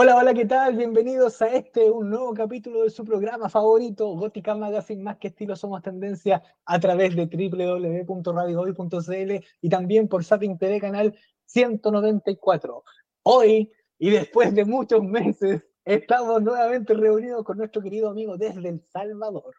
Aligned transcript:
Hola, 0.00 0.14
hola, 0.14 0.32
¿qué 0.32 0.46
tal? 0.46 0.76
Bienvenidos 0.76 1.42
a 1.42 1.48
este, 1.48 1.90
un 1.90 2.10
nuevo 2.10 2.32
capítulo 2.32 2.84
de 2.84 2.90
su 2.90 3.04
programa 3.04 3.48
favorito, 3.48 4.06
Gótica 4.14 4.54
Magazine, 4.54 5.02
más 5.02 5.16
que 5.16 5.26
estilo 5.26 5.56
somos 5.56 5.82
tendencia, 5.82 6.40
a 6.66 6.78
través 6.78 7.16
de 7.16 7.26
www.radiohoy.cl 7.26 9.44
y 9.60 9.68
también 9.68 10.06
por 10.06 10.22
Sapping 10.22 10.56
TV 10.56 10.80
Canal 10.80 11.18
194. 11.46 12.84
Hoy, 13.24 13.72
y 13.98 14.10
después 14.10 14.54
de 14.54 14.64
muchos 14.64 15.02
meses, 15.02 15.64
estamos 15.84 16.42
nuevamente 16.42 16.94
reunidos 16.94 17.42
con 17.42 17.58
nuestro 17.58 17.82
querido 17.82 18.08
amigo 18.08 18.36
desde 18.36 18.68
El 18.68 18.80
Salvador, 18.80 19.52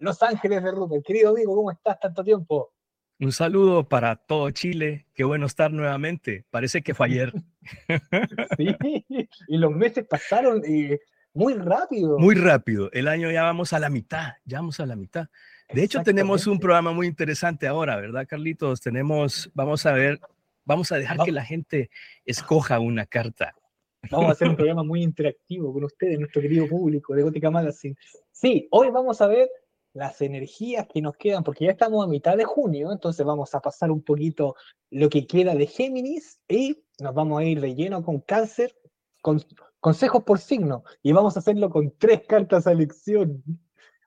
Los 0.00 0.22
Ángeles 0.22 0.64
de 0.64 0.70
Rupert. 0.70 1.02
Querido 1.02 1.30
amigo, 1.30 1.56
¿cómo 1.56 1.70
estás 1.70 1.98
tanto 1.98 2.22
tiempo? 2.22 2.74
Un 3.20 3.32
saludo 3.32 3.88
para 3.88 4.14
todo 4.14 4.48
Chile. 4.50 5.06
Qué 5.12 5.24
bueno 5.24 5.46
estar 5.46 5.72
nuevamente. 5.72 6.44
Parece 6.50 6.82
que 6.82 6.94
fue 6.94 7.06
ayer. 7.06 7.32
sí, 8.56 9.06
y 9.48 9.56
los 9.58 9.72
meses 9.72 10.06
pasaron 10.08 10.62
eh, 10.64 11.00
muy 11.34 11.54
rápido. 11.54 12.16
Muy 12.18 12.36
rápido. 12.36 12.90
El 12.92 13.08
año 13.08 13.30
ya 13.30 13.42
vamos 13.42 13.72
a 13.72 13.80
la 13.80 13.90
mitad, 13.90 14.34
ya 14.44 14.58
vamos 14.58 14.78
a 14.78 14.86
la 14.86 14.94
mitad. 14.94 15.26
De 15.72 15.82
hecho, 15.82 16.02
tenemos 16.02 16.46
un 16.46 16.60
programa 16.60 16.92
muy 16.92 17.08
interesante 17.08 17.66
ahora, 17.66 17.96
¿verdad, 17.96 18.26
Carlitos? 18.26 18.80
Tenemos, 18.80 19.50
vamos 19.52 19.84
a 19.84 19.92
ver, 19.92 20.20
vamos 20.64 20.92
a 20.92 20.96
dejar 20.96 21.18
que 21.24 21.32
la 21.32 21.44
gente 21.44 21.90
escoja 22.24 22.78
una 22.78 23.04
carta. 23.04 23.52
Vamos 24.10 24.28
a 24.28 24.32
hacer 24.32 24.48
un 24.48 24.56
programa 24.56 24.84
muy 24.84 25.02
interactivo 25.02 25.72
con 25.72 25.82
ustedes, 25.82 26.20
nuestro 26.20 26.40
querido 26.40 26.68
público 26.68 27.14
de 27.14 27.22
Gótica 27.22 27.50
Magazine. 27.50 27.96
Sí, 28.30 28.68
hoy 28.70 28.90
vamos 28.90 29.20
a 29.20 29.26
ver 29.26 29.48
las 29.92 30.20
energías 30.20 30.86
que 30.86 31.02
nos 31.02 31.16
quedan, 31.16 31.42
porque 31.42 31.64
ya 31.64 31.72
estamos 31.72 32.04
a 32.04 32.08
mitad 32.08 32.36
de 32.36 32.44
junio, 32.44 32.92
entonces 32.92 33.24
vamos 33.24 33.54
a 33.54 33.60
pasar 33.60 33.90
un 33.90 34.02
poquito 34.02 34.54
lo 34.90 35.08
que 35.08 35.26
queda 35.26 35.54
de 35.54 35.66
Géminis 35.66 36.40
y 36.48 36.84
nos 37.00 37.14
vamos 37.14 37.40
a 37.40 37.44
ir 37.44 37.60
de 37.60 37.74
lleno 37.74 38.02
con 38.02 38.20
cáncer, 38.20 38.74
con 39.22 39.42
consejos 39.80 40.24
por 40.24 40.38
signo, 40.38 40.84
y 41.02 41.12
vamos 41.12 41.36
a 41.36 41.40
hacerlo 41.40 41.70
con 41.70 41.92
tres 41.98 42.22
cartas 42.28 42.66
a 42.66 42.72
elección. 42.72 43.42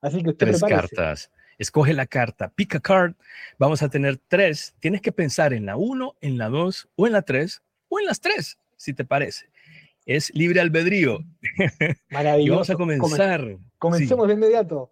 Así 0.02 0.24
que 0.24 0.30
usted 0.32 0.48
Tres 0.48 0.62
cartas. 0.62 1.32
Escoge 1.58 1.94
la 1.94 2.08
carta, 2.08 2.50
pick 2.50 2.76
a 2.76 2.80
card. 2.80 3.14
Vamos 3.60 3.84
a 3.84 3.90
tener 3.90 4.18
tres. 4.28 4.74
Tienes 4.80 5.00
que 5.00 5.12
pensar 5.12 5.54
en 5.54 5.68
la 5.68 5.78
uno, 5.78 6.16
en 6.20 6.40
la 6.40 6.50
dos, 6.50 6.90
o 6.96 7.06
en 7.06 7.14
la 7.14 7.22
tres, 7.22 7.62
o 7.88 8.00
en 8.00 8.08
las 8.08 8.20
tres, 8.20 8.58
si 8.78 8.94
te 8.94 9.06
parece. 9.06 9.52
Es 10.08 10.34
libre 10.34 10.60
albedrío. 10.60 11.20
Maravilloso. 12.10 12.42
y 12.48 12.50
vamos 12.50 12.70
a 12.72 12.76
comenzar. 12.76 13.58
Comencemos 13.78 14.28
de 14.28 14.34
inmediato. 14.34 14.90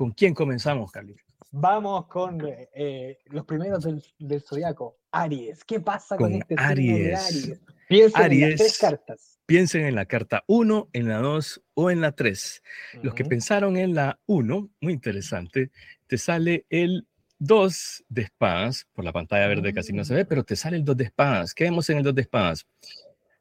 ¿Con 0.00 0.12
quién 0.12 0.32
comenzamos, 0.32 0.90
Carly? 0.90 1.14
Vamos 1.50 2.06
con 2.06 2.40
eh, 2.42 3.18
los 3.26 3.44
primeros 3.44 3.84
del, 3.84 4.02
del 4.18 4.40
zodiaco. 4.40 4.96
Aries. 5.10 5.62
¿Qué 5.62 5.78
pasa 5.78 6.16
con, 6.16 6.32
este 6.32 6.54
Aries? 6.56 7.18
Aries? 7.18 7.60
Piensen 7.86 8.32
en 8.32 8.40
las 8.40 8.58
tres 8.58 8.78
cartas. 8.78 9.38
Piensen 9.44 9.84
en 9.84 9.94
la 9.94 10.06
carta 10.06 10.42
1, 10.46 10.88
en 10.94 11.06
la 11.06 11.18
2 11.18 11.62
o 11.74 11.90
en 11.90 12.00
la 12.00 12.12
3. 12.12 12.62
Los 13.02 13.12
que 13.12 13.26
pensaron 13.26 13.76
en 13.76 13.94
la 13.94 14.18
1, 14.24 14.70
muy 14.80 14.92
interesante, 14.94 15.70
te 16.06 16.16
sale 16.16 16.64
el 16.70 17.06
2 17.38 18.04
de 18.08 18.22
espadas, 18.22 18.86
por 18.94 19.04
la 19.04 19.12
pantalla 19.12 19.48
verde 19.48 19.74
casi 19.74 19.92
no 19.92 20.06
se 20.06 20.14
ve, 20.14 20.24
pero 20.24 20.44
te 20.44 20.56
sale 20.56 20.78
el 20.78 20.84
2 20.86 20.96
de 20.96 21.04
espadas. 21.04 21.52
¿Qué 21.52 21.64
vemos 21.64 21.90
en 21.90 21.98
el 21.98 22.04
2 22.04 22.14
de 22.14 22.22
espadas? 22.22 22.66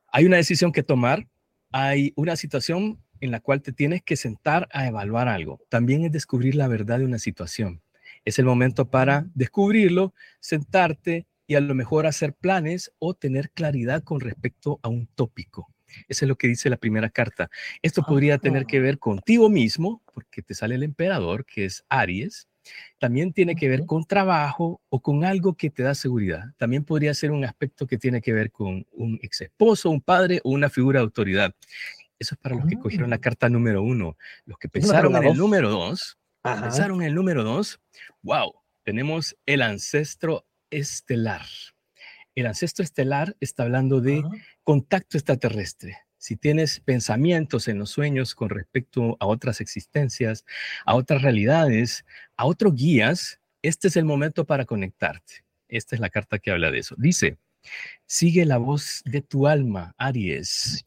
Hay 0.07 0.25
una 0.25 0.35
decisión 0.35 0.73
que 0.73 0.83
tomar, 0.83 1.25
hay 1.71 2.11
una 2.17 2.35
situación 2.35 3.01
en 3.21 3.31
la 3.31 3.39
cual 3.39 3.61
te 3.61 3.71
tienes 3.71 4.01
que 4.01 4.15
sentar 4.15 4.67
a 4.71 4.87
evaluar 4.87 5.27
algo. 5.27 5.59
También 5.69 6.05
es 6.05 6.11
descubrir 6.11 6.55
la 6.55 6.67
verdad 6.67 6.99
de 6.99 7.05
una 7.05 7.19
situación. 7.19 7.81
Es 8.25 8.39
el 8.39 8.45
momento 8.45 8.89
para 8.89 9.25
descubrirlo, 9.33 10.13
sentarte 10.39 11.25
y 11.47 11.55
a 11.55 11.61
lo 11.61 11.73
mejor 11.73 12.05
hacer 12.05 12.33
planes 12.33 12.91
o 12.99 13.13
tener 13.13 13.49
claridad 13.51 14.03
con 14.03 14.19
respecto 14.19 14.79
a 14.83 14.89
un 14.89 15.07
tópico. 15.07 15.67
Eso 16.07 16.25
es 16.25 16.29
lo 16.29 16.35
que 16.35 16.47
dice 16.47 16.69
la 16.69 16.77
primera 16.77 17.09
carta. 17.09 17.49
Esto 17.81 18.03
podría 18.03 18.37
tener 18.37 18.65
que 18.65 18.79
ver 18.79 18.99
contigo 18.99 19.49
mismo, 19.49 20.03
porque 20.13 20.41
te 20.41 20.53
sale 20.53 20.75
el 20.75 20.83
emperador, 20.83 21.45
que 21.45 21.65
es 21.65 21.83
Aries. 21.89 22.47
También 22.99 23.33
tiene 23.33 23.55
que 23.55 23.67
ver 23.67 23.85
con 23.85 24.05
trabajo 24.05 24.81
o 24.89 25.01
con 25.01 25.23
algo 25.23 25.55
que 25.55 25.69
te 25.69 25.81
da 25.81 25.95
seguridad. 25.95 26.43
También 26.57 26.83
podría 26.83 27.13
ser 27.13 27.31
un 27.31 27.43
aspecto 27.43 27.87
que 27.87 27.97
tiene 27.97 28.21
que 28.21 28.33
ver 28.33 28.51
con 28.51 28.85
un 28.91 29.19
ex 29.23 29.41
esposo, 29.41 29.89
un 29.89 30.01
padre 30.01 30.39
o 30.43 30.51
una 30.51 30.69
figura 30.69 30.99
de 30.99 31.05
autoridad. 31.05 31.55
Eso 32.19 32.35
es 32.35 32.41
para 32.41 32.55
los 32.55 32.65
que 32.65 32.77
cogieron 32.77 33.09
la 33.09 33.15
ah. 33.15 33.21
carta 33.21 33.49
número 33.49 33.81
uno. 33.81 34.17
Los 34.45 34.57
que 34.57 34.69
pensaron 34.69 35.15
en 35.15 35.23
el 35.23 35.37
número 35.37 35.69
dos, 35.69 36.19
pensaron 36.43 37.01
en 37.01 37.07
el 37.07 37.15
número 37.15 37.43
dos, 37.43 37.79
wow, 38.21 38.53
tenemos 38.83 39.37
el 39.45 39.61
ancestro 39.61 40.45
estelar. 40.69 41.45
El 42.35 42.45
ancestro 42.45 42.83
estelar 42.83 43.35
está 43.39 43.63
hablando 43.63 44.01
de 44.01 44.23
contacto 44.63 45.17
extraterrestre. 45.17 45.97
Si 46.17 46.35
tienes 46.35 46.81
pensamientos 46.81 47.69
en 47.69 47.79
los 47.79 47.91
sueños 47.91 48.35
con 48.35 48.49
respecto 48.49 49.15
a 49.21 49.25
otras 49.25 49.61
existencias, 49.61 50.45
a 50.85 50.95
otras 50.95 51.21
realidades, 51.21 52.05
a 52.35 52.45
otros 52.45 52.75
guías, 52.75 53.39
este 53.61 53.87
es 53.87 53.95
el 53.95 54.05
momento 54.05 54.45
para 54.45 54.65
conectarte. 54.65 55.45
Esta 55.69 55.95
es 55.95 56.01
la 56.01 56.09
carta 56.09 56.39
que 56.39 56.51
habla 56.51 56.71
de 56.71 56.79
eso. 56.79 56.95
Dice, 56.97 57.37
sigue 58.05 58.45
la 58.45 58.57
voz 58.57 59.01
de 59.05 59.21
tu 59.21 59.47
alma, 59.47 59.95
Aries. 59.97 60.85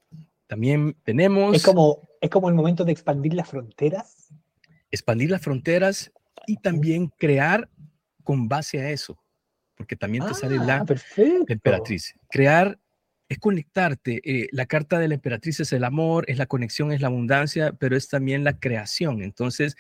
También 0.53 0.95
tenemos... 1.03 1.57
Es 1.57 1.63
como, 1.63 2.07
es 2.21 2.29
como 2.29 2.51
el 2.51 2.55
momento 2.55 2.85
de 2.85 2.93
expandir 2.93 3.33
las 3.33 3.49
fronteras. 3.49 4.35
Expandir 4.91 5.31
las 5.31 5.41
fronteras 5.41 6.13
y 6.47 6.59
también 6.59 7.11
crear 7.17 7.71
con 8.23 8.49
base 8.49 8.79
a 8.79 8.91
eso, 8.91 9.19
porque 9.75 9.97
también 9.97 10.27
te 10.27 10.35
sale 10.35 10.59
la, 10.59 10.85
ah, 10.87 11.43
emperatriz. 11.49 12.15
Crear 12.29 12.79
es 13.31 13.39
conectarte. 13.39 14.21
Eh, 14.25 14.49
la 14.53 14.67
carta 14.67 14.99
de 14.99 15.09
la 15.09 15.15
emperatriz 15.15 15.61
es 15.61 15.73
el 15.73 15.85
amor, 15.85 16.27
es 16.29 16.37
la 16.37 16.45
conexión, 16.45 16.93
es 16.93 17.01
la 17.01 17.07
abundancia, 17.07 17.73
pero 17.73 17.97
es 17.97 18.09
también 18.09 18.45
la 18.45 18.59
creación. 18.59 19.23
Entonces, 19.23 19.75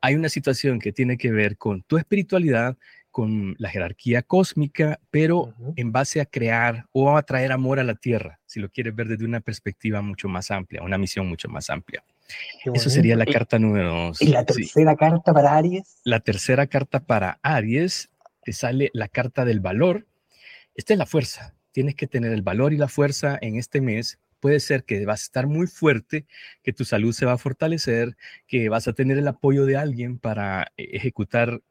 hay 0.00 0.16
una 0.16 0.28
situación 0.28 0.80
que 0.80 0.92
tiene 0.92 1.18
que 1.18 1.30
ver 1.30 1.56
con 1.56 1.82
tu 1.82 1.98
espiritualidad, 1.98 2.76
con 3.16 3.56
la 3.56 3.70
jerarquía 3.70 4.20
cósmica, 4.20 5.00
pero 5.10 5.54
en 5.76 5.90
base 5.90 6.20
a 6.20 6.26
crear 6.26 6.84
o 6.92 7.16
a 7.16 7.22
traer 7.22 7.50
amor 7.50 7.80
a 7.80 7.82
la 7.82 7.94
tierra, 7.94 8.40
si 8.44 8.60
lo 8.60 8.68
quieres 8.68 8.94
ver 8.94 9.08
desde 9.08 9.24
una 9.24 9.40
perspectiva 9.40 10.02
mucho 10.02 10.28
más 10.28 10.50
amplia, 10.50 10.82
una 10.82 10.98
misión 10.98 11.26
mucho 11.26 11.48
más 11.48 11.70
amplia. 11.70 12.04
Eso 12.74 12.90
sería 12.90 13.16
la 13.16 13.24
carta 13.24 13.58
número 13.58 13.88
dos. 13.88 14.20
¿Y 14.20 14.26
la 14.26 14.44
tercera 14.44 14.96
carta 14.96 15.32
para 15.32 15.56
Aries? 15.56 16.02
La 16.04 16.20
tercera 16.20 16.66
carta 16.66 17.06
para 17.06 17.40
Aries 17.42 18.10
te 18.42 18.52
sale 18.52 18.90
la 18.92 19.08
carta 19.08 19.46
del 19.46 19.60
valor. 19.60 20.06
Esta 20.74 20.92
es 20.92 20.98
la 20.98 21.06
fuerza. 21.06 21.54
Tienes 21.72 21.94
que 21.94 22.06
tener 22.06 22.32
el 22.32 22.42
valor 22.42 22.74
y 22.74 22.76
la 22.76 22.88
fuerza 22.88 23.38
en 23.40 23.56
este 23.56 23.80
mes 23.80 24.18
puede 24.40 24.60
ser 24.60 24.84
que 24.84 25.06
vas 25.06 25.22
a 25.22 25.24
estar 25.24 25.46
muy 25.46 25.66
fuerte, 25.68 26.26
que 26.62 26.74
tu 26.74 26.84
salud 26.84 27.14
se 27.14 27.24
va 27.24 27.32
a 27.32 27.38
fortalecer, 27.38 28.14
que 28.46 28.68
vas 28.68 28.86
a 28.88 28.92
tener 28.92 29.16
el 29.16 29.26
apoyo 29.26 29.64
de 29.64 29.78
alguien 29.78 30.18
para 30.18 30.70
eh, 30.76 30.90
ejecutar 30.92 31.62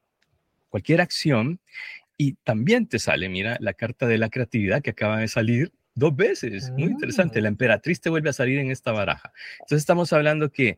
cualquier 0.76 1.00
acción 1.00 1.62
y 2.18 2.34
también 2.44 2.86
te 2.86 3.00
sale, 3.00 3.30
mira, 3.30 3.56
la 3.62 3.74
carta 3.74 4.08
de 4.08 4.18
la 4.18 4.28
creatividad 4.28 4.82
que 4.82 4.90
acaba 4.90 5.20
de 5.22 5.30
salir 5.30 5.72
dos 5.94 6.14
veces. 6.14 6.70
Muy 6.72 6.90
interesante. 6.90 7.40
La 7.40 7.48
ah. 7.48 7.52
emperatriz 7.52 8.02
te 8.02 8.10
vuelve 8.10 8.30
a 8.30 8.34
salir 8.34 8.60
en 8.60 8.72
esta 8.72 8.92
baraja. 8.92 9.32
Entonces 9.54 9.78
estamos 9.78 10.12
hablando 10.12 10.52
que 10.52 10.78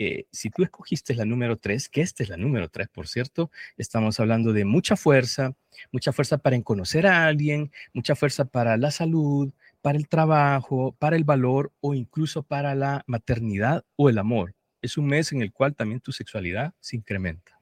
eh, 0.00 0.24
si 0.32 0.50
tú 0.50 0.64
escogiste 0.64 1.14
la 1.14 1.24
número 1.24 1.58
tres, 1.58 1.88
que 1.88 2.00
esta 2.00 2.24
es 2.24 2.28
la 2.28 2.36
número 2.36 2.68
tres, 2.68 2.88
por 2.88 3.06
cierto, 3.06 3.52
estamos 3.76 4.18
hablando 4.18 4.52
de 4.52 4.64
mucha 4.64 4.96
fuerza, 4.96 5.54
mucha 5.92 6.10
fuerza 6.10 6.38
para 6.38 6.60
conocer 6.62 7.06
a 7.06 7.26
alguien, 7.28 7.70
mucha 7.94 8.16
fuerza 8.16 8.46
para 8.46 8.76
la 8.76 8.90
salud, 8.90 9.52
para 9.80 9.96
el 9.96 10.08
trabajo, 10.08 10.96
para 10.98 11.14
el 11.14 11.22
valor 11.22 11.72
o 11.80 11.94
incluso 11.94 12.42
para 12.42 12.74
la 12.74 13.04
maternidad 13.06 13.84
o 13.94 14.10
el 14.10 14.18
amor. 14.18 14.56
Es 14.82 14.98
un 14.98 15.06
mes 15.06 15.30
en 15.30 15.40
el 15.40 15.52
cual 15.52 15.76
también 15.76 16.00
tu 16.00 16.10
sexualidad 16.10 16.74
se 16.80 16.96
incrementa. 16.96 17.55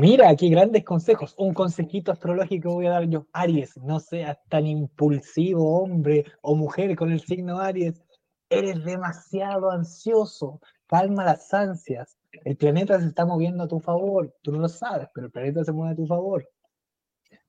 Mira, 0.00 0.36
qué 0.36 0.48
grandes 0.48 0.84
consejos. 0.84 1.34
Un 1.38 1.52
consejito 1.52 2.12
astrológico 2.12 2.72
voy 2.72 2.86
a 2.86 2.90
dar 2.90 3.08
yo. 3.08 3.26
Aries, 3.32 3.76
no 3.78 3.98
seas 3.98 4.38
tan 4.48 4.64
impulsivo, 4.64 5.82
hombre 5.82 6.24
o 6.40 6.54
mujer 6.54 6.94
con 6.94 7.10
el 7.10 7.20
signo 7.20 7.58
Aries. 7.58 8.00
Eres 8.48 8.84
demasiado 8.84 9.72
ansioso. 9.72 10.60
Calma 10.86 11.24
las 11.24 11.52
ansias. 11.52 12.16
El 12.44 12.56
planeta 12.56 13.00
se 13.00 13.08
está 13.08 13.26
moviendo 13.26 13.64
a 13.64 13.68
tu 13.68 13.80
favor. 13.80 14.32
Tú 14.40 14.52
no 14.52 14.60
lo 14.60 14.68
sabes, 14.68 15.08
pero 15.12 15.26
el 15.26 15.32
planeta 15.32 15.64
se 15.64 15.72
mueve 15.72 15.94
a 15.94 15.96
tu 15.96 16.06
favor. 16.06 16.48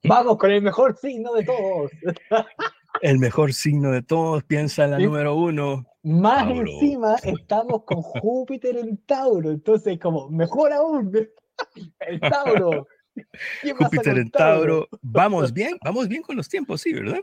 Vamos 0.06 0.38
con 0.38 0.50
el 0.50 0.64
mejor 0.64 0.98
signo 0.98 1.34
de 1.34 1.44
todos. 1.44 1.92
El 3.04 3.20
mejor 3.20 3.54
signo 3.54 3.92
de 3.92 4.02
todos, 4.02 4.44
piensa 4.44 4.86
en 4.86 4.92
la 4.92 4.98
número 4.98 5.36
uno. 5.36 5.86
Más 6.02 6.50
encima 6.50 7.16
estamos 7.22 7.84
con 7.84 8.02
Júpiter 8.02 8.76
en 8.78 8.98
Tauro, 9.06 9.52
entonces 9.52 10.00
como 10.00 10.30
mejor 10.30 10.74
aún. 10.74 11.12
El 12.00 12.20
Tauro. 12.20 12.88
Júpiter 13.78 14.18
en 14.18 14.32
Tauro. 14.32 14.88
Vamos 15.02 15.54
bien, 15.54 15.78
vamos 15.84 16.08
bien 16.08 16.22
con 16.22 16.36
los 16.36 16.48
tiempos, 16.48 16.82
sí, 16.82 16.94
¿verdad? 16.94 17.22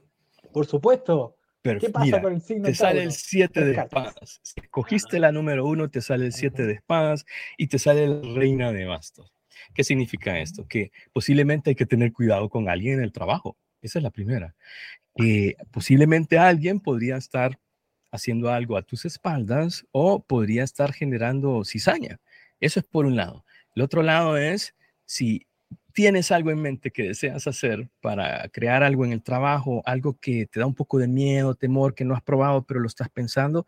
Por 0.53 0.67
supuesto. 0.67 1.37
Pero 1.62 1.81
¿Qué 1.81 1.91
pasa 1.91 2.23
con 2.23 2.35
el 2.35 2.41
signo 2.41 2.65
te 2.65 2.75
sale 2.75 3.03
el 3.03 3.12
7 3.12 3.65
de 3.65 3.73
espadas. 3.73 4.41
Si 4.43 4.61
escogiste 4.61 5.19
la 5.19 5.33
número 5.33 5.67
uno, 5.67 5.91
te 5.91 6.00
sale 6.00 6.27
el 6.27 6.33
7 6.33 6.65
de 6.65 6.75
espadas 6.75 7.27
y 7.56 7.67
te 7.67 7.81
sale 7.81 8.06
la 8.06 8.35
reina 8.35 8.73
de 8.73 8.85
bastos. 8.85 9.33
¿Qué 9.75 9.83
significa 9.83 10.38
esto? 10.38 10.67
Que 10.69 10.93
posiblemente 11.12 11.71
hay 11.71 11.77
que 11.77 11.87
tener 11.87 12.12
cuidado 12.12 12.49
con 12.49 12.69
alguien 12.69 12.99
en 12.99 13.05
el 13.05 13.12
trabajo. 13.12 13.56
Esa 13.83 13.99
es 13.99 14.03
la 14.05 14.11
primera. 14.11 14.55
Eh, 15.17 15.56
posiblemente 15.73 16.38
alguien 16.38 16.79
podría 16.79 17.17
estar 17.17 17.59
haciendo 18.12 18.50
algo 18.50 18.77
a 18.77 18.83
tus 18.83 19.05
espaldas 19.05 19.87
o 19.91 20.23
podría 20.23 20.62
estar 20.62 20.93
generando 20.93 21.65
cizaña. 21.65 22.21
Eso 22.61 22.81
es 22.81 22.87
por 22.87 23.06
un 23.06 23.17
lado. 23.17 23.44
El 23.76 23.82
otro 23.82 24.02
lado 24.02 24.37
es 24.37 24.75
si 25.05 25.46
tienes 25.93 26.32
algo 26.32 26.50
en 26.50 26.61
mente 26.61 26.90
que 26.90 27.05
deseas 27.05 27.46
hacer 27.46 27.88
para 28.00 28.49
crear 28.49 28.82
algo 28.82 29.05
en 29.05 29.12
el 29.12 29.23
trabajo, 29.23 29.82
algo 29.87 30.19
que 30.20 30.46
te 30.46 30.61
da 30.61 30.67
un 30.67 30.75
poco 30.75 30.99
de 30.99 31.08
miedo, 31.08 31.55
temor, 31.55 31.94
que 31.94 32.05
no 32.05 32.14
has 32.14 32.23
probado, 32.23 32.64
pero 32.64 32.81
lo 32.81 32.88
estás 32.88 33.08
pensando, 33.08 33.67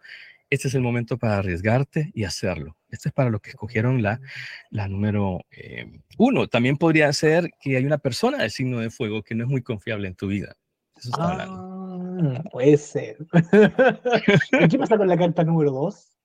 este 0.50 0.68
es 0.68 0.74
el 0.74 0.80
momento 0.80 1.18
para 1.18 1.38
arriesgarte 1.38 2.10
y 2.14 2.24
hacerlo. 2.24 2.76
Este 2.88 3.10
es 3.10 3.14
para 3.14 3.28
los 3.28 3.42
que 3.42 3.50
escogieron 3.50 4.02
la, 4.02 4.20
la 4.70 4.88
número 4.88 5.40
eh, 5.50 6.00
uno. 6.16 6.48
También 6.48 6.78
podría 6.78 7.12
ser 7.12 7.50
que 7.60 7.76
hay 7.76 7.84
una 7.84 7.98
persona 7.98 8.38
de 8.38 8.50
signo 8.50 8.80
de 8.80 8.90
fuego 8.90 9.22
que 9.22 9.34
no 9.34 9.44
es 9.44 9.50
muy 9.50 9.62
confiable 9.62 10.08
en 10.08 10.14
tu 10.14 10.26
vida. 10.26 10.56
Eso 10.96 11.10
está 11.10 11.44
ah, 11.48 12.42
puede 12.50 12.78
ser. 12.78 13.18
¿Qué 14.70 14.78
pasa 14.78 14.96
con 14.96 15.06
la 15.06 15.18
carta 15.18 15.44
número 15.44 15.70
dos? 15.70 16.16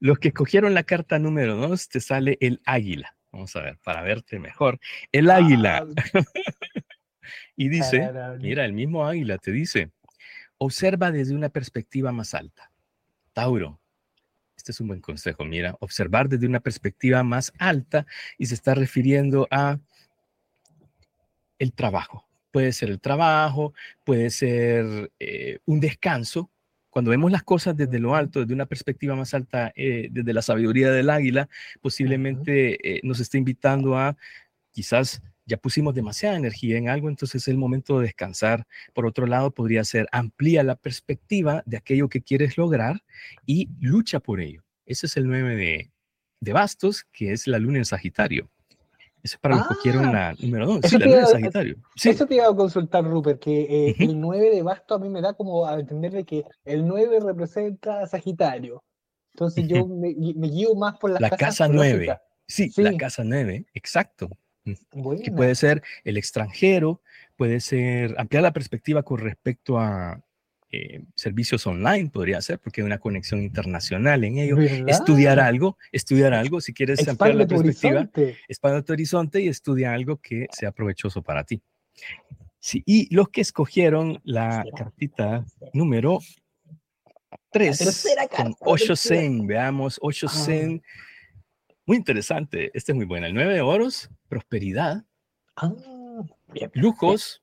Los 0.00 0.18
que 0.18 0.28
escogieron 0.28 0.74
la 0.74 0.84
carta 0.84 1.18
número 1.18 1.56
dos, 1.56 1.88
te 1.88 2.00
sale 2.00 2.38
el 2.40 2.60
águila. 2.64 3.17
Vamos 3.32 3.54
a 3.56 3.62
ver, 3.62 3.78
para 3.84 4.02
verte 4.02 4.38
mejor. 4.38 4.78
El 5.12 5.30
águila. 5.30 5.86
Ah. 6.14 6.22
y 7.56 7.68
dice, 7.68 8.10
mira, 8.40 8.64
el 8.64 8.72
mismo 8.72 9.06
águila 9.06 9.38
te 9.38 9.52
dice, 9.52 9.90
observa 10.58 11.10
desde 11.10 11.34
una 11.34 11.48
perspectiva 11.48 12.12
más 12.12 12.34
alta. 12.34 12.70
Tauro, 13.32 13.80
este 14.56 14.72
es 14.72 14.80
un 14.80 14.88
buen 14.88 15.00
consejo, 15.00 15.44
mira, 15.44 15.76
observar 15.80 16.28
desde 16.28 16.46
una 16.46 16.60
perspectiva 16.60 17.22
más 17.22 17.52
alta 17.58 18.06
y 18.36 18.46
se 18.46 18.54
está 18.54 18.74
refiriendo 18.74 19.46
a 19.50 19.78
el 21.58 21.72
trabajo. 21.72 22.26
Puede 22.50 22.72
ser 22.72 22.90
el 22.90 23.00
trabajo, 23.00 23.72
puede 24.04 24.30
ser 24.30 25.12
eh, 25.18 25.58
un 25.66 25.80
descanso. 25.80 26.50
Cuando 26.98 27.12
vemos 27.12 27.30
las 27.30 27.44
cosas 27.44 27.76
desde 27.76 28.00
lo 28.00 28.16
alto, 28.16 28.40
desde 28.40 28.54
una 28.54 28.66
perspectiva 28.66 29.14
más 29.14 29.32
alta, 29.32 29.72
eh, 29.76 30.08
desde 30.10 30.32
la 30.32 30.42
sabiduría 30.42 30.90
del 30.90 31.10
águila, 31.10 31.48
posiblemente 31.80 32.96
eh, 32.96 33.00
nos 33.04 33.20
esté 33.20 33.38
invitando 33.38 33.96
a 33.96 34.16
quizás 34.72 35.22
ya 35.46 35.58
pusimos 35.58 35.94
demasiada 35.94 36.36
energía 36.36 36.76
en 36.76 36.88
algo, 36.88 37.08
entonces 37.08 37.42
es 37.42 37.46
el 37.46 37.56
momento 37.56 38.00
de 38.00 38.06
descansar. 38.06 38.66
Por 38.94 39.06
otro 39.06 39.28
lado, 39.28 39.52
podría 39.52 39.84
ser 39.84 40.08
amplía 40.10 40.64
la 40.64 40.74
perspectiva 40.74 41.62
de 41.66 41.76
aquello 41.76 42.08
que 42.08 42.20
quieres 42.20 42.58
lograr 42.58 43.04
y 43.46 43.68
lucha 43.78 44.18
por 44.18 44.40
ello. 44.40 44.64
Ese 44.84 45.06
es 45.06 45.16
el 45.16 45.28
9 45.28 45.54
de, 45.54 45.92
de 46.40 46.52
bastos, 46.52 47.04
que 47.12 47.30
es 47.30 47.46
la 47.46 47.60
luna 47.60 47.78
en 47.78 47.84
Sagitario. 47.84 48.50
Eso 49.22 49.36
es 49.36 49.38
para 49.38 49.56
los 49.56 49.68
que 49.68 49.74
quieren 49.82 50.06
ah, 50.06 50.12
la 50.12 50.34
número 50.40 50.66
2. 50.66 50.80
Sí, 50.84 50.98
la 50.98 51.06
luna 51.06 51.20
en 51.20 51.26
Sagitario. 51.26 51.76
Eso 52.02 52.26
te 52.26 52.34
iba 52.36 52.46
a 52.46 52.54
consultar, 52.54 53.04
Rupert, 53.04 53.40
que 53.40 53.88
eh, 53.88 53.96
el 53.98 54.20
9 54.20 54.50
de 54.50 54.62
bastos 54.62 55.00
a 55.00 55.02
mí 55.02 55.08
me 55.08 55.20
da 55.20 55.34
como 55.34 55.66
a 55.66 55.78
entender 55.78 56.12
de 56.12 56.24
que 56.24 56.44
el 56.64 56.86
9 56.86 57.20
representa 57.20 58.00
a 58.00 58.06
Sagitario. 58.06 58.82
Entonces 59.34 59.66
yo 59.68 59.86
me, 59.86 60.08
guío 60.10 60.74
más 60.74 60.98
por 60.98 61.10
la 61.20 61.30
casa 61.30 61.68
9. 61.68 62.18
Sí, 62.46 62.70
sí, 62.70 62.82
la 62.82 62.96
casa 62.96 63.24
9, 63.24 63.66
exacto 63.74 64.30
que 65.22 65.30
puede 65.30 65.54
ser 65.54 65.82
el 66.04 66.16
extranjero, 66.16 67.00
puede 67.36 67.60
ser 67.60 68.14
ampliar 68.18 68.42
la 68.42 68.52
perspectiva 68.52 69.02
con 69.02 69.18
respecto 69.18 69.78
a 69.78 70.20
eh, 70.70 71.02
servicios 71.14 71.66
online, 71.66 72.10
podría 72.10 72.40
ser, 72.42 72.58
porque 72.58 72.80
hay 72.80 72.86
una 72.86 72.98
conexión 72.98 73.42
internacional 73.42 74.24
en 74.24 74.38
ello. 74.38 74.58
Estudiar 74.86 75.40
algo, 75.40 75.78
estudiar 75.92 76.34
algo, 76.34 76.60
si 76.60 76.74
quieres 76.74 77.06
ampliar 77.08 77.34
la 77.34 77.46
perspectiva, 77.46 78.08
expande 78.48 78.82
tu 78.82 78.92
horizonte 78.92 79.40
y 79.40 79.48
estudia 79.48 79.92
algo 79.92 80.18
que 80.18 80.46
sea 80.52 80.72
provechoso 80.72 81.22
para 81.22 81.44
ti. 81.44 81.62
Sí, 82.60 82.82
y 82.84 83.14
los 83.14 83.28
que 83.28 83.40
escogieron 83.40 84.20
la 84.24 84.64
cartita 84.76 85.46
número 85.72 86.18
3 87.52 88.06
con 88.36 88.54
Osho 88.60 88.96
Zen, 88.96 89.46
veamos, 89.46 89.98
Osho 90.02 90.26
ah. 90.26 90.44
Zen 90.44 90.82
muy 91.88 91.96
interesante. 91.96 92.70
Este 92.74 92.92
es 92.92 92.96
muy 92.96 93.06
bueno. 93.06 93.26
El 93.26 93.32
9 93.32 93.54
de 93.54 93.60
oros, 93.62 94.10
prosperidad, 94.28 95.06
ah, 95.56 95.72
lujos, 96.74 97.42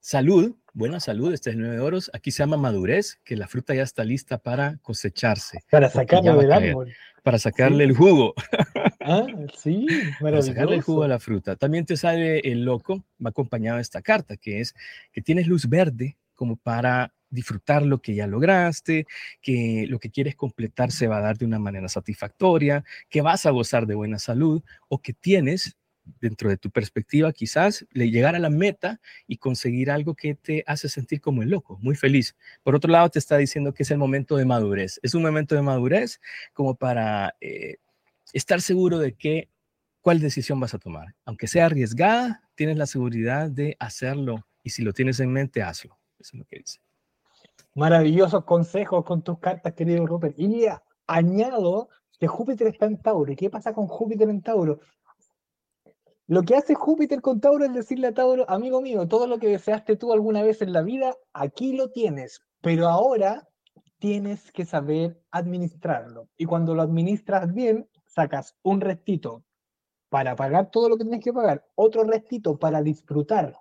salud, 0.00 0.56
buena 0.74 1.00
salud. 1.00 1.32
Este 1.32 1.50
es 1.50 1.56
el 1.56 1.62
9 1.62 1.76
de 1.76 1.80
oros. 1.80 2.10
Aquí 2.12 2.30
se 2.30 2.42
llama 2.42 2.58
madurez, 2.58 3.18
que 3.24 3.36
la 3.36 3.48
fruta 3.48 3.74
ya 3.74 3.82
está 3.82 4.04
lista 4.04 4.38
para 4.38 4.76
cosecharse. 4.82 5.60
Para 5.70 5.88
sacarle 5.88 6.34
del 6.34 6.52
árbol. 6.52 6.92
Para 7.22 7.38
sacarle 7.38 7.84
el 7.84 7.96
jugo. 7.96 8.34
Ah, 9.00 9.26
sí, 9.56 9.86
Para 10.20 10.42
sacarle 10.42 10.76
el 10.76 10.82
jugo 10.82 11.04
a 11.04 11.08
la 11.08 11.18
fruta. 11.18 11.56
También 11.56 11.86
te 11.86 11.96
sale 11.96 12.40
el 12.40 12.64
loco, 12.64 13.04
va 13.24 13.30
acompañado 13.30 13.76
de 13.76 13.82
esta 13.82 14.02
carta, 14.02 14.36
que 14.36 14.60
es 14.60 14.74
que 15.12 15.22
tienes 15.22 15.46
luz 15.46 15.68
verde 15.68 16.18
como 16.34 16.56
para 16.56 17.14
disfrutar 17.30 17.84
lo 17.84 18.00
que 18.00 18.14
ya 18.14 18.26
lograste, 18.26 19.06
que 19.40 19.86
lo 19.88 19.98
que 19.98 20.10
quieres 20.10 20.36
completar 20.36 20.92
se 20.92 21.08
va 21.08 21.18
a 21.18 21.20
dar 21.20 21.38
de 21.38 21.46
una 21.46 21.58
manera 21.58 21.88
satisfactoria, 21.88 22.84
que 23.08 23.22
vas 23.22 23.46
a 23.46 23.50
gozar 23.50 23.86
de 23.86 23.94
buena 23.94 24.18
salud 24.18 24.62
o 24.88 25.00
que 25.00 25.12
tienes 25.12 25.76
dentro 26.20 26.48
de 26.48 26.56
tu 26.56 26.70
perspectiva 26.70 27.32
quizás 27.32 27.86
llegar 27.92 28.34
a 28.34 28.38
la 28.38 28.50
meta 28.50 29.00
y 29.26 29.38
conseguir 29.38 29.90
algo 29.90 30.14
que 30.14 30.34
te 30.34 30.64
hace 30.66 30.88
sentir 30.88 31.20
como 31.20 31.42
el 31.42 31.50
loco, 31.50 31.78
muy 31.80 31.94
feliz. 31.94 32.36
Por 32.62 32.74
otro 32.74 32.90
lado, 32.90 33.08
te 33.08 33.18
está 33.18 33.36
diciendo 33.36 33.72
que 33.72 33.82
es 33.82 33.90
el 33.90 33.98
momento 33.98 34.36
de 34.36 34.44
madurez. 34.44 35.00
Es 35.02 35.14
un 35.14 35.22
momento 35.22 35.54
de 35.54 35.62
madurez 35.62 36.20
como 36.52 36.74
para 36.74 37.34
eh, 37.40 37.76
estar 38.32 38.60
seguro 38.60 38.98
de 38.98 39.14
que 39.14 39.48
cuál 40.00 40.20
decisión 40.20 40.60
vas 40.60 40.74
a 40.74 40.78
tomar. 40.78 41.14
Aunque 41.24 41.46
sea 41.46 41.66
arriesgada, 41.66 42.42
tienes 42.54 42.76
la 42.76 42.86
seguridad 42.86 43.50
de 43.50 43.76
hacerlo 43.78 44.46
y 44.62 44.70
si 44.70 44.82
lo 44.82 44.92
tienes 44.92 45.20
en 45.20 45.32
mente, 45.32 45.62
hazlo. 45.62 45.98
Eso 46.18 46.30
es 46.36 46.38
lo 46.38 46.44
que 46.44 46.58
dice. 46.58 46.80
Maravillosos 47.74 48.44
consejos 48.44 49.04
con 49.04 49.22
tus 49.22 49.38
cartas, 49.38 49.72
querido 49.74 50.06
Rupert. 50.06 50.38
Y 50.38 50.66
añado 51.06 51.88
que 52.18 52.26
Júpiter 52.26 52.68
está 52.68 52.86
en 52.86 52.98
Tauro. 52.98 53.32
¿Y 53.32 53.36
qué 53.36 53.50
pasa 53.50 53.72
con 53.72 53.86
Júpiter 53.86 54.28
en 54.28 54.42
Tauro? 54.42 54.80
Lo 56.26 56.42
que 56.42 56.56
hace 56.56 56.74
Júpiter 56.74 57.20
con 57.20 57.40
Tauro 57.40 57.66
es 57.66 57.74
decirle 57.74 58.06
a 58.06 58.14
Tauro, 58.14 58.48
amigo 58.48 58.80
mío, 58.80 59.06
todo 59.06 59.26
lo 59.26 59.38
que 59.38 59.48
deseaste 59.48 59.96
tú 59.96 60.12
alguna 60.12 60.42
vez 60.42 60.62
en 60.62 60.72
la 60.72 60.80
vida, 60.80 61.14
aquí 61.34 61.76
lo 61.76 61.90
tienes, 61.90 62.40
pero 62.62 62.88
ahora 62.88 63.46
tienes 63.98 64.50
que 64.52 64.64
saber 64.64 65.20
administrarlo. 65.30 66.28
Y 66.38 66.46
cuando 66.46 66.74
lo 66.74 66.80
administras 66.80 67.52
bien, 67.52 67.88
sacas 68.06 68.56
un 68.62 68.80
restito 68.80 69.44
para 70.08 70.34
pagar 70.34 70.70
todo 70.70 70.88
lo 70.88 70.96
que 70.96 71.04
tienes 71.04 71.22
que 71.22 71.32
pagar, 71.32 71.66
otro 71.74 72.04
restito 72.04 72.58
para 72.58 72.82
disfrutar. 72.82 73.58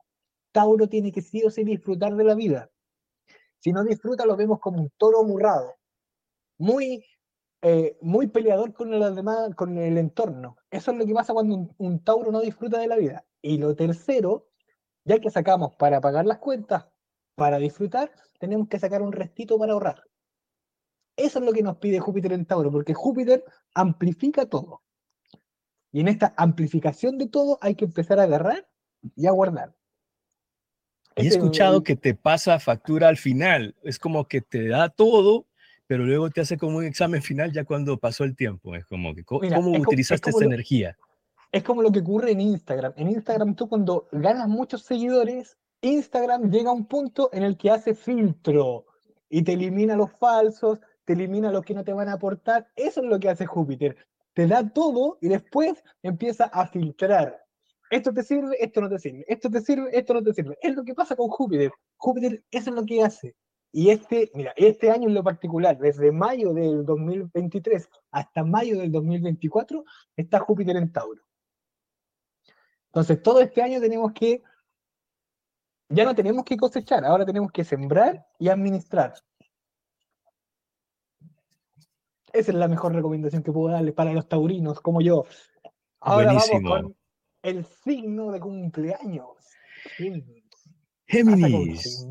Tauro 0.54 0.88
tiene 0.88 1.12
que 1.12 1.22
sí 1.22 1.44
o 1.44 1.50
sí 1.50 1.66
disfrutar 1.66 2.16
de 2.16 2.24
la 2.24 2.36
vida. 2.36 2.70
Si 3.60 3.74
no 3.74 3.84
disfruta, 3.84 4.26
lo 4.26 4.38
vemos 4.38 4.60
como 4.60 4.80
un 4.80 4.90
toro 4.98 5.22
amurrado, 5.22 5.76
muy, 6.58 7.04
eh, 7.66 7.98
muy 8.02 8.28
peleador 8.28 8.74
con 8.74 8.94
el, 8.94 9.16
demás, 9.16 9.56
con 9.56 9.78
el 9.78 9.98
entorno. 9.98 10.58
Eso 10.70 10.92
es 10.92 10.98
lo 10.98 11.06
que 11.06 11.14
pasa 11.14 11.32
cuando 11.32 11.74
un, 11.78 12.04
Tauro 12.04 12.30
no 12.30 12.42
disfruta 12.42 12.78
de 12.78 12.88
la 12.88 12.98
vida. 12.98 13.26
Y 13.42 13.58
lo 13.58 13.74
tercero, 13.74 14.50
ya 15.06 15.20
que 15.20 15.30
sacamos 15.30 15.74
para 15.78 16.02
pagar 16.02 16.26
las 16.26 16.40
cuentas, 16.40 16.88
para 17.36 17.60
disfrutar, 17.60 18.12
tenemos 18.38 18.68
que 18.68 18.80
sacar 18.80 19.02
un 19.02 19.14
restito 19.14 19.58
para 19.58 19.72
ahorrar. 19.72 20.04
Eso 21.16 21.40
es 21.40 21.46
lo 21.46 21.54
que 21.54 21.64
nos 21.64 21.78
pide 21.78 22.02
Júpiter 22.02 22.34
en 22.34 22.46
Tauro, 22.46 22.70
porque 22.70 22.94
Júpiter 22.94 23.46
amplifica 23.74 24.46
todo. 24.46 24.82
Y 25.94 26.02
en 26.02 26.10
esta 26.10 26.34
amplificación 26.36 27.18
de 27.18 27.28
todo 27.28 27.60
hay 27.62 27.76
que 27.76 27.86
empezar 27.86 28.20
a 28.20 28.24
agarrar 28.24 28.68
y 29.16 29.26
a 29.26 29.32
guardar. 29.32 29.74
He 31.16 31.28
escuchado 31.28 31.82
que 31.82 31.96
te 31.96 32.14
pasa 32.14 32.60
factura 32.60 33.08
al 33.08 33.18
final. 33.18 33.74
Es 33.84 34.00
como 34.00 34.28
que 34.28 34.42
te 34.42 34.68
da 34.68 34.90
todo, 34.90 35.46
pero 35.88 36.04
luego 36.04 36.30
te 36.30 36.42
hace 36.42 36.58
como 36.58 36.78
un 36.78 36.86
examen 36.86 37.22
final 37.22 37.52
ya 37.52 37.66
cuando 37.66 37.98
pasó 37.98 38.24
el 38.24 38.36
tiempo. 38.36 38.76
Es 38.76 38.86
como 38.86 39.14
que, 39.14 39.24
¿cómo 39.24 39.72
utilizaste 39.72 40.30
esa 40.30 40.46
energía? 40.46 40.98
Es 41.52 41.64
como 41.64 41.82
lo 41.82 41.92
que 41.92 42.00
ocurre 42.00 42.32
en 42.32 42.42
Instagram. 42.42 42.94
En 42.96 43.10
Instagram 43.10 43.56
tú 43.56 43.68
cuando 43.70 44.08
ganas 44.12 44.48
muchos 44.48 44.84
seguidores, 44.84 45.58
Instagram 45.82 46.50
llega 46.50 46.70
a 46.70 46.74
un 46.74 46.86
punto 46.86 47.30
en 47.34 47.44
el 47.44 47.58
que 47.58 47.70
hace 47.70 47.94
filtro 47.94 48.86
y 49.30 49.44
te 49.44 49.54
elimina 49.54 49.96
los 49.96 50.12
falsos, 50.14 50.80
te 51.06 51.14
elimina 51.14 51.52
los 51.52 51.64
que 51.64 51.74
no 51.74 51.84
te 51.84 51.94
van 51.94 52.10
a 52.10 52.14
aportar. 52.14 52.68
Eso 52.76 53.02
es 53.02 53.08
lo 53.08 53.20
que 53.20 53.30
hace 53.30 53.46
Júpiter. 53.46 53.98
Te 54.34 54.48
da 54.48 54.68
todo 54.68 55.20
y 55.22 55.28
después 55.28 55.84
empieza 56.02 56.46
a 56.46 56.68
filtrar 56.68 57.44
esto 57.94 58.12
te 58.12 58.24
sirve, 58.24 58.56
esto 58.60 58.82
no 58.82 58.90
te 58.90 58.98
sirve, 58.98 59.24
esto 59.28 59.52
te 59.52 59.62
sirve, 59.62 59.90
esto 59.96 60.14
no 60.16 60.24
te 60.24 60.34
sirve. 60.34 60.58
Es 60.64 60.76
lo 60.76 60.84
que 60.84 60.96
pasa 60.96 61.16
con 61.16 61.28
Júpiter. 61.28 61.72
Júpiter, 61.98 62.44
eso 62.50 62.72
es 62.72 62.76
lo 62.76 62.86
que 62.86 63.04
hace. 63.04 63.36
Y 63.76 63.90
este, 63.90 64.30
mira, 64.36 64.54
este 64.56 64.92
año 64.92 65.08
en 65.08 65.16
lo 65.16 65.24
particular, 65.24 65.76
desde 65.80 66.12
mayo 66.12 66.54
del 66.54 66.86
2023 66.86 67.90
hasta 68.12 68.44
mayo 68.44 68.78
del 68.78 68.92
2024, 68.92 69.84
está 70.16 70.40
Júpiter 70.40 70.78
en 70.78 70.92
Tauro. 70.92 71.24
Entonces, 72.86 73.24
todo 73.24 73.42
este 73.42 73.64
año 73.64 73.82
tenemos 73.82 74.14
que, 74.14 74.44
ya 75.90 76.06
no 76.06 76.14
tenemos 76.14 76.46
que 76.46 76.56
cosechar, 76.56 77.04
ahora 77.04 77.26
tenemos 77.26 77.52
que 77.52 77.64
sembrar 77.64 78.24
y 78.38 78.50
administrar. 78.50 79.16
Esa 82.32 82.52
es 82.52 82.58
la 82.58 82.68
mejor 82.68 82.94
recomendación 82.94 83.42
que 83.42 83.52
puedo 83.52 83.74
darles 83.74 83.96
para 83.96 84.14
los 84.14 84.30
taurinos 84.30 84.82
como 84.82 85.02
yo. 85.02 85.26
Ahora 86.00 86.34
vamos 86.34 86.50
con 86.64 86.96
el 87.42 87.66
signo 87.66 88.32
de 88.32 88.40
cumpleaños. 88.40 89.30
Géminis. 91.08 92.06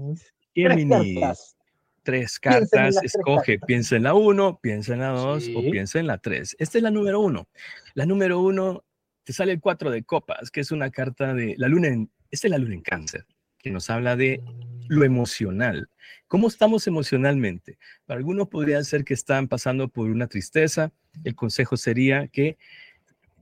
Géminis. 0.54 1.56
tres 2.02 2.38
cartas, 2.38 2.96
escoge, 3.02 3.58
piensa 3.58 3.96
en 3.96 4.04
la 4.04 4.14
uno, 4.14 4.58
piensa 4.60 4.94
en 4.94 5.00
la 5.00 5.08
dos 5.08 5.48
o 5.54 5.62
piensa 5.70 6.00
en 6.00 6.06
la 6.06 6.18
tres. 6.18 6.56
Esta 6.58 6.78
es 6.78 6.82
la 6.82 6.90
número 6.90 7.20
uno. 7.20 7.48
La 7.94 8.06
número 8.06 8.40
uno 8.40 8.84
te 9.24 9.32
sale 9.32 9.52
el 9.52 9.60
cuatro 9.60 9.90
de 9.90 10.02
copas, 10.02 10.50
que 10.50 10.60
es 10.60 10.72
una 10.72 10.90
carta 10.90 11.34
de 11.34 11.54
la 11.58 11.68
luna 11.68 11.88
en, 11.88 12.10
esta 12.30 12.48
es 12.48 12.50
la 12.50 12.58
luna 12.58 12.74
en 12.74 12.82
cáncer, 12.82 13.26
que 13.58 13.70
nos 13.70 13.88
habla 13.88 14.16
de 14.16 14.42
lo 14.88 15.04
emocional. 15.04 15.88
¿Cómo 16.26 16.48
estamos 16.48 16.86
emocionalmente? 16.86 17.78
Para 18.04 18.18
algunos 18.18 18.48
podría 18.48 18.82
ser 18.84 19.04
que 19.04 19.14
están 19.14 19.48
pasando 19.48 19.88
por 19.88 20.10
una 20.10 20.26
tristeza. 20.26 20.92
El 21.24 21.34
consejo 21.34 21.76
sería 21.76 22.26
que 22.28 22.56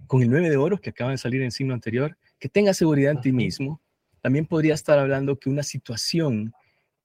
con 0.06 0.22
el 0.22 0.30
9 0.30 0.50
de 0.50 0.56
oros 0.56 0.80
que 0.80 0.90
acaba 0.90 1.12
de 1.12 1.18
salir 1.18 1.40
en 1.42 1.52
signo 1.52 1.72
anterior, 1.72 2.18
que 2.38 2.48
tengas 2.48 2.76
seguridad 2.76 3.12
en 3.12 3.20
ti 3.20 3.32
mismo. 3.32 3.80
También 4.20 4.44
podría 4.44 4.74
estar 4.74 4.98
hablando 4.98 5.38
que 5.38 5.48
una 5.48 5.62
situación 5.62 6.52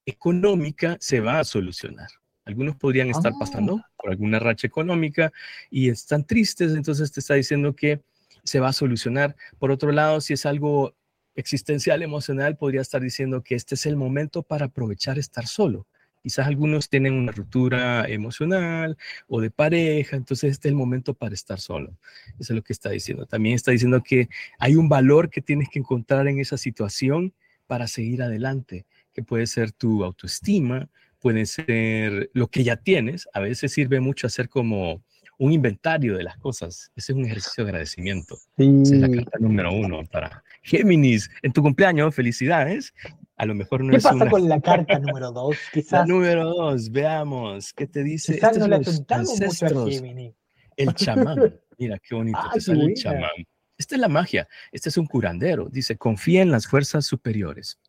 económica 0.06 0.98
se 1.00 1.20
va 1.20 1.40
a 1.40 1.44
solucionar. 1.44 2.08
Algunos 2.46 2.76
podrían 2.76 3.10
estar 3.10 3.34
pasando 3.40 3.78
ah. 3.78 3.92
por 3.98 4.12
alguna 4.12 4.40
racha 4.40 4.68
económica 4.68 5.32
y 5.72 5.90
están 5.90 6.26
tristes, 6.26 6.76
entonces 6.76 7.12
te 7.12 7.20
está 7.20 7.34
diciendo 7.34 7.76
que 7.76 8.02
se 8.44 8.60
va 8.60 8.70
a 8.70 8.74
solucionar. 8.74 9.36
Por 9.58 9.72
otro 9.72 9.92
lado, 9.92 10.22
si 10.22 10.34
es 10.34 10.46
algo 10.46 10.96
existencial, 11.36 12.04
emocional, 12.04 12.56
podría 12.56 12.82
estar 12.82 13.02
diciendo 13.02 13.44
que 13.44 13.56
este 13.56 13.76
es 13.76 13.86
el 13.86 13.96
momento 13.96 14.44
para 14.44 14.66
aprovechar 14.66 15.18
estar 15.18 15.48
solo. 15.48 15.88
Quizás 16.22 16.48
algunos 16.48 16.90
tienen 16.90 17.14
una 17.14 17.32
ruptura 17.32 18.08
emocional 18.08 18.98
o 19.28 19.42
de 19.42 19.52
pareja, 19.52 20.16
entonces 20.16 20.52
este 20.52 20.70
es 20.70 20.72
el 20.72 20.76
momento 20.76 21.14
para 21.14 21.36
estar 21.36 21.60
solo. 21.60 21.98
Eso 22.40 22.54
es 22.54 22.56
lo 22.56 22.64
que 22.64 22.74
está 22.74 22.90
diciendo. 22.90 23.28
También 23.28 23.56
está 23.56 23.72
diciendo 23.72 24.02
que 24.02 24.30
hay 24.58 24.76
un 24.76 24.90
valor 24.90 25.30
que 25.30 25.42
tienes 25.42 25.70
que 25.70 25.80
encontrar 25.80 26.28
en 26.28 26.40
esa 26.40 26.58
situación 26.58 27.34
para 27.68 27.88
seguir 27.88 28.24
adelante, 28.24 28.86
que 29.16 29.24
puede 29.24 29.48
ser 29.48 29.72
tu 29.72 30.04
autoestima, 30.04 30.90
puede 31.20 31.46
ser 31.46 32.30
lo 32.34 32.48
que 32.48 32.64
ya 32.64 32.76
tienes. 32.76 33.28
A 33.34 33.40
veces 33.40 33.72
sirve 33.72 34.02
mucho 34.02 34.28
hacer 34.28 34.50
como 34.50 35.02
un 35.38 35.54
inventario 35.54 36.18
de 36.18 36.24
las 36.24 36.38
cosas. 36.38 36.92
Ese 36.96 37.14
es 37.14 37.18
un 37.18 37.26
ejercicio 37.26 37.64
de 37.64 37.72
agradecimiento. 37.72 38.38
Esa 38.58 38.96
es 38.96 39.02
la 39.02 39.10
carta 39.10 39.38
número 39.40 39.74
uno 39.74 40.04
para 40.12 40.44
Géminis. 40.64 41.30
En 41.42 41.54
tu 41.54 41.62
cumpleaños, 41.62 42.14
felicidades. 42.14 42.94
A 43.38 43.46
lo 43.46 43.56
mejor 43.56 43.84
no 43.84 43.92
¿Qué 43.92 44.02
pasa 44.02 44.30
con 44.30 44.50
la 44.50 44.60
carta 44.62 45.00
número 45.00 45.32
dos? 45.32 45.58
Quizás. 45.74 46.02
La 46.02 46.06
número 46.06 46.46
dos, 46.46 46.92
veamos. 46.92 47.74
¿Qué 47.74 47.88
te 47.88 48.04
dice? 48.04 48.36
Quizás 48.36 48.58
no 48.58 48.68
le 48.68 48.76
apuntamos 48.76 49.40
mucho 49.40 49.66
a 49.66 49.90
Géminis. 49.90 50.34
El 50.76 50.94
chamán. 50.94 51.58
Mira, 51.78 51.98
qué 52.00 52.16
bonito. 52.16 52.40
te 52.54 52.60
sale 52.60 52.84
el 52.84 52.94
chamán. 52.94 53.32
Esta 53.78 53.96
es 53.96 54.02
la 54.02 54.10
magia. 54.10 54.48
Este 54.72 54.90
es 54.90 54.98
un 54.98 55.06
curandero. 55.06 55.70
Dice, 55.70 55.98
confía 55.98 56.42
en 56.42 56.52
las 56.52 56.68
fuerzas 56.68 57.06
superiores. 57.06 57.80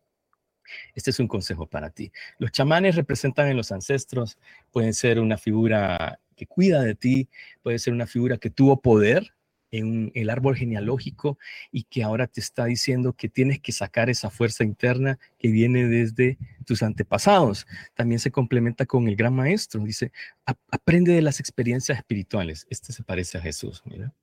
Este 0.95 1.11
es 1.11 1.19
un 1.19 1.27
consejo 1.27 1.67
para 1.67 1.89
ti. 1.89 2.11
Los 2.37 2.51
chamanes 2.51 2.95
representan 2.95 3.47
en 3.47 3.57
los 3.57 3.71
ancestros, 3.71 4.37
pueden 4.71 4.93
ser 4.93 5.19
una 5.19 5.37
figura 5.37 6.19
que 6.35 6.45
cuida 6.45 6.81
de 6.83 6.95
ti, 6.95 7.29
puede 7.63 7.79
ser 7.79 7.93
una 7.93 8.07
figura 8.07 8.37
que 8.37 8.49
tuvo 8.49 8.79
poder 8.79 9.33
en 9.71 10.11
el 10.15 10.29
árbol 10.29 10.55
genealógico 10.55 11.37
y 11.71 11.83
que 11.83 12.03
ahora 12.03 12.27
te 12.27 12.39
está 12.39 12.65
diciendo 12.65 13.13
que 13.13 13.29
tienes 13.29 13.59
que 13.59 13.71
sacar 13.71 14.09
esa 14.09 14.29
fuerza 14.29 14.63
interna 14.63 15.19
que 15.37 15.49
viene 15.49 15.87
desde 15.87 16.37
tus 16.65 16.83
antepasados. 16.83 17.67
También 17.93 18.19
se 18.19 18.31
complementa 18.31 18.85
con 18.85 19.07
el 19.07 19.15
gran 19.15 19.33
maestro, 19.33 19.83
dice, 19.83 20.11
aprende 20.45 21.13
de 21.13 21.21
las 21.21 21.39
experiencias 21.39 21.97
espirituales. 21.97 22.65
Este 22.69 22.93
se 22.93 23.03
parece 23.03 23.37
a 23.37 23.41
Jesús, 23.41 23.81
mira. 23.85 24.13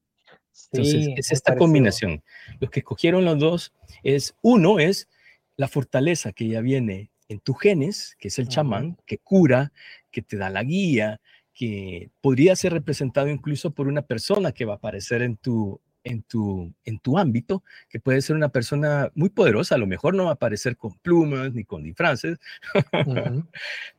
Entonces, 0.72 1.08
es 1.16 1.32
esta 1.32 1.56
combinación. 1.56 2.22
Los 2.60 2.70
que 2.70 2.80
escogieron 2.80 3.24
los 3.24 3.38
dos 3.38 3.72
es, 4.02 4.36
uno 4.40 4.78
es 4.78 5.08
la 5.56 5.68
fortaleza 5.68 6.32
que 6.32 6.48
ya 6.48 6.60
viene 6.60 7.10
en 7.28 7.40
tu 7.40 7.54
genes, 7.54 8.16
que 8.18 8.28
es 8.28 8.38
el 8.38 8.48
chamán, 8.48 8.96
que 9.06 9.18
cura, 9.18 9.72
que 10.10 10.22
te 10.22 10.36
da 10.36 10.50
la 10.50 10.62
guía, 10.62 11.20
que 11.52 12.10
podría 12.20 12.56
ser 12.56 12.72
representado 12.72 13.28
incluso 13.28 13.72
por 13.72 13.88
una 13.88 14.02
persona 14.02 14.52
que 14.52 14.64
va 14.64 14.74
a 14.74 14.76
aparecer 14.76 15.22
en 15.22 15.36
tu, 15.36 15.80
en 16.02 16.22
tu, 16.22 16.74
en 16.84 16.98
tu 16.98 17.18
ámbito, 17.18 17.62
que 17.88 18.00
puede 18.00 18.20
ser 18.20 18.36
una 18.36 18.50
persona 18.50 19.10
muy 19.14 19.30
poderosa, 19.30 19.76
a 19.76 19.78
lo 19.78 19.86
mejor 19.86 20.14
no 20.14 20.24
va 20.24 20.30
a 20.30 20.34
aparecer 20.34 20.76
con 20.76 20.94
plumas 20.98 21.52
ni 21.54 21.64
con 21.64 21.82
disfraces, 21.82 22.38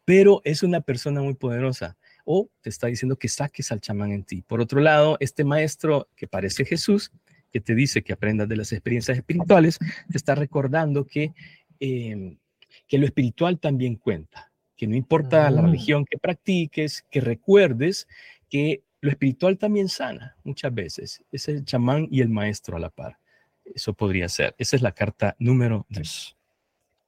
pero 0.06 0.42
es 0.44 0.64
una 0.64 0.82
persona 0.82 1.22
muy 1.22 1.34
poderosa. 1.34 1.98
O 2.28 2.50
te 2.62 2.70
está 2.70 2.88
diciendo 2.88 3.18
que 3.18 3.30
saques 3.30 3.72
al 3.72 3.82
chamán 3.82 4.12
en 4.12 4.24
ti. 4.24 4.42
Por 4.42 4.60
otro 4.60 4.80
lado, 4.80 5.18
este 5.20 5.44
maestro 5.44 6.10
que 6.16 6.28
parece 6.28 6.66
Jesús, 6.66 7.12
que 7.56 7.62
te 7.62 7.74
dice 7.74 8.04
que 8.04 8.12
aprendas 8.12 8.50
de 8.50 8.58
las 8.58 8.74
experiencias 8.74 9.18
espirituales, 9.18 9.80
te 9.80 10.18
está 10.18 10.36
recordando 10.36 11.06
que, 11.06 11.34
em, 11.80 12.38
que 12.86 12.98
lo 12.98 13.06
espiritual 13.06 13.62
también 13.62 13.96
cuenta 13.96 14.52
que 14.76 14.88
no 14.88 14.96
importa 14.98 15.50
la 15.50 15.62
ah. 15.62 15.64
religión 15.64 16.04
que 16.04 16.18
practiques, 16.18 17.06
que 17.10 17.22
recuerdes 17.22 18.10
que 18.50 18.84
lo 19.00 19.10
espiritual 19.10 19.58
también 19.58 19.88
sana 19.88 20.36
muchas 20.44 20.74
veces. 20.74 21.24
Es 21.32 21.48
el 21.48 21.64
chamán 21.64 22.10
y 22.12 22.20
el 22.20 22.28
maestro 22.28 22.76
a 22.76 22.82
la 22.82 22.90
par. 22.90 23.20
Eso 23.64 23.94
podría 23.94 24.28
ser. 24.28 24.54
Esa 24.58 24.76
es 24.76 24.82
la 24.82 24.92
carta 24.92 25.38
número 25.40 25.86
dos. 25.88 26.36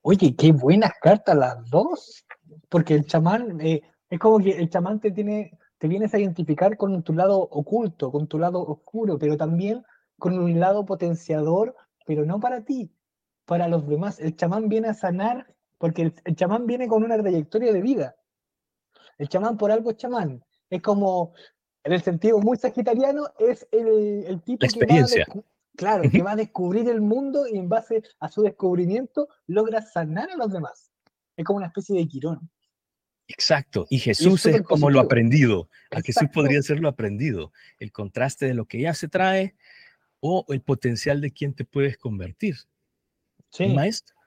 Oye, 0.01 0.33
qué 0.33 0.53
buenas 0.53 0.93
cartas 1.01 1.35
las 1.35 1.69
dos. 1.69 2.25
Porque 2.69 2.93
el 2.93 3.05
chamán, 3.05 3.59
eh, 3.59 3.81
es 4.09 4.17
como 4.17 4.39
que 4.39 4.51
el 4.51 4.69
chamán 4.69 5.01
te 5.01 5.11
tiene, 5.11 5.51
te 5.77 5.89
vienes 5.89 6.13
a 6.13 6.19
identificar 6.19 6.77
con 6.77 7.03
tu 7.03 7.11
lado 7.11 7.37
oculto, 7.37 8.13
con 8.13 8.27
tu 8.27 8.39
lado 8.39 8.65
oscuro, 8.65 9.19
pero 9.19 9.35
también 9.35 9.83
con 10.17 10.37
un 10.37 10.59
lado 10.59 10.85
potenciador, 10.85 11.75
pero 12.05 12.25
no 12.25 12.39
para 12.39 12.63
ti, 12.63 12.91
para 13.45 13.67
los 13.67 13.87
demás. 13.87 14.19
El 14.19 14.35
chamán 14.35 14.69
viene 14.69 14.89
a 14.89 14.93
sanar 14.93 15.53
porque 15.77 16.13
el, 16.23 16.35
chamán 16.35 16.65
viene 16.65 16.87
con 16.87 17.03
una 17.03 17.17
trayectoria 17.17 17.71
de 17.71 17.81
vida. 17.81 18.15
El 19.17 19.29
chamán 19.29 19.57
por 19.57 19.71
algo 19.71 19.91
es 19.91 19.97
chamán. 19.97 20.43
Es 20.69 20.81
como, 20.81 21.33
en 21.83 21.93
el 21.93 22.01
sentido 22.01 22.39
muy 22.39 22.57
sagitariano, 22.57 23.27
es 23.39 23.67
el, 23.71 24.25
el 24.27 24.41
tipo 24.41 24.65
que 24.67 24.85
va, 24.85 25.41
claro, 25.75 26.09
que 26.09 26.21
va 26.21 26.31
a 26.31 26.35
descubrir 26.35 26.89
el 26.89 27.01
mundo 27.01 27.47
y 27.47 27.57
en 27.57 27.69
base 27.69 28.03
a 28.19 28.29
su 28.29 28.41
descubrimiento 28.41 29.29
logra 29.45 29.81
sanar 29.81 30.29
a 30.31 30.35
los 30.35 30.51
demás. 30.51 30.91
Es 31.35 31.45
como 31.45 31.57
una 31.57 31.67
especie 31.67 31.97
de 31.97 32.07
quirón. 32.07 32.49
Exacto, 33.29 33.85
y 33.89 33.99
Jesús 33.99 34.45
es, 34.45 34.61
como 34.61 34.89
lo 34.89 35.01
aprendido. 35.01 35.69
A 35.91 36.01
Jesús 36.01 36.29
podría 36.33 36.61
ser 36.61 36.79
lo 36.79 36.87
aprendido, 36.87 37.51
el 37.77 37.91
contraste 37.91 38.45
de 38.45 38.53
lo 38.53 38.65
que 38.65 38.79
ya 38.79 38.93
se 38.93 39.09
trae 39.09 39.55
o 40.19 40.45
el 40.49 40.61
potencial 40.61 41.21
de 41.21 41.31
quien 41.31 41.53
te 41.53 41.65
puedes 41.65 41.97
convertir. 41.97 42.55
Sí. 43.49 43.67
maestro 43.67 44.17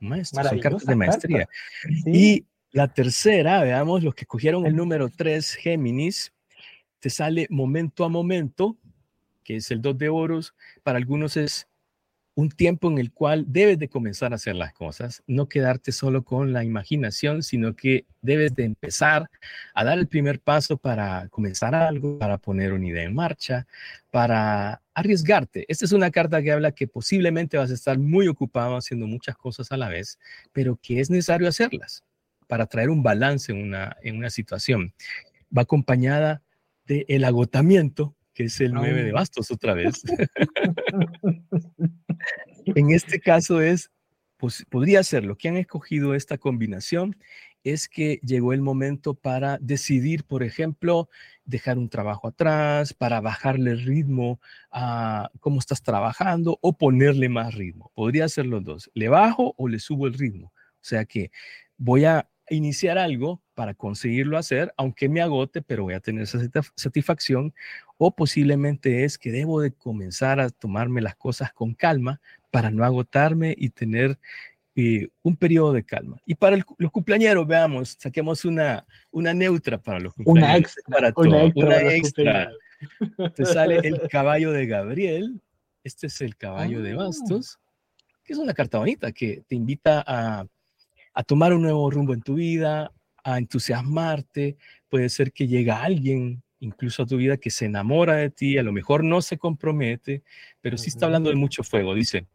maestro, 0.00 0.42
son 0.44 0.58
cartas 0.58 0.86
de 0.86 0.96
maestría. 0.96 1.48
Y 2.06 2.46
la 2.72 2.88
tercera, 2.88 3.62
veamos, 3.62 4.02
los 4.02 4.14
que 4.14 4.26
cogieron 4.26 4.66
el 4.66 4.74
número 4.74 5.08
3, 5.08 5.54
Géminis, 5.54 6.32
te 6.98 7.10
sale 7.10 7.46
momento 7.50 8.04
a 8.04 8.08
momento, 8.08 8.76
que 9.44 9.56
es 9.56 9.70
el 9.70 9.80
2 9.80 9.98
de 9.98 10.08
oros. 10.08 10.54
Para 10.82 10.98
algunos 10.98 11.36
es 11.36 11.66
un 12.34 12.48
tiempo 12.48 12.88
en 12.90 12.98
el 12.98 13.12
cual 13.12 13.44
debes 13.48 13.78
de 13.78 13.88
comenzar 13.88 14.32
a 14.32 14.36
hacer 14.36 14.54
las 14.54 14.72
cosas, 14.72 15.22
no 15.26 15.48
quedarte 15.48 15.92
solo 15.92 16.22
con 16.22 16.52
la 16.52 16.64
imaginación, 16.64 17.42
sino 17.42 17.74
que 17.74 18.06
debes 18.22 18.54
de 18.54 18.64
empezar 18.64 19.28
a 19.74 19.84
dar 19.84 19.98
el 19.98 20.06
primer 20.06 20.40
paso 20.40 20.76
para 20.78 21.28
comenzar 21.28 21.74
algo, 21.74 22.18
para 22.18 22.38
poner 22.38 22.72
una 22.72 22.86
idea 22.86 23.02
en 23.02 23.14
marcha, 23.14 23.66
para 24.10 24.80
arriesgarte. 25.00 25.64
Esta 25.68 25.84
es 25.84 25.92
una 25.92 26.10
carta 26.10 26.42
que 26.42 26.52
habla 26.52 26.72
que 26.72 26.86
posiblemente 26.86 27.56
vas 27.56 27.70
a 27.70 27.74
estar 27.74 27.98
muy 27.98 28.28
ocupado 28.28 28.76
haciendo 28.76 29.06
muchas 29.06 29.36
cosas 29.36 29.72
a 29.72 29.76
la 29.76 29.88
vez, 29.88 30.18
pero 30.52 30.78
que 30.80 31.00
es 31.00 31.10
necesario 31.10 31.48
hacerlas 31.48 32.04
para 32.46 32.66
traer 32.66 32.90
un 32.90 33.02
balance 33.02 33.52
en 33.52 33.62
una, 33.62 33.96
en 34.02 34.16
una 34.16 34.30
situación. 34.30 34.94
Va 35.56 35.62
acompañada 35.62 36.42
del 36.86 37.04
el 37.08 37.24
agotamiento 37.24 38.16
que 38.34 38.44
es 38.44 38.60
el 38.60 38.72
9 38.72 39.04
de 39.04 39.12
bastos 39.12 39.50
otra 39.50 39.74
vez. 39.74 40.02
en 42.64 42.90
este 42.90 43.20
caso 43.20 43.60
es, 43.60 43.90
pues, 44.36 44.64
podría 44.68 45.02
ser 45.02 45.24
lo 45.24 45.36
que 45.36 45.48
han 45.48 45.56
escogido 45.56 46.14
esta 46.14 46.38
combinación 46.38 47.16
es 47.64 47.88
que 47.88 48.20
llegó 48.22 48.52
el 48.52 48.62
momento 48.62 49.14
para 49.14 49.58
decidir, 49.58 50.24
por 50.24 50.42
ejemplo, 50.42 51.08
dejar 51.44 51.78
un 51.78 51.88
trabajo 51.88 52.28
atrás, 52.28 52.94
para 52.94 53.20
bajarle 53.20 53.74
ritmo 53.74 54.40
a 54.70 55.30
cómo 55.40 55.58
estás 55.58 55.82
trabajando 55.82 56.58
o 56.62 56.72
ponerle 56.76 57.28
más 57.28 57.54
ritmo. 57.54 57.90
Podría 57.94 58.28
ser 58.28 58.46
los 58.46 58.64
dos. 58.64 58.90
¿Le 58.94 59.08
bajo 59.08 59.54
o 59.56 59.68
le 59.68 59.78
subo 59.78 60.06
el 60.06 60.14
ritmo? 60.14 60.52
O 60.56 60.84
sea 60.84 61.04
que 61.04 61.30
voy 61.76 62.04
a 62.04 62.28
iniciar 62.48 62.98
algo 62.98 63.40
para 63.54 63.74
conseguirlo 63.74 64.36
hacer, 64.38 64.72
aunque 64.76 65.08
me 65.08 65.20
agote, 65.20 65.62
pero 65.62 65.84
voy 65.84 65.94
a 65.94 66.00
tener 66.00 66.24
esa 66.24 66.40
satisfacción, 66.74 67.54
o 67.96 68.14
posiblemente 68.14 69.04
es 69.04 69.18
que 69.18 69.30
debo 69.30 69.60
de 69.60 69.72
comenzar 69.72 70.40
a 70.40 70.50
tomarme 70.50 71.00
las 71.00 71.14
cosas 71.14 71.52
con 71.52 71.74
calma 71.74 72.20
para 72.50 72.70
no 72.70 72.84
agotarme 72.84 73.54
y 73.56 73.70
tener 73.70 74.18
eh, 74.76 75.08
un 75.22 75.36
periodo 75.36 75.72
de 75.72 75.84
calma. 75.84 76.16
Y 76.24 76.34
para 76.34 76.58
los 76.78 76.90
cumpleaños, 76.90 77.46
veamos, 77.46 77.96
saquemos 77.98 78.44
una, 78.44 78.86
una 79.10 79.34
neutra 79.34 79.78
para 79.78 80.00
los 80.00 80.14
cumpleaños. 80.14 80.48
Una 80.48 80.56
extra. 80.56 80.82
Para 80.86 81.12
una 81.16 81.44
extra. 81.44 81.66
Una 81.66 81.92
extra. 81.92 82.52
Te 83.34 83.44
sale 83.44 83.78
el 83.78 84.00
caballo 84.10 84.52
de 84.52 84.66
Gabriel. 84.66 85.40
Este 85.82 86.06
es 86.06 86.20
el 86.20 86.36
caballo 86.36 86.82
de 86.82 86.92
ah. 86.92 86.96
bastos, 86.96 87.58
que 88.24 88.32
es 88.32 88.38
una 88.38 88.54
carta 88.54 88.78
bonita 88.78 89.12
que 89.12 89.42
te 89.48 89.54
invita 89.54 90.04
a 90.06 90.46
a 91.14 91.22
tomar 91.22 91.52
un 91.52 91.62
nuevo 91.62 91.90
rumbo 91.90 92.14
en 92.14 92.22
tu 92.22 92.34
vida, 92.34 92.92
a 93.22 93.38
entusiasmarte, 93.38 94.56
puede 94.88 95.08
ser 95.08 95.32
que 95.32 95.46
llega 95.46 95.82
alguien 95.82 96.42
incluso 96.60 97.02
a 97.02 97.06
tu 97.06 97.16
vida 97.16 97.38
que 97.38 97.50
se 97.50 97.66
enamora 97.66 98.16
de 98.16 98.30
ti, 98.30 98.58
a 98.58 98.62
lo 98.62 98.72
mejor 98.72 99.02
no 99.02 99.22
se 99.22 99.38
compromete, 99.38 100.22
pero 100.60 100.76
sí 100.76 100.88
está 100.88 101.06
hablando 101.06 101.30
de 101.30 101.36
mucho 101.36 101.62
fuego. 101.62 101.94
Dice, 101.94 102.26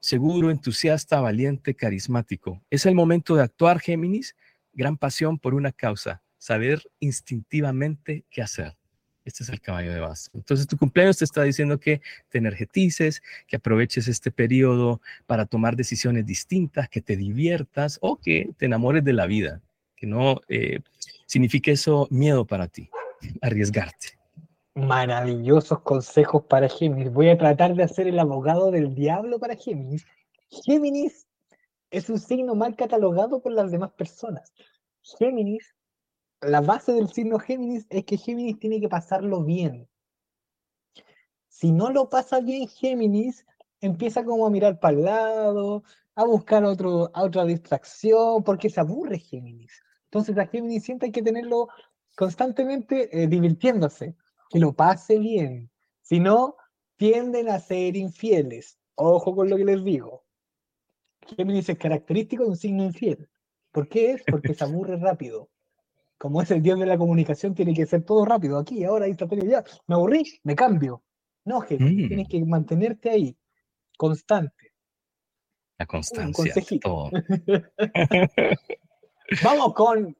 seguro, 0.00 0.50
entusiasta, 0.50 1.20
valiente, 1.20 1.74
carismático. 1.74 2.62
Es 2.70 2.86
el 2.86 2.94
momento 2.94 3.36
de 3.36 3.42
actuar, 3.42 3.80
Géminis, 3.80 4.36
gran 4.72 4.96
pasión 4.96 5.38
por 5.38 5.54
una 5.54 5.72
causa, 5.72 6.22
saber 6.38 6.82
instintivamente 7.00 8.24
qué 8.30 8.42
hacer. 8.42 8.76
Este 9.24 9.42
es 9.42 9.50
el 9.50 9.60
caballo 9.60 9.92
de 9.92 10.00
bastos. 10.00 10.34
Entonces 10.34 10.66
tu 10.66 10.78
cumpleaños 10.78 11.18
te 11.18 11.24
está 11.24 11.42
diciendo 11.42 11.78
que 11.78 12.00
te 12.30 12.38
energetices, 12.38 13.22
que 13.46 13.56
aproveches 13.56 14.08
este 14.08 14.30
periodo 14.30 15.02
para 15.26 15.44
tomar 15.44 15.76
decisiones 15.76 16.24
distintas, 16.24 16.88
que 16.88 17.02
te 17.02 17.16
diviertas 17.16 17.98
o 18.00 18.16
que 18.16 18.50
te 18.56 18.64
enamores 18.64 19.04
de 19.04 19.12
la 19.12 19.26
vida, 19.26 19.60
que 19.96 20.06
no 20.06 20.40
eh, 20.48 20.80
signifique 21.26 21.72
eso 21.72 22.08
miedo 22.10 22.46
para 22.46 22.68
ti, 22.68 22.88
arriesgarte. 23.42 24.17
Maravillosos 24.78 25.80
consejos 25.80 26.44
para 26.44 26.68
Géminis. 26.68 27.12
Voy 27.12 27.28
a 27.30 27.38
tratar 27.38 27.74
de 27.74 27.82
hacer 27.82 28.06
el 28.06 28.18
abogado 28.18 28.70
del 28.70 28.94
diablo 28.94 29.38
para 29.38 29.56
Géminis. 29.56 30.06
Géminis 30.50 31.26
es 31.90 32.08
un 32.08 32.18
signo 32.18 32.54
mal 32.54 32.76
catalogado 32.76 33.40
por 33.40 33.52
las 33.52 33.70
demás 33.70 33.92
personas. 33.92 34.52
Géminis 35.02 35.74
la 36.40 36.60
base 36.60 36.92
del 36.92 37.08
signo 37.08 37.38
Géminis 37.38 37.86
es 37.90 38.04
que 38.04 38.16
Géminis 38.16 38.58
tiene 38.60 38.80
que 38.80 38.88
pasarlo 38.88 39.42
bien. 39.42 39.88
Si 41.48 41.72
no 41.72 41.90
lo 41.90 42.08
pasa 42.08 42.40
bien 42.40 42.68
Géminis, 42.68 43.44
empieza 43.80 44.24
como 44.24 44.46
a 44.46 44.50
mirar 44.50 44.78
para 44.78 44.96
el 44.96 45.04
lado, 45.04 45.82
a 46.14 46.24
buscar 46.24 46.64
otro, 46.64 47.10
otra 47.14 47.44
distracción, 47.44 48.44
porque 48.44 48.70
se 48.70 48.78
aburre 48.80 49.18
Géminis. 49.18 49.82
Entonces 50.04 50.38
a 50.38 50.46
Géminis 50.46 50.84
siempre 50.84 51.06
hay 51.06 51.12
que 51.12 51.22
tenerlo 51.22 51.68
constantemente 52.16 53.08
eh, 53.22 53.26
divirtiéndose, 53.26 54.14
que 54.50 54.58
lo 54.58 54.72
pase 54.72 55.18
bien. 55.18 55.70
Si 56.02 56.20
no, 56.20 56.56
tienden 56.96 57.48
a 57.48 57.60
ser 57.60 57.96
infieles. 57.96 58.78
Ojo 58.94 59.34
con 59.34 59.48
lo 59.48 59.56
que 59.56 59.64
les 59.64 59.84
digo. 59.84 60.24
Géminis 61.26 61.68
es 61.68 61.78
característico 61.78 62.44
de 62.44 62.50
un 62.50 62.56
signo 62.56 62.84
infiel. 62.84 63.28
¿Por 63.70 63.88
qué 63.88 64.12
es? 64.12 64.22
Porque 64.26 64.54
se 64.54 64.64
aburre 64.64 64.96
rápido 64.96 65.50
como 66.18 66.42
es 66.42 66.50
el 66.50 66.60
dios 66.60 66.78
de 66.78 66.86
la 66.86 66.98
comunicación, 66.98 67.54
tiene 67.54 67.72
que 67.72 67.86
ser 67.86 68.04
todo 68.04 68.24
rápido, 68.24 68.58
aquí, 68.58 68.84
ahora, 68.84 69.06
instantáneo, 69.06 69.46
ya, 69.46 69.64
me 69.86 69.94
aburrí, 69.94 70.24
me 70.42 70.56
cambio. 70.56 71.04
No, 71.44 71.60
jefe, 71.60 71.84
mm. 71.84 72.08
tienes 72.08 72.28
que 72.28 72.44
mantenerte 72.44 73.10
ahí, 73.10 73.36
constante. 73.96 74.74
La 75.78 75.86
constancia. 75.86 76.52
Todo. 76.82 77.10
Vamos 79.44 79.74
con 79.74 80.16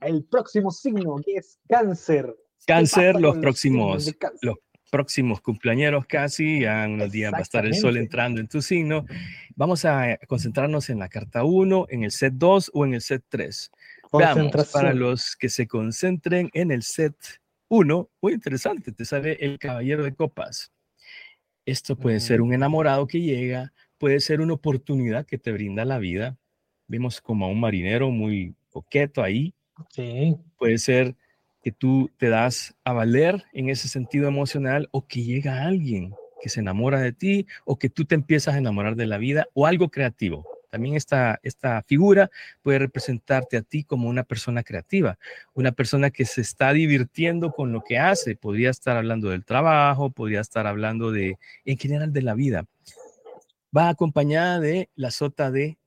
el 0.00 0.24
próximo 0.26 0.70
signo, 0.70 1.16
que 1.24 1.36
es 1.36 1.58
cáncer. 1.66 2.36
Cáncer, 2.64 3.20
los 3.20 3.36
próximos, 3.38 4.14
los 4.42 4.56
próximos 4.90 5.40
cumpleaños 5.40 6.06
casi, 6.06 6.60
ya 6.60 6.84
en 6.84 6.92
unos 6.94 7.10
días 7.10 7.32
va 7.32 7.38
a 7.38 7.42
estar 7.42 7.66
el 7.66 7.74
sol 7.74 7.96
entrando 7.96 8.40
en 8.40 8.48
tu 8.48 8.62
signo. 8.62 9.04
Vamos 9.54 9.84
a 9.84 10.18
concentrarnos 10.26 10.90
en 10.90 10.98
la 10.98 11.08
carta 11.08 11.44
1, 11.44 11.86
en 11.90 12.04
el 12.04 12.10
set 12.10 12.34
2 12.34 12.70
o 12.74 12.84
en 12.84 12.94
el 12.94 13.00
set 13.00 13.24
3. 13.28 13.70
Veamos, 14.12 14.52
para 14.72 14.94
los 14.94 15.36
que 15.36 15.48
se 15.48 15.66
concentren 15.66 16.50
en 16.54 16.70
el 16.70 16.82
set 16.82 17.16
1, 17.68 18.10
muy 18.20 18.32
interesante, 18.32 18.92
te 18.92 19.04
sale 19.04 19.36
el 19.40 19.58
caballero 19.58 20.04
de 20.04 20.14
copas. 20.14 20.72
Esto 21.64 21.96
puede 21.96 22.20
ser 22.20 22.40
un 22.40 22.54
enamorado 22.54 23.06
que 23.08 23.20
llega, 23.20 23.72
puede 23.98 24.20
ser 24.20 24.40
una 24.40 24.54
oportunidad 24.54 25.26
que 25.26 25.36
te 25.36 25.50
brinda 25.50 25.84
la 25.84 25.98
vida. 25.98 26.38
Vemos 26.86 27.20
como 27.20 27.46
a 27.46 27.48
un 27.48 27.58
marinero 27.58 28.10
muy 28.10 28.54
coqueto 28.68 29.22
ahí. 29.22 29.52
Sí. 29.90 30.36
Puede 30.56 30.78
ser 30.78 31.16
que 31.66 31.72
tú 31.72 32.12
te 32.16 32.28
das 32.28 32.76
a 32.84 32.92
valer 32.92 33.42
en 33.52 33.70
ese 33.70 33.88
sentido 33.88 34.28
emocional 34.28 34.88
o 34.92 35.08
que 35.08 35.24
llega 35.24 35.64
alguien 35.64 36.14
que 36.40 36.48
se 36.48 36.60
enamora 36.60 37.00
de 37.00 37.12
ti 37.12 37.48
o 37.64 37.76
que 37.76 37.90
tú 37.90 38.04
te 38.04 38.14
empiezas 38.14 38.54
a 38.54 38.58
enamorar 38.58 38.94
de 38.94 39.06
la 39.06 39.18
vida 39.18 39.48
o 39.52 39.66
algo 39.66 39.88
creativo. 39.88 40.46
También 40.70 40.94
esta, 40.94 41.40
esta 41.42 41.82
figura 41.82 42.30
puede 42.62 42.78
representarte 42.78 43.56
a 43.56 43.62
ti 43.62 43.82
como 43.82 44.08
una 44.08 44.22
persona 44.22 44.62
creativa, 44.62 45.18
una 45.54 45.72
persona 45.72 46.10
que 46.10 46.24
se 46.24 46.40
está 46.40 46.72
divirtiendo 46.72 47.50
con 47.50 47.72
lo 47.72 47.82
que 47.82 47.98
hace. 47.98 48.36
Podría 48.36 48.70
estar 48.70 48.96
hablando 48.96 49.30
del 49.30 49.44
trabajo, 49.44 50.10
podría 50.10 50.42
estar 50.42 50.68
hablando 50.68 51.10
de, 51.10 51.36
en 51.64 51.78
general, 51.78 52.12
de 52.12 52.22
la 52.22 52.34
vida. 52.34 52.66
Va 53.76 53.88
acompañada 53.88 54.60
de 54.60 54.88
la 54.94 55.10
sota 55.10 55.50
de 55.50 55.78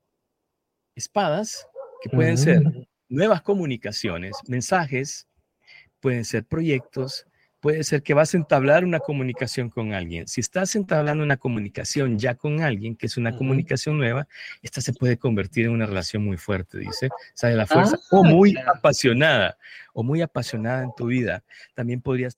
espadas, 0.94 1.70
que 2.02 2.10
pueden 2.10 2.38
ser 2.38 2.66
mm. 2.66 2.86
nuevas 3.08 3.42
comunicaciones, 3.44 4.36
mensajes, 4.46 5.29
pueden 6.00 6.26
ser 6.26 6.46
proyectos, 6.46 7.26
puede 7.60 7.84
ser 7.84 8.04
que 8.04 8.14
vas 8.14 8.34
a 8.34 8.38
entablar 8.38 8.86
una 8.86 9.00
comunicación 9.00 9.70
con 9.70 9.94
alguien. 9.94 10.28
Si 10.28 10.42
estás 10.42 10.76
entablando 10.76 11.24
una 11.24 11.38
comunicación 11.38 12.18
ya 12.18 12.36
con 12.36 12.62
alguien, 12.62 12.96
que 12.96 13.06
es 13.08 13.18
una 13.18 13.36
comunicación 13.36 13.98
nueva, 13.98 14.28
esta 14.62 14.82
se 14.82 14.94
puede 14.94 15.18
convertir 15.18 15.66
en 15.66 15.72
una 15.72 15.86
relación 15.86 16.24
muy 16.24 16.38
fuerte, 16.38 16.80
dice, 16.80 17.10
sale 17.34 17.56
la 17.56 17.68
fuerza, 17.68 17.98
ah, 17.98 18.08
o 18.12 18.24
muy 18.24 18.56
apasionada, 18.58 19.58
o 19.94 20.04
muy 20.04 20.22
apasionada 20.22 20.84
en 20.84 20.92
tu 20.96 21.08
vida. 21.08 21.44
También 21.74 22.02
podrías 22.02 22.38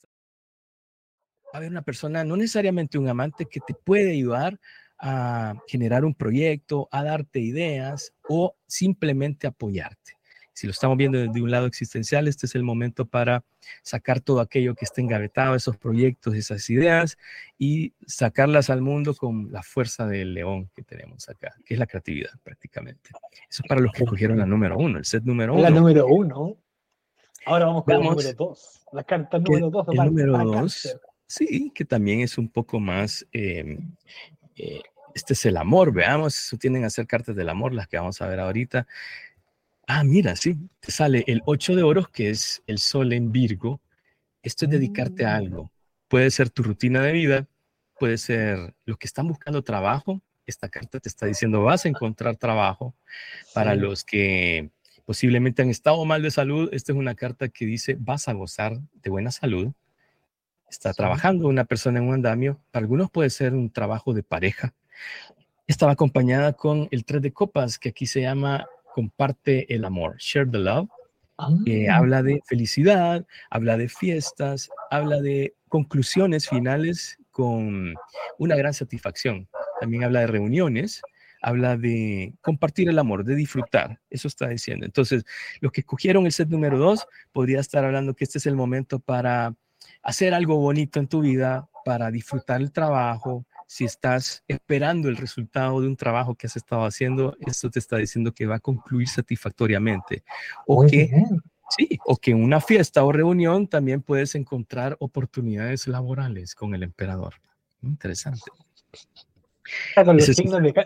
haber 1.53 1.69
una 1.69 1.81
persona, 1.81 2.23
no 2.23 2.37
necesariamente 2.37 2.97
un 2.97 3.09
amante, 3.09 3.45
que 3.45 3.59
te 3.59 3.73
puede 3.73 4.11
ayudar 4.11 4.59
a 4.97 5.55
generar 5.67 6.05
un 6.05 6.13
proyecto, 6.13 6.87
a 6.91 7.03
darte 7.03 7.39
ideas 7.39 8.13
o 8.27 8.55
simplemente 8.67 9.47
apoyarte. 9.47 10.13
Si 10.53 10.67
lo 10.67 10.71
estamos 10.71 10.97
viendo 10.97 11.17
desde 11.17 11.41
un 11.41 11.49
lado 11.49 11.65
existencial, 11.65 12.27
este 12.27 12.45
es 12.45 12.55
el 12.55 12.63
momento 12.63 13.05
para 13.05 13.43
sacar 13.81 14.19
todo 14.19 14.41
aquello 14.41 14.75
que 14.75 14.85
esté 14.85 15.01
engavetado, 15.01 15.55
esos 15.55 15.77
proyectos, 15.77 16.35
esas 16.35 16.69
ideas, 16.69 17.17
y 17.57 17.93
sacarlas 18.05 18.69
al 18.69 18.81
mundo 18.81 19.15
con 19.15 19.51
la 19.51 19.63
fuerza 19.63 20.05
del 20.07 20.33
león 20.33 20.69
que 20.75 20.83
tenemos 20.83 21.29
acá, 21.29 21.55
que 21.65 21.75
es 21.75 21.79
la 21.79 21.87
creatividad 21.87 22.31
prácticamente. 22.43 23.11
Eso 23.49 23.63
es 23.63 23.67
para 23.67 23.81
los 23.81 23.91
que 23.93 24.05
cogieron 24.05 24.37
la 24.37 24.45
número 24.45 24.77
uno, 24.77 24.97
el 24.97 25.05
set 25.05 25.23
número 25.23 25.53
uno. 25.53 25.63
La 25.63 25.69
número 25.69 26.05
uno. 26.07 26.57
Ahora 27.45 27.65
vamos 27.65 27.85
con 27.85 27.93
la 27.93 28.09
número 28.09 28.33
dos. 28.33 28.85
La 28.91 29.03
carta 29.03 29.39
número 29.39 29.69
dos. 29.69 29.87
El 29.89 29.95
número 29.97 30.37
dos, 30.43 30.97
sí, 31.27 31.71
que 31.73 31.85
también 31.85 32.21
es 32.21 32.37
un 32.37 32.49
poco 32.49 32.79
más... 32.79 33.25
Em, 33.31 33.95
eh, 34.57 34.81
este 35.13 35.33
es 35.33 35.45
el 35.45 35.57
amor, 35.57 35.91
veamos, 35.91 36.37
eso 36.37 36.57
tienen 36.57 36.85
a 36.85 36.89
ser 36.89 37.05
cartas 37.05 37.35
del 37.35 37.49
amor, 37.49 37.73
las 37.73 37.87
que 37.89 37.97
vamos 37.97 38.21
a 38.21 38.27
ver 38.27 38.39
ahorita. 38.39 38.87
Ah, 39.87 40.03
mira, 40.03 40.35
sí, 40.35 40.57
te 40.79 40.91
sale 40.91 41.23
el 41.27 41.41
8 41.45 41.75
de 41.75 41.83
oros, 41.83 42.09
que 42.09 42.29
es 42.29 42.61
el 42.67 42.77
sol 42.77 43.13
en 43.13 43.31
Virgo. 43.31 43.81
Esto 44.43 44.65
es 44.65 44.71
dedicarte 44.71 45.25
a 45.25 45.33
mm. 45.33 45.37
algo. 45.37 45.71
Puede 46.07 46.31
ser 46.31 46.49
tu 46.49 46.63
rutina 46.63 47.01
de 47.01 47.11
vida, 47.11 47.47
puede 47.99 48.17
ser 48.17 48.73
los 48.85 48.97
que 48.97 49.07
están 49.07 49.27
buscando 49.27 49.63
trabajo. 49.63 50.21
Esta 50.45 50.69
carta 50.69 50.99
te 50.99 51.07
está 51.07 51.25
diciendo 51.25 51.63
vas 51.63 51.85
a 51.85 51.89
encontrar 51.89 52.35
trabajo. 52.35 52.95
Para 53.53 53.75
los 53.75 54.03
que 54.03 54.71
posiblemente 55.05 55.61
han 55.61 55.69
estado 55.69 56.03
mal 56.05 56.21
de 56.21 56.31
salud, 56.31 56.69
esta 56.73 56.91
es 56.91 56.97
una 56.97 57.15
carta 57.15 57.49
que 57.49 57.65
dice 57.65 57.95
vas 57.99 58.27
a 58.27 58.33
gozar 58.33 58.77
de 58.93 59.09
buena 59.09 59.31
salud. 59.31 59.71
Está 60.69 60.93
trabajando 60.93 61.47
una 61.47 61.65
persona 61.65 61.99
en 61.99 62.07
un 62.07 62.13
andamio. 62.13 62.59
Para 62.71 62.83
algunos 62.83 63.11
puede 63.11 63.29
ser 63.29 63.53
un 63.53 63.69
trabajo 63.69 64.13
de 64.13 64.23
pareja. 64.23 64.73
Estaba 65.67 65.91
acompañada 65.91 66.53
con 66.53 66.87
el 66.91 67.05
tres 67.05 67.21
de 67.21 67.31
copas, 67.31 67.77
que 67.77 67.89
aquí 67.89 68.05
se 68.05 68.21
llama 68.21 68.67
comparte 68.93 69.73
el 69.73 69.85
amor, 69.85 70.15
share 70.17 70.49
the 70.49 70.59
love, 70.59 70.89
que 71.65 71.89
ah. 71.89 71.97
habla 71.97 72.21
de 72.23 72.41
felicidad, 72.45 73.25
habla 73.49 73.77
de 73.77 73.89
fiestas, 73.89 74.69
habla 74.89 75.21
de 75.21 75.55
conclusiones 75.69 76.47
finales 76.47 77.17
con 77.31 77.95
una 78.37 78.55
gran 78.55 78.73
satisfacción. 78.73 79.47
También 79.79 80.03
habla 80.03 80.21
de 80.21 80.27
reuniones, 80.27 81.01
habla 81.41 81.77
de 81.77 82.33
compartir 82.41 82.89
el 82.89 82.99
amor, 82.99 83.23
de 83.23 83.35
disfrutar. 83.35 83.99
Eso 84.09 84.27
está 84.27 84.49
diciendo. 84.49 84.85
Entonces, 84.85 85.23
los 85.59 85.71
que 85.71 85.81
escogieron 85.81 86.25
el 86.25 86.31
set 86.31 86.49
número 86.49 86.77
dos, 86.77 87.07
podría 87.31 87.59
estar 87.59 87.83
hablando 87.83 88.13
que 88.13 88.23
este 88.23 88.37
es 88.37 88.45
el 88.45 88.55
momento 88.55 88.99
para 88.99 89.55
hacer 90.03 90.33
algo 90.33 90.57
bonito 90.57 90.99
en 90.99 91.07
tu 91.07 91.21
vida, 91.21 91.67
para 91.83 92.11
disfrutar 92.11 92.61
el 92.61 92.71
trabajo, 92.71 93.45
si 93.71 93.85
estás 93.85 94.43
esperando 94.49 95.07
el 95.07 95.15
resultado 95.15 95.79
de 95.79 95.87
un 95.87 95.95
trabajo 95.95 96.35
que 96.35 96.45
has 96.45 96.57
estado 96.57 96.83
haciendo, 96.83 97.37
esto 97.39 97.69
te 97.69 97.79
está 97.79 97.95
diciendo 97.95 98.33
que 98.33 98.45
va 98.45 98.55
a 98.55 98.59
concluir 98.59 99.07
satisfactoriamente. 99.07 100.25
O 100.67 100.85
que, 100.85 101.09
sí, 101.69 101.97
o 102.05 102.17
que 102.17 102.31
en 102.31 102.43
una 102.43 102.59
fiesta 102.59 103.01
o 103.05 103.13
reunión 103.13 103.67
también 103.67 104.01
puedes 104.01 104.35
encontrar 104.35 104.97
oportunidades 104.99 105.87
laborales 105.87 106.53
con 106.53 106.75
el 106.75 106.83
emperador. 106.83 107.35
Interesante. 107.81 108.51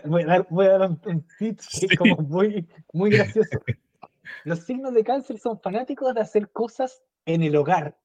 voy, 0.04 0.22
a 0.66 0.78
dar, 0.78 0.90
un 1.06 1.26
tip 1.40 1.58
es 1.58 1.98
como 1.98 2.18
muy, 2.18 2.68
muy 2.92 3.10
gracioso. 3.10 3.50
Los 4.44 4.60
signos 4.60 4.94
de 4.94 5.02
cáncer 5.02 5.40
son 5.40 5.58
fanáticos 5.58 6.14
de 6.14 6.20
hacer 6.20 6.50
cosas 6.50 7.02
en 7.24 7.42
el 7.42 7.56
hogar. 7.56 7.98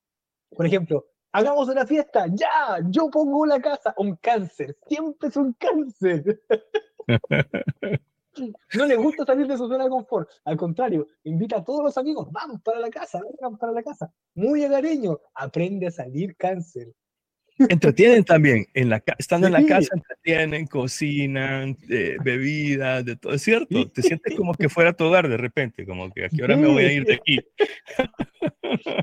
Por 0.49 0.65
ejemplo, 0.65 1.10
hagamos 1.31 1.69
una 1.69 1.85
fiesta, 1.85 2.25
ya, 2.31 2.79
yo 2.89 3.09
pongo 3.09 3.45
la 3.45 3.59
casa, 3.59 3.93
un 3.97 4.15
cáncer, 4.15 4.77
siempre 4.87 5.29
es 5.29 5.37
un 5.37 5.53
cáncer. 5.53 6.41
No 8.73 8.85
le 8.85 8.95
gusta 8.95 9.25
salir 9.25 9.45
de 9.45 9.57
su 9.57 9.67
zona 9.67 9.83
de 9.83 9.89
confort. 9.89 10.29
Al 10.45 10.55
contrario, 10.55 11.05
invita 11.25 11.57
a 11.57 11.63
todos 11.65 11.83
los 11.83 11.97
amigos, 11.97 12.29
vamos 12.31 12.61
para 12.61 12.79
la 12.79 12.89
casa, 12.89 13.19
vamos 13.41 13.59
para 13.59 13.73
la 13.73 13.83
casa. 13.83 14.09
Muy 14.35 14.63
agareño, 14.63 15.19
aprende 15.35 15.87
a 15.87 15.91
salir 15.91 16.37
cáncer. 16.37 16.93
Entretienen 17.59 18.23
también, 18.23 18.65
en 18.73 18.89
la 18.89 19.03
estando 19.17 19.47
en 19.47 19.53
la 19.53 19.65
casa, 19.65 19.89
entretienen, 19.93 20.65
cocinan, 20.65 21.77
eh, 21.89 22.15
bebidas, 22.23 23.03
de 23.03 23.17
todo, 23.17 23.33
es 23.33 23.41
cierto. 23.41 23.89
Te 23.89 24.01
sientes 24.01 24.33
como 24.35 24.53
que 24.53 24.69
fuera 24.69 24.93
tu 24.93 25.03
hogar 25.03 25.27
de 25.27 25.37
repente, 25.37 25.85
como 25.85 26.09
que 26.09 26.25
a 26.25 26.29
qué 26.29 26.41
hora 26.41 26.55
me 26.55 26.67
voy 26.67 26.83
a 26.85 26.93
ir 26.93 27.03
de 27.05 27.15
aquí. 27.15 27.39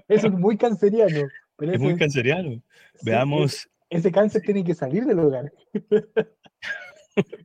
Eso 0.08 0.28
es 0.28 0.32
muy 0.32 0.56
canceriano. 0.56 1.28
Es 1.60 1.80
muy 1.80 1.96
canceriano. 1.96 2.62
Veamos. 3.02 3.68
Ese 3.90 4.12
cáncer 4.12 4.42
tiene 4.42 4.64
que 4.64 4.74
salir 4.74 5.04
del 5.04 5.18
hogar. 5.18 5.52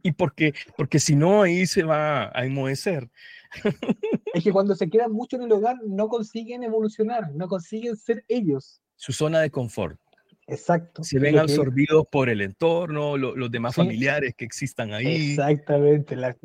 y 0.04 0.12
porque, 0.12 0.54
porque 0.76 1.00
si 1.00 1.16
no, 1.16 1.44
ahí 1.44 1.66
se 1.66 1.84
va 1.84 2.32
a 2.38 2.46
enmohecer. 2.46 3.10
es 4.34 4.44
que 4.44 4.52
cuando 4.52 4.76
se 4.76 4.90
quedan 4.90 5.12
mucho 5.12 5.38
en 5.38 5.44
el 5.44 5.52
hogar, 5.52 5.78
no 5.86 6.08
consiguen 6.08 6.64
evolucionar, 6.64 7.34
no 7.34 7.48
consiguen 7.48 7.96
ser 7.96 8.24
ellos. 8.28 8.82
Su 8.96 9.14
zona 9.14 9.40
de 9.42 9.50
confort. 9.50 10.00
Exacto. 10.48 11.04
Se 11.04 11.20
ven 11.20 11.38
absorbidos 11.38 12.06
por 12.12 12.30
el 12.30 12.42
entorno, 12.42 13.16
los 13.18 13.52
demás 13.52 13.76
familiares 13.76 14.34
que 14.36 14.44
existan 14.44 14.94
ahí. 14.94 15.32
Exactamente, 15.32 16.16
las 16.18 16.36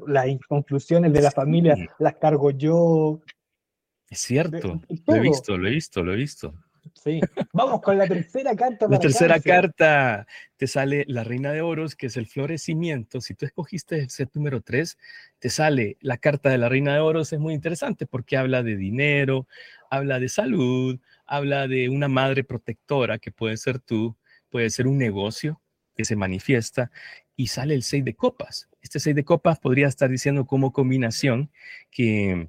conclusiones 0.48 1.12
de 1.12 1.22
la 1.22 1.30
familia 1.30 1.76
las 1.98 2.14
cargo 2.16 2.50
yo. 2.52 3.20
Es 4.08 4.20
cierto, 4.20 4.80
lo 5.06 5.14
he 5.14 5.20
visto, 5.20 5.58
lo 5.58 5.66
he 5.66 5.70
visto, 5.70 6.02
lo 6.02 6.12
he 6.12 6.16
visto. 6.16 6.54
Sí, 6.94 7.20
vamos 7.52 7.80
con 7.80 7.98
la 7.98 8.06
tercera 8.06 8.54
carta. 8.54 8.86
la 8.88 8.98
tercera 8.98 9.40
carta 9.40 10.26
te 10.56 10.66
sale 10.66 11.04
la 11.08 11.24
reina 11.24 11.52
de 11.52 11.62
oros, 11.62 11.96
que 11.96 12.06
es 12.06 12.16
el 12.16 12.26
florecimiento. 12.26 13.20
Si 13.20 13.34
tú 13.34 13.46
escogiste 13.46 13.98
el 13.98 14.10
set 14.10 14.30
número 14.34 14.60
3, 14.60 14.98
te 15.38 15.50
sale 15.50 15.96
la 16.00 16.18
carta 16.18 16.50
de 16.50 16.58
la 16.58 16.68
reina 16.68 16.94
de 16.94 17.00
oros. 17.00 17.32
Es 17.32 17.38
muy 17.38 17.54
interesante 17.54 18.06
porque 18.06 18.36
habla 18.36 18.62
de 18.62 18.76
dinero, 18.76 19.46
habla 19.90 20.18
de 20.18 20.28
salud, 20.28 20.98
habla 21.26 21.68
de 21.68 21.88
una 21.88 22.08
madre 22.08 22.44
protectora 22.44 23.18
que 23.18 23.30
puede 23.30 23.56
ser 23.56 23.78
tú, 23.78 24.16
puede 24.50 24.70
ser 24.70 24.86
un 24.86 24.98
negocio 24.98 25.60
que 25.94 26.04
se 26.04 26.16
manifiesta 26.16 26.90
y 27.36 27.48
sale 27.48 27.74
el 27.74 27.82
6 27.82 28.04
de 28.04 28.14
copas. 28.14 28.68
Este 28.80 29.00
6 29.00 29.16
de 29.16 29.24
copas 29.24 29.58
podría 29.58 29.88
estar 29.88 30.08
diciendo 30.08 30.46
como 30.46 30.72
combinación 30.72 31.50
que 31.90 32.48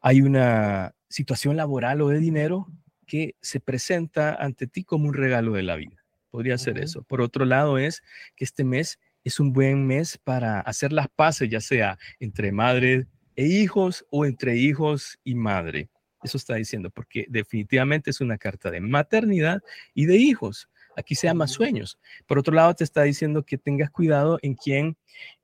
hay 0.00 0.20
una 0.20 0.94
situación 1.08 1.56
laboral 1.56 2.00
o 2.02 2.08
de 2.08 2.18
dinero 2.18 2.68
que 3.08 3.34
se 3.40 3.58
presenta 3.58 4.34
ante 4.34 4.68
ti 4.68 4.84
como 4.84 5.08
un 5.08 5.14
regalo 5.14 5.54
de 5.54 5.64
la 5.64 5.74
vida. 5.74 6.04
Podría 6.30 6.58
ser 6.58 6.78
eso. 6.78 7.02
Por 7.02 7.22
otro 7.22 7.44
lado, 7.44 7.78
es 7.78 8.02
que 8.36 8.44
este 8.44 8.62
mes 8.62 9.00
es 9.24 9.40
un 9.40 9.52
buen 9.52 9.86
mes 9.86 10.18
para 10.22 10.60
hacer 10.60 10.92
las 10.92 11.08
paces, 11.08 11.48
ya 11.48 11.60
sea 11.60 11.98
entre 12.20 12.52
madre 12.52 13.06
e 13.34 13.46
hijos 13.46 14.04
o 14.10 14.26
entre 14.26 14.56
hijos 14.56 15.18
y 15.24 15.34
madre. 15.34 15.88
Eso 16.22 16.36
está 16.36 16.56
diciendo, 16.56 16.90
porque 16.90 17.26
definitivamente 17.28 18.10
es 18.10 18.20
una 18.20 18.36
carta 18.36 18.70
de 18.70 18.80
maternidad 18.80 19.62
y 19.94 20.06
de 20.06 20.16
hijos. 20.16 20.68
Aquí 20.96 21.14
se 21.14 21.28
llama 21.28 21.46
sueños. 21.46 21.98
Por 22.26 22.38
otro 22.38 22.54
lado, 22.54 22.74
te 22.74 22.84
está 22.84 23.02
diciendo 23.04 23.44
que 23.44 23.56
tengas 23.56 23.90
cuidado 23.90 24.38
en 24.42 24.54
quién 24.54 24.96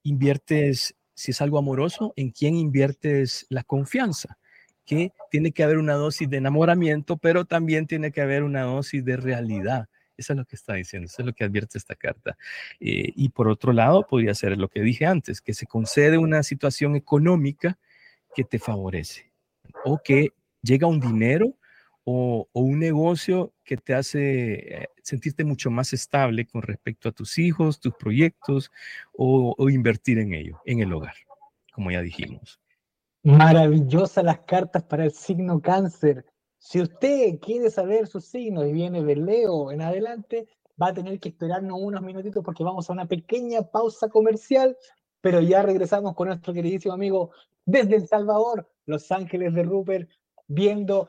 inviertes, 0.03 0.94
si 1.14 1.31
es 1.31 1.40
algo 1.40 1.59
amoroso, 1.59 2.12
en 2.16 2.31
quién 2.31 2.57
inviertes 2.57 3.46
la 3.48 3.62
confianza 3.62 4.37
que 4.85 5.12
tiene 5.31 5.53
que 5.53 5.64
haber 5.64 5.79
una 5.79 5.94
dosis 5.94 6.29
de 6.29 6.37
enamoramiento, 6.37 7.16
pero 7.16 7.44
también 7.44 7.87
tiene 7.87 8.12
que 8.12 8.20
haber 8.20 8.42
una 8.42 8.62
dosis 8.62 9.05
de 9.05 9.16
realidad. 9.16 9.88
Eso 10.16 10.33
es 10.33 10.38
lo 10.38 10.44
que 10.44 10.57
está 10.57 10.75
diciendo, 10.75 11.07
eso 11.07 11.23
es 11.23 11.27
lo 11.27 11.33
que 11.33 11.44
advierte 11.44 11.79
esta 11.79 11.94
carta. 11.94 12.37
Eh, 12.81 13.12
y 13.16 13.31
por 13.31 13.49
otro 13.49 13.73
lado, 13.73 14.07
podría 14.07 14.35
ser 14.35 14.57
lo 14.57 14.68
que 14.68 14.81
dije 14.81 15.07
antes, 15.07 15.40
que 15.40 15.55
se 15.55 15.66
concede 15.66 16.18
una 16.18 16.42
situación 16.42 16.94
económica 16.94 17.79
que 18.35 18.44
te 18.44 18.59
favorece 18.59 19.33
o 19.85 19.99
que 20.03 20.31
llega 20.62 20.87
un 20.87 21.01
dinero 21.01 21.57
o, 22.05 22.49
un 22.53 22.79
negocio 22.79 23.53
que 23.64 23.77
te 23.77 23.94
hace 23.94 24.83
eh, 24.83 24.88
sentirte 25.03 25.44
mucho 25.44 25.70
más 25.70 25.92
estable 25.92 26.47
con 26.47 26.62
respecto 26.62 27.09
a 27.09 27.12
tus 27.12 27.38
hijos, 27.38 27.81
tus 27.81 27.94
proyectos 27.94 28.70
o, 29.12 29.55
o 29.57 29.70
invertir 29.70 30.18
en 30.18 30.35
ello, 30.35 30.61
en 30.66 30.81
el 30.81 30.92
hogar, 30.92 31.14
como 31.73 31.90
ya 31.90 32.03
dijimos. 32.03 32.61
Maravillosas 33.24 34.22
las 34.22 34.40
cartas 34.40 34.82
para 34.82 35.06
el 35.06 35.10
signo 35.10 35.58
cáncer. 35.62 36.26
Si 36.58 36.82
usted 36.82 37.38
quiere 37.40 37.70
saber 37.70 38.06
su 38.06 38.20
signo 38.20 38.66
y 38.66 38.72
viene 38.72 39.02
de 39.02 39.16
Leo 39.16 39.72
en 39.72 39.80
adelante, 39.80 40.46
va 40.80 40.88
a 40.88 40.92
tener 40.92 41.18
que 41.18 41.30
esperarnos 41.30 41.78
unos 41.80 42.02
minutitos 42.02 42.44
porque 42.44 42.62
vamos 42.62 42.90
a 42.90 42.92
una 42.92 43.08
pequeña 43.08 43.62
pausa 43.62 44.10
comercial, 44.10 44.76
pero 45.22 45.40
ya 45.40 45.62
regresamos 45.62 46.14
con 46.14 46.28
nuestro 46.28 46.52
queridísimo 46.52 46.92
amigo 46.92 47.30
desde 47.64 47.96
El 47.96 48.06
Salvador, 48.06 48.70
Los 48.84 49.10
Ángeles 49.10 49.54
de 49.54 49.62
Rupert, 49.62 50.10
viendo 50.46 51.08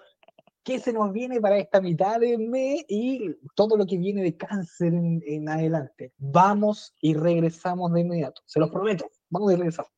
qué 0.64 0.80
se 0.80 0.94
nos 0.94 1.12
viene 1.12 1.42
para 1.42 1.58
esta 1.58 1.82
mitad 1.82 2.22
de 2.22 2.38
mes 2.38 2.86
y 2.88 3.36
todo 3.56 3.76
lo 3.76 3.86
que 3.86 3.98
viene 3.98 4.24
de 4.24 4.38
cáncer 4.38 4.94
en, 4.94 5.22
en 5.28 5.50
adelante. 5.50 6.14
Vamos 6.18 6.96
y 7.02 7.14
regresamos 7.14 7.92
de 7.92 8.00
inmediato, 8.00 8.42
se 8.46 8.62
los 8.62 8.70
prometo, 8.70 9.06
vamos 9.30 9.52
y 9.52 9.58
regresamos 9.58 9.92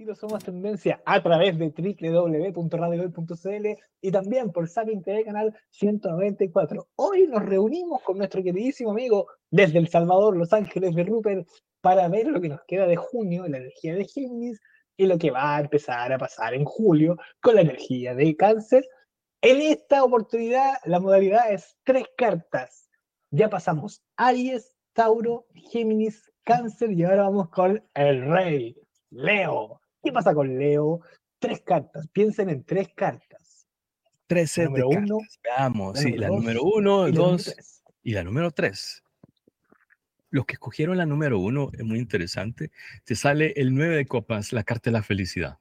estilo 0.00 0.14
somos 0.14 0.42
tendencia 0.42 1.02
a 1.04 1.22
través 1.22 1.58
de 1.58 1.68
www.radiohoy.cl 1.76 3.66
y 4.00 4.10
también 4.10 4.50
por 4.50 4.66
Sapien 4.66 5.02
TV 5.02 5.26
Canal 5.26 5.54
194. 5.68 6.88
Hoy 6.96 7.26
nos 7.26 7.44
reunimos 7.44 8.00
con 8.00 8.16
nuestro 8.16 8.42
queridísimo 8.42 8.92
amigo 8.92 9.26
desde 9.50 9.78
El 9.78 9.88
Salvador, 9.88 10.38
Los 10.38 10.54
Ángeles 10.54 10.94
de 10.94 11.04
Rupert, 11.04 11.46
para 11.82 12.08
ver 12.08 12.28
lo 12.28 12.40
que 12.40 12.48
nos 12.48 12.62
queda 12.66 12.86
de 12.86 12.96
junio, 12.96 13.46
la 13.46 13.58
energía 13.58 13.94
de 13.94 14.06
Géminis, 14.06 14.58
y 14.96 15.04
lo 15.04 15.18
que 15.18 15.30
va 15.30 15.56
a 15.56 15.60
empezar 15.60 16.10
a 16.14 16.18
pasar 16.18 16.54
en 16.54 16.64
julio 16.64 17.18
con 17.42 17.56
la 17.56 17.60
energía 17.60 18.14
de 18.14 18.34
Cáncer. 18.36 18.88
En 19.42 19.60
esta 19.60 20.02
oportunidad, 20.02 20.78
la 20.86 20.98
modalidad 20.98 21.52
es 21.52 21.76
tres 21.84 22.06
cartas. 22.16 22.88
Ya 23.30 23.50
pasamos 23.50 24.02
Aries, 24.16 24.74
Tauro, 24.94 25.44
Géminis, 25.70 26.32
Cáncer 26.42 26.90
y 26.92 27.04
ahora 27.04 27.24
vamos 27.24 27.50
con 27.50 27.84
el 27.92 28.24
Rey, 28.30 28.74
Leo. 29.10 29.78
¿Qué 30.02 30.12
pasa 30.12 30.34
con 30.34 30.58
Leo? 30.58 31.00
Tres 31.38 31.60
cartas, 31.62 32.08
piensen 32.08 32.50
en 32.50 32.64
tres 32.64 32.88
cartas. 32.94 33.66
Tres 34.26 34.50
sets 34.50 34.72
de 34.72 34.80
cartas. 34.82 35.10
Uno, 35.10 35.18
Veamos, 35.42 35.98
sí, 35.98 36.12
la 36.12 36.28
número 36.28 36.62
uno, 36.62 37.08
y 37.08 37.12
dos 37.12 37.54
y 38.02 38.12
la 38.12 38.24
número 38.24 38.50
tres. 38.50 39.02
Los 40.30 40.46
que 40.46 40.54
escogieron 40.54 40.96
la 40.96 41.06
número 41.06 41.38
uno 41.38 41.70
es 41.72 41.84
muy 41.84 41.98
interesante. 41.98 42.70
Te 43.04 43.16
sale 43.16 43.52
el 43.56 43.74
nueve 43.74 43.96
de 43.96 44.06
copas, 44.06 44.52
la 44.52 44.62
carta 44.62 44.90
de 44.90 44.92
la 44.92 45.02
felicidad 45.02 45.58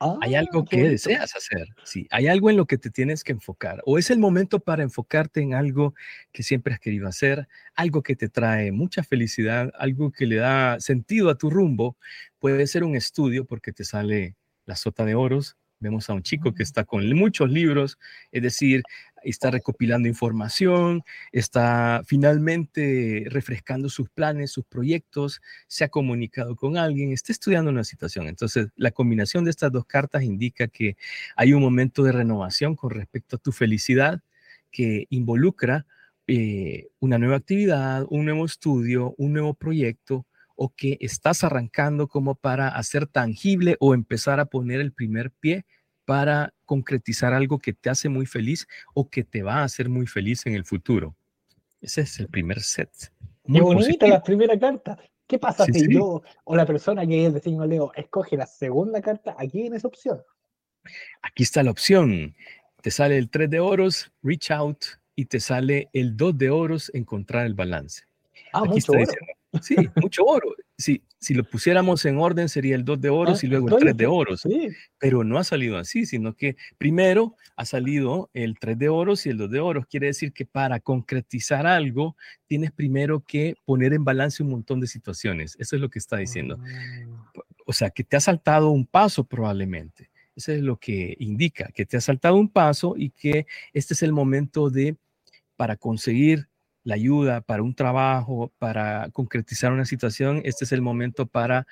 hay 0.00 0.34
ah, 0.34 0.40
algo 0.40 0.64
que 0.64 0.88
deseas 0.88 1.34
hacer, 1.34 1.68
sí, 1.84 2.06
hay 2.10 2.26
algo 2.26 2.50
en 2.50 2.56
lo 2.56 2.66
que 2.66 2.78
te 2.78 2.90
tienes 2.90 3.24
que 3.24 3.32
enfocar, 3.32 3.82
o 3.84 3.98
es 3.98 4.10
el 4.10 4.18
momento 4.18 4.60
para 4.60 4.82
enfocarte 4.82 5.40
en 5.40 5.54
algo 5.54 5.94
que 6.32 6.42
siempre 6.42 6.74
has 6.74 6.80
querido 6.80 7.08
hacer, 7.08 7.48
algo 7.74 8.02
que 8.02 8.16
te 8.16 8.28
trae 8.28 8.72
mucha 8.72 9.02
felicidad, 9.02 9.72
algo 9.78 10.12
que 10.12 10.26
le 10.26 10.36
da 10.36 10.80
sentido 10.80 11.30
a 11.30 11.38
tu 11.38 11.50
rumbo, 11.50 11.96
puede 12.38 12.66
ser 12.66 12.84
un 12.84 12.96
estudio 12.96 13.44
porque 13.44 13.72
te 13.72 13.84
sale 13.84 14.36
la 14.66 14.76
sota 14.76 15.04
de 15.04 15.14
oros, 15.14 15.56
vemos 15.80 16.08
a 16.08 16.14
un 16.14 16.22
chico 16.22 16.54
que 16.54 16.62
está 16.62 16.84
con 16.84 17.08
muchos 17.14 17.50
libros, 17.50 17.98
es 18.32 18.42
decir, 18.42 18.82
está 19.22 19.50
recopilando 19.50 20.08
información, 20.08 21.02
está 21.32 22.02
finalmente 22.06 23.24
refrescando 23.28 23.88
sus 23.88 24.08
planes, 24.08 24.52
sus 24.52 24.64
proyectos, 24.64 25.40
se 25.66 25.84
ha 25.84 25.88
comunicado 25.88 26.54
con 26.56 26.76
alguien, 26.76 27.12
está 27.12 27.32
estudiando 27.32 27.70
una 27.70 27.84
situación. 27.84 28.28
Entonces, 28.28 28.68
la 28.76 28.92
combinación 28.92 29.44
de 29.44 29.50
estas 29.50 29.72
dos 29.72 29.84
cartas 29.84 30.22
indica 30.22 30.68
que 30.68 30.96
hay 31.34 31.52
un 31.52 31.62
momento 31.62 32.02
de 32.02 32.12
renovación 32.12 32.76
con 32.76 32.90
respecto 32.90 33.36
a 33.36 33.38
tu 33.40 33.52
felicidad 33.52 34.20
que 34.70 35.06
involucra 35.10 35.86
eh, 36.28 36.88
una 36.98 37.18
nueva 37.18 37.36
actividad, 37.36 38.04
un 38.10 38.24
nuevo 38.24 38.44
estudio, 38.44 39.14
un 39.16 39.32
nuevo 39.32 39.54
proyecto 39.54 40.26
o 40.56 40.70
que 40.74 40.96
estás 41.00 41.44
arrancando 41.44 42.08
como 42.08 42.34
para 42.34 42.68
hacer 42.68 43.06
tangible 43.06 43.76
o 43.78 43.94
empezar 43.94 44.40
a 44.40 44.46
poner 44.46 44.80
el 44.80 44.92
primer 44.92 45.30
pie 45.30 45.64
para 46.04 46.54
concretizar 46.64 47.34
algo 47.34 47.58
que 47.58 47.72
te 47.72 47.90
hace 47.90 48.08
muy 48.08 48.26
feliz 48.26 48.66
o 48.94 49.08
que 49.08 49.22
te 49.22 49.42
va 49.42 49.56
a 49.56 49.64
hacer 49.64 49.88
muy 49.88 50.06
feliz 50.06 50.46
en 50.46 50.54
el 50.54 50.64
futuro. 50.64 51.14
Ese 51.80 52.00
es 52.00 52.18
el 52.18 52.28
primer 52.28 52.60
set. 52.62 52.90
Muy 53.44 53.60
bonita 53.60 54.06
la 54.06 54.22
primera 54.22 54.58
carta. 54.58 54.98
¿Qué 55.26 55.38
pasa 55.38 55.64
si 55.66 55.92
yo 55.92 56.22
o 56.44 56.56
la 56.56 56.64
persona 56.64 57.06
que 57.06 57.26
es 57.26 57.34
de 57.34 57.40
signo 57.40 57.66
Leo 57.66 57.92
escoge 57.94 58.36
la 58.36 58.46
segunda 58.46 59.00
carta? 59.02 59.34
Aquí 59.38 59.66
en 59.66 59.74
esa 59.74 59.88
opción. 59.88 60.22
Aquí 61.22 61.42
está 61.42 61.62
la 61.62 61.72
opción. 61.72 62.34
Te 62.80 62.90
sale 62.92 63.18
el 63.18 63.28
3 63.28 63.50
de 63.50 63.58
oros, 63.58 64.12
reach 64.22 64.52
out, 64.52 64.84
y 65.16 65.24
te 65.24 65.40
sale 65.40 65.88
el 65.92 66.16
2 66.16 66.38
de 66.38 66.50
oros, 66.50 66.90
encontrar 66.94 67.46
el 67.46 67.54
balance. 67.54 68.04
Ah, 68.52 68.64
mucho 68.64 68.92
oro. 68.92 69.12
Sí, 69.62 69.76
mucho 69.96 70.24
oro. 70.24 70.54
Si, 70.78 71.02
si 71.18 71.34
lo 71.34 71.44
pusiéramos 71.44 72.04
en 72.04 72.18
orden 72.18 72.48
sería 72.48 72.76
el 72.76 72.84
2 72.84 73.00
de 73.00 73.08
oros 73.08 73.42
ah, 73.42 73.46
y 73.46 73.48
luego 73.48 73.68
el 73.68 73.76
3 73.76 73.96
de 73.96 74.06
oros. 74.06 74.42
Pero 74.98 75.24
no 75.24 75.38
ha 75.38 75.44
salido 75.44 75.78
así, 75.78 76.06
sino 76.06 76.34
que 76.34 76.56
primero 76.78 77.34
ha 77.56 77.64
salido 77.64 78.30
el 78.34 78.58
3 78.58 78.78
de 78.78 78.88
oros 78.88 79.26
y 79.26 79.30
el 79.30 79.38
2 79.38 79.50
de 79.50 79.60
oros. 79.60 79.86
Quiere 79.86 80.08
decir 80.08 80.32
que 80.32 80.44
para 80.44 80.80
concretizar 80.80 81.66
algo 81.66 82.16
tienes 82.46 82.72
primero 82.72 83.20
que 83.20 83.56
poner 83.64 83.92
en 83.92 84.04
balance 84.04 84.42
un 84.42 84.50
montón 84.50 84.80
de 84.80 84.86
situaciones. 84.86 85.56
Eso 85.58 85.76
es 85.76 85.82
lo 85.82 85.88
que 85.88 85.98
está 85.98 86.18
diciendo. 86.18 86.58
Ah. 86.60 87.40
o 87.64 87.72
sea, 87.72 87.90
que 87.90 88.04
te 88.04 88.16
ha 88.16 88.20
saltado 88.20 88.70
un 88.70 88.86
paso 88.86 89.24
probablemente. 89.24 90.10
Eso 90.36 90.52
es 90.52 90.60
lo 90.60 90.76
que 90.76 91.16
indica, 91.18 91.70
que 91.74 91.86
te 91.86 91.96
ha 91.96 92.00
saltado 92.00 92.36
un 92.36 92.50
paso 92.50 92.94
y 92.96 93.10
que 93.10 93.46
este 93.72 93.94
es 93.94 94.02
el 94.02 94.12
momento 94.12 94.68
de, 94.68 94.96
para 95.56 95.76
conseguir 95.76 96.48
la 96.86 96.94
ayuda, 96.94 97.40
para 97.40 97.64
un 97.64 97.74
trabajo, 97.74 98.52
para 98.58 99.10
concretizar 99.10 99.72
una 99.72 99.84
situación, 99.84 100.40
este 100.44 100.64
es 100.64 100.70
el 100.70 100.82
momento 100.82 101.26
para 101.26 101.66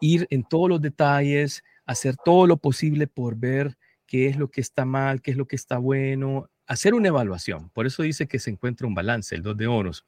ir 0.00 0.26
en 0.28 0.42
todos 0.42 0.68
los 0.68 0.82
detalles, 0.82 1.62
hacer 1.86 2.16
todo 2.16 2.48
lo 2.48 2.56
posible 2.56 3.06
por 3.06 3.36
ver 3.36 3.78
qué 4.08 4.26
es 4.26 4.36
lo 4.36 4.50
que 4.50 4.60
está 4.60 4.84
mal, 4.84 5.22
qué 5.22 5.30
es 5.30 5.36
lo 5.36 5.46
que 5.46 5.54
está 5.54 5.78
bueno, 5.78 6.50
hacer 6.66 6.94
una 6.94 7.06
evaluación. 7.08 7.70
Por 7.70 7.86
eso 7.86 8.02
dice 8.02 8.26
que 8.26 8.40
se 8.40 8.50
encuentra 8.50 8.88
un 8.88 8.94
balance, 8.94 9.36
el 9.36 9.42
2 9.42 9.56
de 9.56 9.68
oros. 9.68 10.04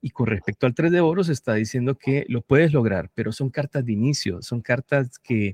Y 0.00 0.08
con 0.08 0.26
respecto 0.26 0.66
al 0.66 0.74
3 0.74 0.90
de 0.90 1.00
oros 1.00 1.28
está 1.28 1.52
diciendo 1.52 1.98
que 1.98 2.24
lo 2.28 2.40
puedes 2.40 2.72
lograr, 2.72 3.10
pero 3.12 3.30
son 3.30 3.50
cartas 3.50 3.84
de 3.84 3.92
inicio, 3.92 4.40
son 4.40 4.62
cartas 4.62 5.18
que, 5.18 5.52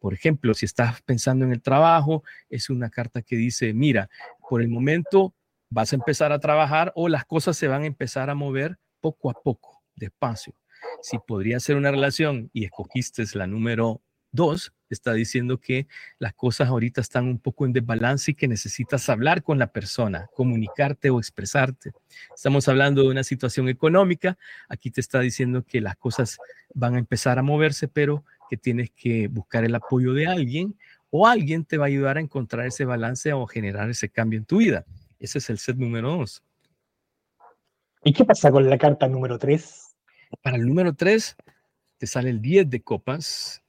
por 0.00 0.12
ejemplo, 0.12 0.54
si 0.54 0.66
estás 0.66 1.02
pensando 1.02 1.44
en 1.44 1.52
el 1.52 1.62
trabajo, 1.62 2.24
es 2.50 2.68
una 2.68 2.90
carta 2.90 3.22
que 3.22 3.36
dice, 3.36 3.72
mira, 3.74 4.10
por 4.48 4.60
el 4.60 4.68
momento 4.68 5.34
vas 5.72 5.92
a 5.92 5.96
empezar 5.96 6.32
a 6.32 6.38
trabajar 6.38 6.92
o 6.94 7.08
las 7.08 7.24
cosas 7.24 7.56
se 7.56 7.68
van 7.68 7.82
a 7.82 7.86
empezar 7.86 8.28
a 8.30 8.34
mover 8.34 8.78
poco 9.00 9.30
a 9.30 9.34
poco, 9.34 9.82
despacio. 9.96 10.54
Si 11.00 11.18
podría 11.18 11.60
ser 11.60 11.76
una 11.76 11.90
relación 11.90 12.50
y 12.52 12.64
escogiste 12.64 13.24
la 13.34 13.46
número 13.46 14.02
Dos, 14.34 14.72
está 14.88 15.12
diciendo 15.12 15.60
que 15.60 15.86
las 16.18 16.32
cosas 16.32 16.68
ahorita 16.68 17.02
están 17.02 17.26
un 17.26 17.38
poco 17.38 17.66
en 17.66 17.74
desbalance 17.74 18.30
y 18.30 18.34
que 18.34 18.48
necesitas 18.48 19.10
hablar 19.10 19.42
con 19.42 19.58
la 19.58 19.66
persona, 19.72 20.26
comunicarte 20.34 21.10
o 21.10 21.18
expresarte. 21.18 21.92
Estamos 22.34 22.66
hablando 22.66 23.02
de 23.02 23.10
una 23.10 23.24
situación 23.24 23.68
económica. 23.68 24.38
Aquí 24.70 24.90
te 24.90 25.02
está 25.02 25.20
diciendo 25.20 25.64
que 25.64 25.82
las 25.82 25.96
cosas 25.96 26.38
van 26.72 26.94
a 26.94 26.98
empezar 26.98 27.38
a 27.38 27.42
moverse, 27.42 27.88
pero 27.88 28.24
que 28.48 28.56
tienes 28.56 28.90
que 28.90 29.28
buscar 29.28 29.66
el 29.66 29.74
apoyo 29.74 30.14
de 30.14 30.26
alguien 30.26 30.78
o 31.10 31.26
alguien 31.26 31.66
te 31.66 31.76
va 31.76 31.84
a 31.84 31.88
ayudar 31.88 32.16
a 32.16 32.20
encontrar 32.20 32.66
ese 32.66 32.86
balance 32.86 33.34
o 33.34 33.46
generar 33.46 33.90
ese 33.90 34.08
cambio 34.08 34.38
en 34.38 34.46
tu 34.46 34.58
vida. 34.58 34.86
Ese 35.22 35.38
es 35.38 35.48
el 35.48 35.58
set 35.58 35.76
número 35.76 36.10
dos. 36.18 36.42
¿Y 38.04 38.12
qué 38.12 38.24
pasa 38.24 38.50
con 38.50 38.68
la 38.68 38.76
carta 38.76 39.08
número 39.08 39.38
tres? 39.38 39.96
Para 40.42 40.56
el 40.56 40.66
número 40.66 40.92
tres 40.92 41.36
te 41.96 42.06
sale 42.06 42.28
el 42.30 42.42
10 42.42 42.68
de 42.68 42.82
copas 42.82 43.62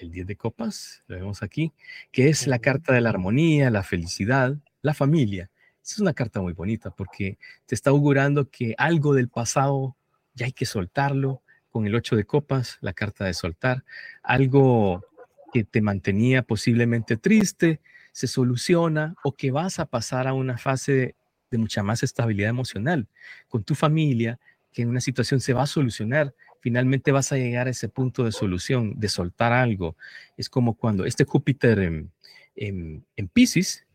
el 0.00 0.10
10 0.10 0.26
de 0.26 0.36
copas, 0.36 1.02
lo 1.06 1.16
vemos 1.16 1.42
aquí, 1.42 1.72
que 2.10 2.28
es 2.28 2.46
la 2.46 2.58
carta 2.58 2.92
de 2.92 3.00
la 3.00 3.10
armonía, 3.10 3.70
la 3.70 3.82
felicidad, 3.82 4.56
la 4.82 4.94
familia. 4.94 5.50
Es 5.82 5.98
una 5.98 6.14
carta 6.14 6.40
muy 6.40 6.52
bonita 6.52 6.90
porque 6.90 7.38
te 7.66 7.74
está 7.74 7.90
augurando 7.90 8.48
que 8.48 8.74
algo 8.78 9.14
del 9.14 9.28
pasado 9.28 9.96
ya 10.34 10.46
hay 10.46 10.52
que 10.52 10.66
soltarlo. 10.66 11.42
Con 11.70 11.86
el 11.86 11.94
8 11.94 12.16
de 12.16 12.24
copas, 12.24 12.78
la 12.80 12.92
carta 12.92 13.24
de 13.26 13.32
soltar, 13.32 13.84
algo 14.24 15.04
que 15.52 15.62
te 15.62 15.80
mantenía 15.80 16.42
posiblemente 16.42 17.16
triste, 17.16 17.80
se 18.12 18.26
soluciona 18.26 19.14
o 19.24 19.32
que 19.32 19.50
vas 19.50 19.78
a 19.78 19.86
pasar 19.86 20.26
a 20.28 20.34
una 20.34 20.58
fase 20.58 21.14
de 21.50 21.58
mucha 21.58 21.82
más 21.82 22.02
estabilidad 22.02 22.50
emocional 22.50 23.08
con 23.48 23.64
tu 23.64 23.74
familia, 23.74 24.38
que 24.72 24.82
en 24.82 24.88
una 24.88 25.00
situación 25.00 25.40
se 25.40 25.52
va 25.52 25.62
a 25.62 25.66
solucionar 25.66 26.34
finalmente 26.60 27.10
vas 27.10 27.32
a 27.32 27.36
llegar 27.36 27.66
a 27.66 27.70
ese 27.70 27.88
punto 27.88 28.24
de 28.24 28.32
solución, 28.32 28.94
de 28.96 29.08
soltar 29.08 29.52
algo. 29.52 29.96
Es 30.36 30.48
como 30.48 30.74
cuando 30.74 31.04
este 31.04 31.24
Júpiter 31.24 31.78
en, 31.80 32.12
en, 32.54 33.04
en 33.16 33.28
Pisces, 33.28 33.86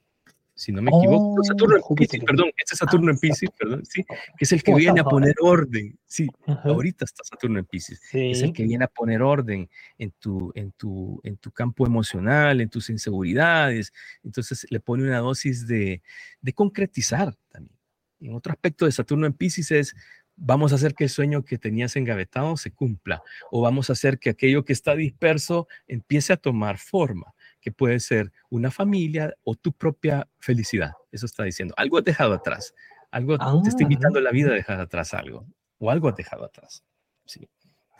si 0.55 0.71
no 0.71 0.81
me 0.81 0.89
equivoco, 0.89 1.41
oh, 1.41 1.43
Saturno 1.43 1.75
en 1.75 1.95
Pisces, 1.95 2.23
perdón, 2.23 2.51
este 2.57 2.75
Saturno 2.77 3.11
en 3.11 3.17
ah, 3.17 3.19
Pisces, 3.21 3.49
perdón, 3.57 3.85
sí, 3.85 4.03
que 4.03 4.45
es 4.45 4.51
el 4.53 4.63
que 4.63 4.73
viene 4.73 5.01
a 5.01 5.03
poner 5.03 5.35
orden, 5.41 5.99
sí, 6.05 6.27
ahorita 6.47 7.03
está 7.03 7.23
Saturno 7.25 7.59
en 7.59 7.65
Pisces, 7.65 8.01
es 8.13 8.41
el 8.41 8.53
que 8.53 8.63
viene 8.63 8.85
a 8.85 8.87
poner 8.87 9.21
orden 9.21 9.69
en 9.97 10.11
tu, 10.11 10.53
en, 10.55 10.71
tu, 10.71 11.19
en 11.23 11.37
tu 11.37 11.51
campo 11.51 11.85
emocional, 11.85 12.61
en 12.61 12.69
tus 12.69 12.89
inseguridades, 12.89 13.91
entonces 14.23 14.65
le 14.69 14.79
pone 14.79 15.03
una 15.03 15.19
dosis 15.19 15.67
de, 15.67 16.01
de 16.41 16.53
concretizar 16.53 17.35
también. 17.49 17.75
En 18.21 18.33
otro 18.33 18.53
aspecto 18.53 18.85
de 18.85 18.93
Saturno 18.93 19.27
en 19.27 19.33
Pisces 19.33 19.71
es 19.71 19.95
vamos 20.37 20.71
a 20.71 20.75
hacer 20.75 20.93
que 20.93 21.05
el 21.05 21.09
sueño 21.09 21.43
que 21.43 21.57
tenías 21.57 21.95
engavetado 21.95 22.57
se 22.57 22.71
cumpla 22.71 23.23
o 23.51 23.61
vamos 23.61 23.89
a 23.89 23.93
hacer 23.93 24.19
que 24.19 24.29
aquello 24.29 24.65
que 24.65 24.73
está 24.73 24.95
disperso 24.95 25.67
empiece 25.87 26.33
a 26.33 26.37
tomar 26.37 26.77
forma, 26.77 27.33
que 27.65 27.71
puede 27.71 27.99
ser 27.99 28.31
una 28.51 28.69
familia 28.69 29.33
o 29.43 29.55
tu 29.55 29.71
propia 29.71 30.29
felicidad. 30.37 30.91
Eso 31.11 31.25
está 31.25 31.43
diciendo. 31.45 31.73
Algo 31.77 31.97
has 31.97 32.03
dejado 32.03 32.35
atrás. 32.35 32.75
Algo 33.09 33.39
te 33.63 33.69
está 33.69 33.81
invitando 33.81 34.21
la 34.21 34.29
vida 34.29 34.51
a 34.51 34.53
dejar 34.53 34.79
atrás 34.79 35.15
algo 35.15 35.47
o 35.79 35.89
algo 35.89 36.09
has 36.09 36.15
dejado 36.15 36.45
atrás. 36.45 36.83
Sí. 37.25 37.49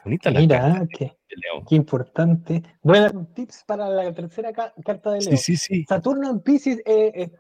Bonita 0.03 0.29
la 0.29 0.39
Mira, 0.39 0.87
qué, 0.95 1.17
qué, 1.67 1.75
importante. 1.75 2.61
Voy 2.83 2.99
a 2.99 3.01
dar 3.01 3.17
un 3.17 3.33
tips 3.33 3.63
para 3.65 3.89
la 3.89 4.13
tercera 4.13 4.53
carta 4.53 5.13
de 5.13 5.21
Leo. 5.21 5.31
Sí, 5.35 5.37
sí, 5.37 5.57
sí. 5.57 5.85
Saturno 5.89 6.29
en 6.29 6.41
Pisces 6.41 6.83
eh, 6.85 7.31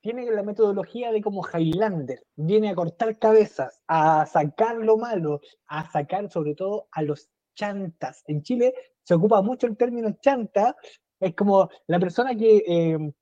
tiene 0.00 0.30
la 0.30 0.44
metodología 0.44 1.10
de 1.10 1.20
como 1.20 1.44
Highlander, 1.44 2.24
viene 2.36 2.70
a 2.70 2.76
cortar 2.76 3.18
cabezas, 3.18 3.82
a 3.88 4.24
sacar 4.26 4.76
lo 4.76 4.98
malo, 4.98 5.40
a 5.66 5.90
sacar 5.90 6.30
sobre 6.30 6.54
todo 6.54 6.86
a 6.92 7.02
los 7.02 7.28
chantas. 7.56 8.22
En 8.28 8.42
Chile 8.42 8.72
se 9.02 9.14
ocupa 9.14 9.42
mucho 9.42 9.66
el 9.66 9.76
término 9.76 10.16
chanta, 10.20 10.76
es 11.22 11.34
como 11.36 11.70
la 11.86 12.00
persona 12.00 12.34
que 12.34 12.64
eh, 12.66 13.12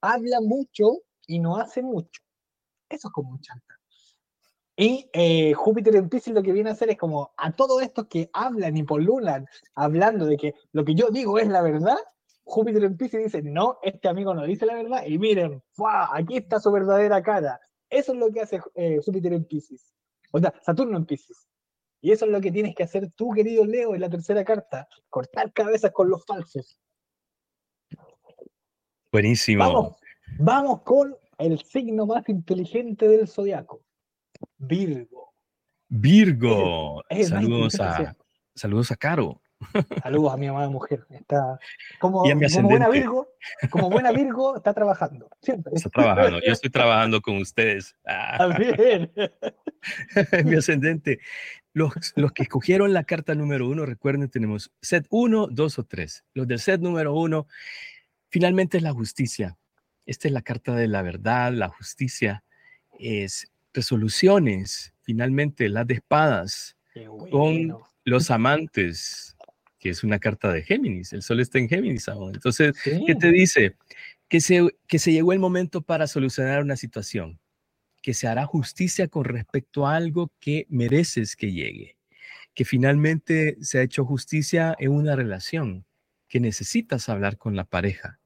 habla 0.00 0.40
mucho 0.40 1.02
y 1.26 1.40
no 1.40 1.56
hace 1.56 1.82
mucho. 1.82 2.22
Eso 2.88 3.08
es 3.08 3.12
como 3.12 3.30
un 3.32 3.40
chanta. 3.40 3.74
Y 4.76 5.08
eh, 5.12 5.52
Júpiter 5.52 5.96
en 5.96 6.08
Pisces 6.08 6.32
lo 6.32 6.42
que 6.42 6.52
viene 6.52 6.70
a 6.70 6.72
hacer 6.72 6.90
es 6.90 6.96
como 6.96 7.32
a 7.36 7.52
todos 7.52 7.82
estos 7.82 8.06
que 8.06 8.30
hablan 8.32 8.76
y 8.76 8.82
polulan, 8.84 9.46
hablando 9.74 10.26
de 10.26 10.36
que 10.36 10.54
lo 10.72 10.84
que 10.84 10.94
yo 10.94 11.10
digo 11.10 11.38
es 11.38 11.48
la 11.48 11.62
verdad, 11.62 11.96
Júpiter 12.44 12.84
en 12.84 12.96
Pisces 12.96 13.24
dice, 13.24 13.42
no, 13.42 13.78
este 13.82 14.08
amigo 14.08 14.34
no 14.34 14.44
dice 14.44 14.66
la 14.66 14.74
verdad, 14.74 15.04
y 15.06 15.18
miren, 15.18 15.62
aquí 16.12 16.36
está 16.36 16.60
su 16.60 16.70
verdadera 16.70 17.22
cara. 17.22 17.60
Eso 17.88 18.12
es 18.12 18.18
lo 18.18 18.30
que 18.30 18.42
hace 18.42 18.60
eh, 18.74 19.00
Júpiter 19.04 19.32
en 19.32 19.44
Pisces. 19.44 19.92
O 20.32 20.38
sea, 20.38 20.52
Saturno 20.62 20.96
en 20.96 21.06
Pisces. 21.06 21.48
Y 22.00 22.12
eso 22.12 22.26
es 22.26 22.32
lo 22.32 22.40
que 22.40 22.52
tienes 22.52 22.74
que 22.74 22.82
hacer 22.82 23.10
tú, 23.16 23.30
querido 23.30 23.64
Leo, 23.64 23.94
en 23.94 24.00
la 24.00 24.10
tercera 24.10 24.44
carta. 24.44 24.86
Cortar 25.08 25.52
cabezas 25.52 25.90
con 25.92 26.10
los 26.10 26.24
falsos. 26.26 26.78
Buenísimo. 29.14 29.62
Vamos, 29.62 29.96
vamos 30.40 30.82
con 30.82 31.16
el 31.38 31.60
signo 31.60 32.04
más 32.04 32.28
inteligente 32.28 33.06
del 33.06 33.28
zodiaco. 33.28 33.80
Virgo. 34.58 35.32
Virgo. 35.88 37.00
saludos, 37.22 37.78
a, 37.78 38.16
saludos 38.56 38.90
a 38.90 38.96
Caro. 38.96 39.40
Saludos 40.02 40.32
a 40.32 40.36
mi 40.36 40.48
amada 40.48 40.68
mujer. 40.68 41.06
Está 41.10 41.60
como, 42.00 42.24
buena 42.64 42.88
Virgo, 42.88 43.28
como 43.70 43.88
buena 43.88 44.10
Virgo, 44.10 44.56
está 44.56 44.74
trabajando. 44.74 45.30
Siempre. 45.40 45.74
Está 45.76 45.90
trabajando. 45.90 46.40
Yo 46.44 46.50
estoy 46.50 46.70
trabajando 46.72 47.20
con 47.20 47.36
ustedes. 47.36 47.94
Ah. 48.04 48.48
Bien. 48.58 49.12
mi 50.44 50.56
ascendente. 50.56 51.20
Los, 51.72 51.92
los 52.16 52.32
que 52.32 52.42
escogieron 52.42 52.92
la 52.92 53.04
carta 53.04 53.36
número 53.36 53.68
uno, 53.68 53.86
recuerden, 53.86 54.28
tenemos 54.28 54.72
set 54.82 55.06
uno, 55.10 55.46
dos 55.46 55.78
o 55.78 55.84
tres. 55.84 56.24
Los 56.34 56.48
del 56.48 56.58
set 56.58 56.80
número 56.80 57.14
uno, 57.14 57.46
finalmente 58.34 58.78
es 58.78 58.82
la 58.82 58.92
justicia. 58.92 59.56
Esta 60.06 60.26
es 60.26 60.34
la 60.34 60.42
carta 60.42 60.74
de 60.74 60.88
la 60.88 61.02
verdad, 61.02 61.52
la 61.52 61.68
justicia. 61.68 62.42
Es 62.98 63.52
resoluciones, 63.72 64.92
finalmente 65.02 65.68
las 65.68 65.86
de 65.86 65.94
espadas, 65.94 66.76
con 67.30 67.78
los 68.02 68.32
amantes, 68.32 69.36
que 69.78 69.90
es 69.90 70.02
una 70.02 70.18
carta 70.18 70.50
de 70.50 70.62
Géminis. 70.62 71.12
El 71.12 71.22
sol 71.22 71.38
está 71.38 71.60
en 71.60 71.68
Géminis 71.68 72.08
aún. 72.08 72.34
Entonces, 72.34 72.74
¿qué 72.82 73.14
te 73.14 73.30
dice? 73.30 73.76
Que 74.28 74.40
se, 74.40 74.68
que 74.88 74.98
se 74.98 75.12
llegó 75.12 75.32
el 75.32 75.38
momento 75.38 75.82
para 75.82 76.08
solucionar 76.08 76.60
una 76.60 76.74
situación, 76.74 77.38
que 78.02 78.14
se 78.14 78.26
hará 78.26 78.46
justicia 78.46 79.06
con 79.06 79.26
respecto 79.26 79.86
a 79.86 79.94
algo 79.94 80.32
que 80.40 80.66
mereces 80.70 81.36
que 81.36 81.52
llegue, 81.52 81.98
que 82.52 82.64
finalmente 82.64 83.58
se 83.60 83.78
ha 83.78 83.82
hecho 83.82 84.04
justicia 84.04 84.74
en 84.80 84.90
una 84.90 85.14
relación, 85.14 85.86
que 86.26 86.40
necesitas 86.40 87.08
hablar 87.08 87.38
con 87.38 87.54
la 87.54 87.62
pareja, 87.62 88.18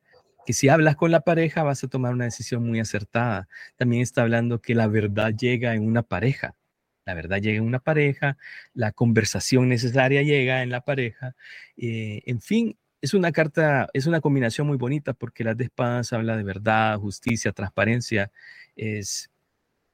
que 0.49 0.55
si 0.55 0.71
hablas 0.71 0.97
con 0.97 1.11
la 1.11 1.21
pareja 1.21 1.63
vas 1.63 1.85
a 1.85 1.89
tomar 1.89 2.15
una 2.15 2.25
decisión 2.25 2.67
muy 2.67 2.81
acertada. 2.81 3.51
También 3.77 4.01
está 4.01 4.23
hablando 4.23 4.63
que 4.63 4.75
la 4.75 4.87
verdad 4.87 5.35
llega 5.35 5.75
en 5.75 5.87
una 5.87 6.03
pareja 6.03 6.57
la 7.05 7.13
verdad 7.13 7.39
llega 7.39 7.59
en 7.59 7.65
una 7.65 7.81
pareja, 7.81 8.39
la 8.73 8.93
conversación 8.93 9.69
necesaria 9.69 10.23
llega 10.23 10.63
en 10.63 10.71
la 10.71 10.83
pareja, 10.83 11.35
eh, 11.77 12.23
en 12.27 12.41
fin, 12.41 12.79
es 13.03 13.13
una 13.15 13.33
carta, 13.33 13.89
es 13.93 14.07
una 14.07 14.21
combinación 14.23 14.67
muy 14.67 14.79
bonita 14.79 15.13
porque 15.13 15.45
las 15.45 15.57
de 15.57 15.65
espadas 15.65 16.13
habla 16.15 16.37
de 16.37 16.45
verdad, 16.45 16.99
justicia, 16.99 17.53
transparencia, 17.53 18.31
es 18.75 19.31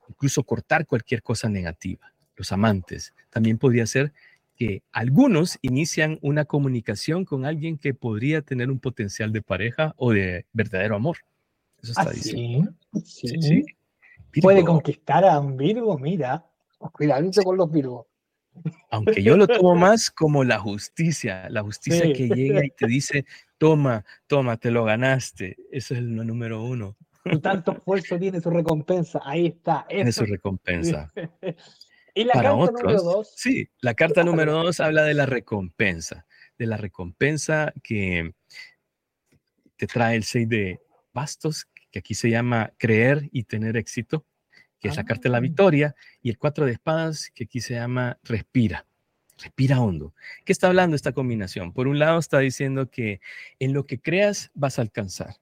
incluso 0.08 0.44
cortar 0.44 0.86
cualquier 0.86 1.22
cosa 1.22 1.48
negativa. 1.48 2.12
Los 2.36 2.52
amantes 2.52 3.12
también 3.30 3.58
podría 3.58 3.86
ser 3.86 4.12
que 4.56 4.82
algunos 4.92 5.58
inician 5.62 6.18
una 6.22 6.44
comunicación 6.44 7.24
con 7.24 7.44
alguien 7.44 7.78
que 7.78 7.94
podría 7.94 8.42
tener 8.42 8.70
un 8.70 8.78
potencial 8.78 9.32
de 9.32 9.42
pareja 9.42 9.94
o 9.96 10.12
de 10.12 10.46
verdadero 10.52 10.96
amor. 10.96 11.18
Eso 11.82 11.92
está 11.92 12.02
¿Ah, 12.02 12.12
diciendo. 12.12 12.72
Sí, 13.04 13.64
Puede 14.40 14.64
conquistar 14.64 15.24
a 15.24 15.38
un 15.38 15.56
Virgo, 15.56 15.98
mira. 15.98 16.44
Cuidadito 16.92 17.42
con 17.42 17.56
los 17.56 17.70
Virgos. 17.70 18.06
Aunque 18.90 19.22
yo 19.22 19.36
lo 19.36 19.46
tomo 19.46 19.74
más 19.74 20.10
como 20.10 20.44
la 20.44 20.58
justicia, 20.58 21.48
la 21.50 21.62
justicia 21.62 22.12
que 22.12 22.28
llega 22.28 22.64
y 22.64 22.70
te 22.70 22.86
dice, 22.86 23.24
toma, 23.58 24.04
toma, 24.26 24.56
te 24.56 24.70
lo 24.70 24.84
ganaste. 24.84 25.56
Eso 25.70 25.94
es 25.94 26.00
el 26.00 26.14
número 26.14 26.62
uno. 26.62 26.96
tanto 27.42 27.72
esfuerzo 27.72 28.18
tiene 28.18 28.40
su 28.40 28.50
recompensa. 28.50 29.20
Ahí 29.24 29.46
está. 29.46 29.86
Tiene 29.88 30.12
su 30.12 30.24
recompensa. 30.24 31.12
¿Y 32.14 32.24
la 32.24 32.34
carta 32.34 32.70
número 32.70 33.02
dos? 33.02 33.32
Sí, 33.36 33.68
la 33.80 33.94
carta 33.94 34.24
número 34.24 34.52
dos 34.52 34.80
habla 34.80 35.02
de 35.02 35.14
la 35.14 35.26
recompensa, 35.26 36.26
de 36.56 36.66
la 36.66 36.76
recompensa 36.76 37.72
que 37.82 38.34
te 39.76 39.86
trae 39.86 40.16
el 40.16 40.24
6 40.24 40.48
de 40.48 40.80
bastos, 41.12 41.66
que 41.90 41.98
aquí 41.98 42.14
se 42.14 42.30
llama 42.30 42.72
creer 42.78 43.28
y 43.32 43.44
tener 43.44 43.76
éxito, 43.76 44.24
que 44.78 44.88
es 44.88 44.96
la 44.96 45.04
carta 45.04 45.24
de 45.24 45.30
la 45.30 45.38
ah. 45.38 45.40
victoria, 45.40 45.94
y 46.22 46.30
el 46.30 46.38
4 46.38 46.66
de 46.66 46.72
espadas, 46.72 47.30
que 47.34 47.44
aquí 47.44 47.60
se 47.60 47.74
llama 47.74 48.18
respira. 48.22 48.86
Respira 49.42 49.80
hondo. 49.80 50.14
¿Qué 50.44 50.52
está 50.52 50.68
hablando 50.68 50.94
esta 50.94 51.12
combinación? 51.12 51.72
Por 51.72 51.88
un 51.88 51.98
lado 51.98 52.20
está 52.20 52.38
diciendo 52.38 52.88
que 52.88 53.20
en 53.58 53.72
lo 53.72 53.84
que 53.84 54.00
creas 54.00 54.52
vas 54.54 54.78
a 54.78 54.82
alcanzar 54.82 55.36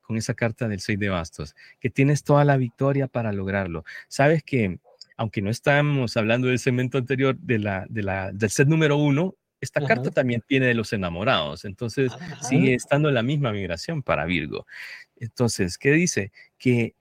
con 0.00 0.16
esa 0.16 0.34
carta 0.34 0.68
del 0.68 0.80
6 0.80 0.98
de 0.98 1.08
bastos, 1.08 1.56
que 1.80 1.90
tienes 1.90 2.24
toda 2.24 2.44
la 2.44 2.56
victoria 2.56 3.08
para 3.08 3.32
lograrlo. 3.32 3.84
Sabes 4.08 4.42
que, 4.42 4.78
aunque 5.16 5.42
no 5.42 5.50
estamos 5.50 6.16
hablando 6.16 6.48
del 6.48 6.58
segmento 6.58 6.98
anterior 6.98 7.36
de 7.38 7.58
la, 7.58 7.86
de 7.88 8.02
la, 8.02 8.32
del 8.32 8.50
set 8.50 8.68
número 8.68 8.96
uno, 8.96 9.34
esta 9.60 9.80
carta 9.86 10.10
también 10.10 10.42
tiene 10.46 10.66
de 10.66 10.74
los 10.74 10.92
enamorados, 10.92 11.64
entonces 11.64 12.12
sigue 12.42 12.74
estando 12.74 13.08
en 13.08 13.14
la 13.14 13.22
misma 13.22 13.50
migración 13.50 14.02
para 14.02 14.26
Virgo. 14.26 14.66
Entonces, 15.16 15.78
¿qué 15.78 15.92
dice? 15.92 16.32
Que 16.58 16.94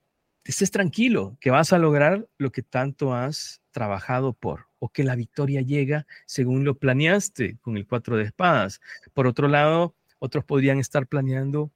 estés 0.46 0.72
tranquilo, 0.72 1.38
que 1.42 1.52
vas 1.52 1.74
a 1.74 1.78
lograr 1.78 2.28
lo 2.38 2.52
que 2.52 2.62
tanto 2.62 3.14
has 3.14 3.62
trabajado 3.72 4.34
por, 4.34 4.68
o 4.80 4.90
que 4.90 5.04
la 5.04 5.16
victoria 5.16 5.62
llega 5.62 6.06
según 6.26 6.64
lo 6.64 6.78
planeaste 6.78 7.58
con 7.62 7.76
el 7.76 7.86
cuatro 7.86 8.16
de 8.16 8.24
espadas. 8.24 8.80
Por 9.14 9.28
otro 9.28 9.48
lado, 9.48 9.96
otros 10.20 10.46
podrían 10.46 10.80
estar 10.80 11.08
planeando 11.08 11.72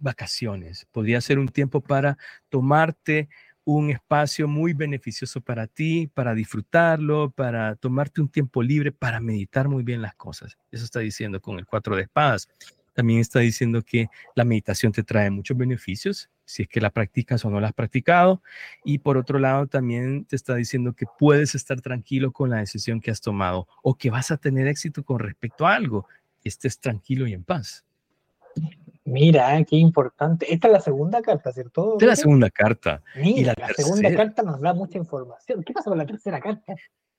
vacaciones. 0.00 0.86
Podría 0.92 1.20
ser 1.20 1.38
un 1.38 1.48
tiempo 1.48 1.80
para 1.80 2.18
tomarte 2.48 3.28
un 3.66 3.90
espacio 3.90 4.46
muy 4.46 4.74
beneficioso 4.74 5.40
para 5.40 5.66
ti, 5.66 6.06
para 6.14 6.34
disfrutarlo, 6.34 7.32
para 7.32 7.74
tomarte 7.74 8.20
un 8.20 8.28
tiempo 8.28 8.62
libre, 8.62 8.92
para 8.92 9.18
meditar 9.18 9.68
muy 9.68 9.82
bien 9.82 10.00
las 10.00 10.14
cosas. 10.14 10.56
Eso 10.70 10.84
está 10.84 11.00
diciendo 11.00 11.40
con 11.40 11.58
el 11.58 11.66
cuatro 11.66 11.96
de 11.96 12.02
espadas. 12.02 12.48
También 12.94 13.18
está 13.18 13.40
diciendo 13.40 13.82
que 13.82 14.06
la 14.36 14.44
meditación 14.44 14.92
te 14.92 15.02
trae 15.02 15.30
muchos 15.30 15.56
beneficios, 15.56 16.30
si 16.44 16.62
es 16.62 16.68
que 16.68 16.80
la 16.80 16.90
practicas 16.90 17.44
o 17.44 17.50
no 17.50 17.60
la 17.60 17.66
has 17.66 17.74
practicado. 17.74 18.40
Y 18.84 18.98
por 18.98 19.18
otro 19.18 19.40
lado, 19.40 19.66
también 19.66 20.26
te 20.26 20.36
está 20.36 20.54
diciendo 20.54 20.92
que 20.94 21.06
puedes 21.18 21.56
estar 21.56 21.80
tranquilo 21.80 22.32
con 22.32 22.50
la 22.50 22.58
decisión 22.58 23.00
que 23.00 23.10
has 23.10 23.20
tomado 23.20 23.66
o 23.82 23.96
que 23.96 24.10
vas 24.10 24.30
a 24.30 24.36
tener 24.36 24.68
éxito 24.68 25.04
con 25.04 25.18
respecto 25.18 25.66
a 25.66 25.74
algo. 25.74 26.06
Estés 26.44 26.78
tranquilo 26.78 27.26
y 27.26 27.32
en 27.32 27.42
paz. 27.42 27.85
Mira, 29.06 29.62
qué 29.64 29.76
importante. 29.76 30.52
Esta 30.52 30.66
es 30.66 30.72
la 30.72 30.80
segunda 30.80 31.22
carta, 31.22 31.52
¿cierto? 31.52 31.92
Esta 31.92 32.06
es 32.06 32.08
la 32.08 32.16
segunda 32.16 32.50
carta. 32.50 33.02
y 33.14 33.44
la, 33.44 33.54
segunda 33.76 34.12
carta 34.12 34.42
nos 34.42 34.60
da 34.60 34.74
mucha 34.74 34.98
información. 34.98 35.62
¿Qué 35.62 35.72
pasa 35.72 35.90
con 35.90 35.98
la 35.98 36.06
tercera 36.06 36.40
carta? 36.40 36.74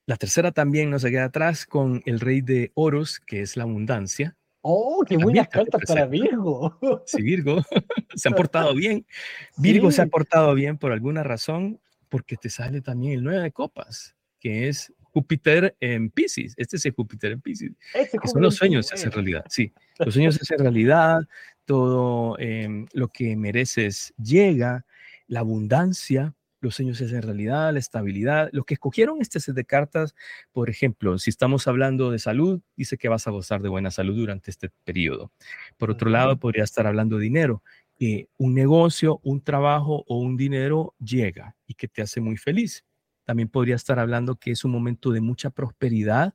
La 0.05 0.17
tercera 0.17 0.51
también 0.51 0.89
nos 0.89 1.05
queda 1.05 1.25
atrás 1.25 1.65
con 1.65 2.01
el 2.05 2.19
rey 2.19 2.41
de 2.41 2.71
oros, 2.75 3.21
que 3.21 3.41
es 3.41 3.55
la 3.55 3.63
abundancia. 3.63 4.35
Oh, 4.61 5.01
qué 5.07 5.15
buenas 5.15 5.47
cartas 5.47 5.81
para 5.87 6.05
Virgo. 6.05 6.77
Sí, 7.05 7.21
Virgo. 7.21 7.61
se 8.15 8.27
han 8.27 8.35
portado 8.35 8.75
bien. 8.75 9.05
Virgo 9.57 9.89
se 9.89 10.01
ha 10.01 10.07
portado 10.07 10.53
bien 10.55 10.77
por 10.77 10.91
alguna 10.91 11.23
razón, 11.23 11.79
porque 12.09 12.35
te 12.35 12.49
sale 12.49 12.81
también 12.81 13.13
el 13.13 13.23
nueve 13.23 13.43
de 13.43 13.51
copas, 13.53 14.13
que 14.41 14.67
es 14.67 14.93
Júpiter 15.17 15.75
en 15.79 16.11
Pisces. 16.11 16.53
Este 16.57 16.77
es 16.77 16.85
el 16.85 16.91
Júpiter 16.91 17.31
en 17.31 17.41
Pisces. 17.41 17.71
Este 17.95 18.19
son 18.23 18.39
los 18.39 18.55
sueños 18.55 18.85
se 18.85 18.93
hacen 18.93 19.11
realidad. 19.11 19.43
Sí, 19.49 19.73
los 19.97 20.13
sueños 20.13 20.35
se 20.35 20.43
hacen 20.43 20.59
realidad 20.59 21.21
todo 21.65 22.37
em, 22.37 22.85
lo 22.93 23.07
que 23.07 23.35
mereces 23.35 24.13
llega, 24.21 24.85
la 25.25 25.39
abundancia, 25.39 26.35
los 26.61 26.75
sueños 26.75 27.01
es 27.01 27.11
en 27.13 27.23
realidad, 27.23 27.73
la 27.73 27.79
estabilidad. 27.79 28.49
Los 28.51 28.65
que 28.65 28.75
escogieron 28.75 29.21
este 29.21 29.39
set 29.39 29.55
de 29.55 29.65
cartas, 29.65 30.13
por 30.51 30.69
ejemplo, 30.69 31.17
si 31.17 31.31
estamos 31.31 31.67
hablando 31.67 32.11
de 32.11 32.19
salud, 32.19 32.61
dice 32.75 32.99
que 32.99 33.09
vas 33.09 33.25
a 33.25 33.31
gozar 33.31 33.63
de 33.63 33.69
buena 33.69 33.89
salud 33.89 34.15
durante 34.15 34.51
este 34.51 34.69
periodo. 34.83 35.31
Por 35.77 35.89
otro 35.89 36.11
lado, 36.11 36.37
podría 36.37 36.63
estar 36.63 36.85
hablando 36.85 37.17
de 37.17 37.23
dinero, 37.23 37.63
que 37.95 38.29
un 38.37 38.53
negocio, 38.53 39.19
un 39.23 39.41
trabajo 39.41 40.03
o 40.07 40.19
un 40.19 40.37
dinero 40.37 40.93
llega 40.99 41.55
y 41.65 41.73
que 41.73 41.87
te 41.87 42.03
hace 42.03 42.21
muy 42.21 42.37
feliz. 42.37 42.85
También 43.27 43.49
podría 43.49 43.75
estar 43.75 43.99
hablando 43.99 44.37
que 44.37 44.51
es 44.51 44.63
un 44.63 44.71
momento 44.71 45.11
de 45.11 45.19
mucha 45.19 45.49
prosperidad 45.49 46.33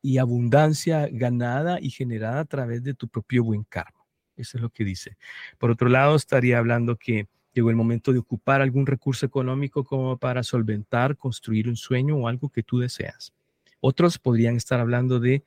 y 0.00 0.16
abundancia 0.16 1.06
ganada 1.12 1.78
y 1.78 1.90
generada 1.90 2.40
a 2.40 2.46
través 2.46 2.82
de 2.82 2.94
tu 2.94 3.06
propio 3.06 3.44
buen 3.44 3.64
karma. 3.64 4.00
Eso 4.34 4.56
es 4.56 4.62
lo 4.62 4.70
que 4.70 4.82
dice. 4.82 5.18
Por 5.58 5.70
otro 5.70 5.90
lado, 5.90 6.16
estaría 6.16 6.56
hablando 6.56 6.96
que 6.96 7.26
llegó 7.52 7.68
el 7.68 7.76
momento 7.76 8.14
de 8.14 8.20
ocupar 8.20 8.62
algún 8.62 8.86
recurso 8.86 9.26
económico 9.26 9.84
como 9.84 10.16
para 10.16 10.42
solventar, 10.42 11.18
construir 11.18 11.68
un 11.68 11.76
sueño 11.76 12.16
o 12.16 12.28
algo 12.28 12.48
que 12.48 12.62
tú 12.62 12.78
deseas. 12.78 13.34
Otros 13.80 14.18
podrían 14.18 14.56
estar 14.56 14.80
hablando 14.80 15.20
de 15.20 15.44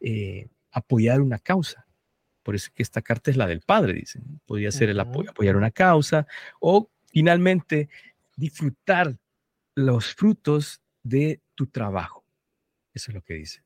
eh, 0.00 0.48
apoyar 0.70 1.22
una 1.22 1.38
causa. 1.38 1.86
Por 2.42 2.56
eso 2.56 2.70
que 2.74 2.82
esta 2.82 3.00
carta 3.00 3.30
es 3.30 3.38
la 3.38 3.46
del 3.46 3.62
padre, 3.62 3.94
dicen. 3.94 4.38
Podría 4.44 4.70
ser 4.70 4.90
el 4.90 5.00
apoyo, 5.00 5.30
apoyar 5.30 5.56
una 5.56 5.70
causa 5.70 6.26
o 6.60 6.90
finalmente 7.06 7.88
disfrutar 8.36 9.16
los 9.76 10.14
frutos 10.14 10.80
de 11.02 11.42
tu 11.54 11.66
trabajo. 11.66 12.24
Eso 12.92 13.10
es 13.10 13.14
lo 13.14 13.22
que 13.22 13.34
dice. 13.34 13.62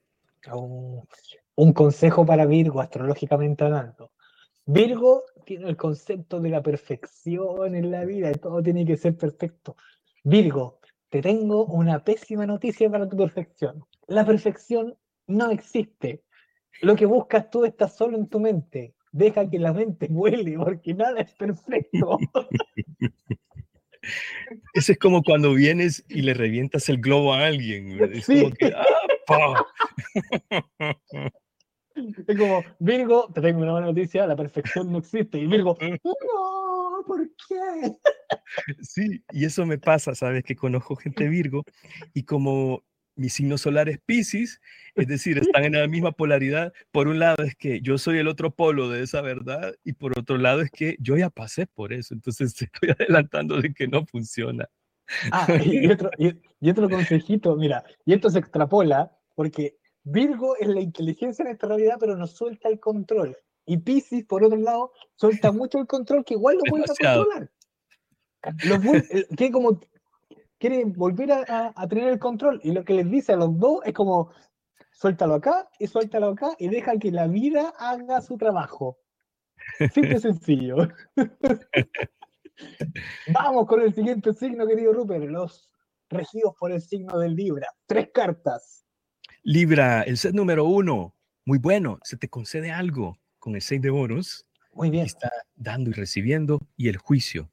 Oh, 0.51 1.07
un 1.55 1.73
consejo 1.73 2.27
para 2.27 2.46
Virgo, 2.46 2.81
astrológicamente 2.81 3.64
hablando. 3.64 4.11
Virgo 4.66 5.23
tiene 5.46 5.68
el 5.68 5.77
concepto 5.77 6.40
de 6.40 6.51
la 6.51 6.62
perfección 6.62 7.75
en 7.75 7.90
la 7.90 8.05
vida, 8.05 8.33
todo 8.35 8.62
tiene 8.62 8.85
que 8.85 8.96
ser 8.96 9.16
perfecto. 9.16 9.77
Virgo, 10.25 10.81
te 11.09 11.23
tengo 11.23 11.64
una 11.66 12.03
pésima 12.03 12.44
noticia 12.44 12.90
para 12.90 13.09
tu 13.09 13.16
perfección. 13.16 13.85
La 14.09 14.27
perfección 14.27 14.96
no 15.29 15.51
existe. 15.51 16.25
Lo 16.83 16.96
que 16.96 17.07
buscas 17.07 17.51
tú 17.51 17.64
está 17.64 17.88
solo 17.88 18.16
en 18.16 18.29
tu 18.29 18.40
mente. 18.40 18.96
Deja 19.12 19.49
que 19.49 19.59
la 19.59 19.73
mente 19.73 20.09
vuele 20.11 20.57
porque 20.59 20.92
nada 20.92 21.20
es 21.20 21.33
perfecto. 21.35 22.18
Ese 24.74 24.92
es 24.92 24.98
como 24.98 25.22
cuando 25.22 25.54
vienes 25.54 26.04
y 26.08 26.22
le 26.22 26.34
revientas 26.34 26.88
el 26.88 27.00
globo 27.00 27.34
a 27.34 27.46
alguien. 27.46 27.98
Es 28.12 28.26
como 28.26 28.50
que, 28.50 28.72
¡ah, 28.76 28.86
Es 32.26 32.38
como, 32.38 32.64
Virgo, 32.78 33.30
te 33.34 33.40
tengo 33.40 33.60
una 33.60 33.72
buena 33.72 33.88
noticia, 33.88 34.26
la 34.26 34.36
perfección 34.36 34.90
no 34.92 34.98
existe. 34.98 35.38
Y 35.38 35.46
Virgo, 35.46 35.76
no, 35.80 37.04
¿por 37.06 37.28
qué? 37.48 37.96
Sí, 38.80 39.22
y 39.32 39.44
eso 39.44 39.66
me 39.66 39.78
pasa, 39.78 40.14
¿sabes? 40.14 40.44
Que 40.44 40.56
conozco 40.56 40.96
gente 40.96 41.28
Virgo 41.28 41.64
y 42.14 42.24
como 42.24 42.84
mi 43.20 43.28
signo 43.28 43.59
solar 43.59 43.90
es 43.90 44.00
Pisces, 44.00 44.62
es 44.94 45.06
decir, 45.06 45.38
están 45.54 45.64
en 45.64 45.74
la 45.74 45.87
misma 45.87 46.12
polaridad. 46.12 46.72
Por 46.90 47.06
un 47.06 47.18
lado 47.18 47.44
es 47.44 47.54
que 47.54 47.83
yo 47.83 47.98
soy 47.98 48.18
el 48.18 48.28
otro 48.28 48.50
polo 48.50 48.88
de 48.88 49.02
esa 49.02 49.20
verdad 49.20 49.74
y 49.85 49.92
por 49.92 50.18
otro 50.18 50.38
lado 50.38 50.62
es 50.62 50.70
que 50.70 50.96
yo 51.00 51.18
ya 51.18 51.28
pasé 51.28 51.66
por 51.66 51.92
eso, 51.92 52.14
entonces 52.14 52.54
estoy 52.62 52.90
adelantando 52.90 53.61
de 53.61 53.74
que 53.74 53.87
no 53.87 54.06
funciona. 54.06 54.68
Ah, 55.33 55.46
y 55.62 55.90
otro, 55.90 56.11
y 56.18 56.70
otro 56.70 56.88
consejito, 56.88 57.56
mira, 57.56 57.85
y 58.06 58.14
esto 58.14 58.30
se 58.30 58.38
extrapola 58.38 59.11
porque 59.35 59.76
Virgo 60.02 60.56
es 60.56 60.68
la 60.68 60.80
inteligencia 60.80 61.44
en 61.44 61.50
esta 61.50 61.66
realidad, 61.66 61.96
pero 62.00 62.16
no 62.16 62.26
suelta 62.26 62.68
el 62.68 62.80
control. 62.80 63.37
Y 63.66 63.76
Pisces, 63.78 64.24
por 64.24 64.44
otro 64.44 64.56
lado, 64.56 64.92
suelta 65.16 65.52
mucho 65.52 65.78
el 65.78 65.87
control 65.87 66.24
que 66.24 66.35
igual 66.35 66.56
lo 66.56 66.62
puede 66.62 66.85
controlar. 66.85 67.50
que 69.37 69.50
como 69.50 69.80
quiere 70.61 70.85
volver 70.85 71.33
a, 71.33 71.88
tener 71.88 72.09
el 72.09 72.18
control 72.18 72.61
y 72.62 72.73
lo 72.73 72.85
que 72.85 72.92
les 72.92 73.11
dice 73.11 73.33
a 73.33 73.37
los 73.37 73.59
dos 73.59 73.81
es 73.85 73.94
como 73.94 74.31
suéltalo 74.92 75.35
acá 75.35 75.68
y 75.79 75.87
suéltalo 75.87 76.29
acá 76.29 76.55
y 76.59 76.68
deja 76.68 76.99
que 76.99 77.11
la 77.11 77.27
vida 77.27 77.73
haga 77.79 78.21
su 78.21 78.37
trabajo. 78.37 78.98
Simple 79.92 80.17
y 80.17 80.21
sencillo. 80.21 80.77
Vamos 83.33 83.67
con 83.67 83.81
el 83.81 83.94
siguiente 83.94 84.35
signo, 84.35 84.67
querido 84.67 84.92
Rupert, 84.92 85.25
los 85.25 85.71
regidos 86.11 86.54
por 86.58 86.73
el 86.73 86.83
signo 86.83 87.19
del 87.19 87.35
Libra. 87.35 87.69
Tres 87.87 88.11
cartas. 88.13 88.85
Libra, 89.42 90.02
el 90.02 90.19
set 90.19 90.35
número 90.35 90.67
uno, 90.67 91.15
muy 91.46 91.56
bueno, 91.56 91.98
se 92.02 92.19
te 92.19 92.29
concede 92.29 92.71
algo 92.71 93.17
con 93.38 93.54
el 93.54 93.63
seis 93.63 93.81
de 93.81 93.88
oros. 93.88 94.46
Muy 94.75 94.90
bien. 94.90 95.06
Está 95.06 95.33
dando 95.54 95.88
y 95.88 95.94
recibiendo 95.94 96.61
y 96.77 96.88
el 96.88 96.98
juicio. 96.98 97.50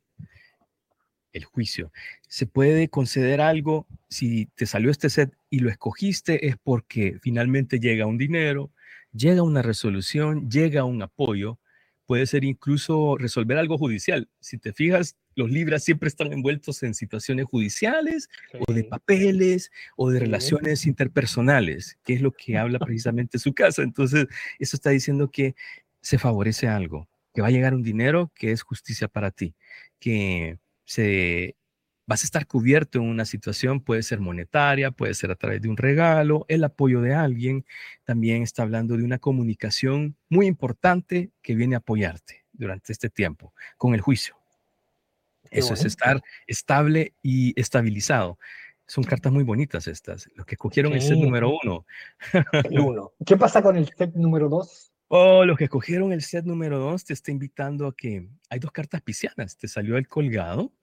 El 1.34 1.45
juicio. 1.45 1.91
Se 2.28 2.45
puede 2.45 2.89
conceder 2.89 3.41
algo 3.41 3.88
si 4.09 4.47
te 4.55 4.65
salió 4.65 4.89
este 4.89 5.09
set 5.09 5.32
y 5.49 5.59
lo 5.59 5.69
escogiste 5.69 6.47
es 6.47 6.55
porque 6.61 7.17
finalmente 7.21 7.80
llega 7.80 8.05
un 8.05 8.17
dinero, 8.17 8.71
llega 9.11 9.43
una 9.43 9.61
resolución, 9.61 10.49
llega 10.49 10.84
un 10.84 11.01
apoyo, 11.01 11.59
puede 12.07 12.25
ser 12.25 12.43
incluso 12.43 13.17
resolver 13.17 13.57
algo 13.57 13.78
judicial. 13.78 14.30
Si 14.39 14.57
te 14.57 14.73
fijas, 14.73 15.17
los 15.36 15.51
libras 15.51 15.84
siempre 15.84 16.07
están 16.07 16.34
envueltos 16.34 16.82
en 16.82 16.95
situaciones 16.95 17.45
judiciales 17.45 18.30
o 18.67 18.73
de 18.73 18.86
papeles 18.86 19.71
o 19.95 20.09
de 20.09 20.19
relaciones 20.19 20.88
interpersonales, 20.88 21.99
que 22.03 22.13
es 22.13 22.21
lo 22.21 22.32
que 22.32 22.57
habla 22.57 22.80
precisamente 22.88 23.38
su 23.38 23.53
casa. 23.53 23.84
Entonces, 23.84 24.25
eso 24.57 24.75
está 24.75 24.89
diciendo 24.89 25.30
que 25.30 25.53
se 26.01 26.17
favorece 26.17 26.67
algo, 26.67 27.07
que 27.34 27.41
va 27.41 27.47
a 27.47 27.51
llegar 27.51 27.75
un 27.75 27.84
dinero 27.84 28.32
que 28.34 28.51
es 28.51 28.63
justicia 28.63 29.07
para 29.07 29.30
ti, 29.30 29.53
que 29.99 30.57
se 30.88 31.55
vas 32.07 32.23
a 32.23 32.25
estar 32.25 32.47
cubierto 32.47 32.99
en 32.99 33.05
una 33.05 33.25
situación, 33.25 33.81
puede 33.81 34.01
ser 34.01 34.21
monetaria, 34.21 34.91
puede 34.91 35.13
ser 35.13 35.29
a 35.29 35.35
través 35.35 35.61
de 35.61 35.67
un 35.67 35.75
regalo, 35.75 36.45
el 36.47 36.63
apoyo 36.63 37.01
de 37.01 37.13
alguien. 37.13 37.65
También 38.05 38.41
está 38.41 38.63
hablando 38.63 38.95
de 38.95 39.03
una 39.03 39.19
comunicación 39.19 40.15
muy 40.29 40.47
importante 40.47 41.31
que 41.41 41.53
viene 41.53 41.75
a 41.75 41.79
apoyarte 41.79 42.45
durante 42.53 42.93
este 42.93 43.09
tiempo 43.09 43.53
con 43.77 43.93
el 43.93 44.01
juicio. 44.01 44.35
Eso 45.51 45.73
es 45.73 45.85
estar 45.85 46.21
estable 46.47 47.13
y 47.21 47.59
estabilizado. 47.59 48.39
Son 48.85 49.03
cartas 49.03 49.33
muy 49.33 49.43
bonitas 49.43 49.88
estas. 49.88 50.29
Los 50.35 50.45
que 50.45 50.55
escogieron 50.55 50.93
el 50.93 51.01
set 51.01 51.17
número 51.17 51.51
uno. 51.61 51.85
uno. 52.71 53.11
¿Qué 53.25 53.35
pasa 53.35 53.61
con 53.61 53.75
el 53.75 53.89
set 53.89 54.13
número 54.15 54.47
dos? 54.47 54.93
Oh, 55.10 55.45
los 55.45 55.58
que 55.58 55.66
escogieron 55.66 56.12
el 56.12 56.22
set 56.22 56.45
número 56.45 56.80
dos 56.80 57.05
te 57.05 57.14
está 57.14 57.32
invitando 57.32 57.88
a 57.88 57.95
que 57.95 58.28
hay 58.49 58.60
dos 58.60 58.72
cartas 58.72 59.01
piscianas. 59.01 59.58
Te 59.58 59.68
salió 59.68 59.97
el 59.97 60.08
colgado 60.08 60.74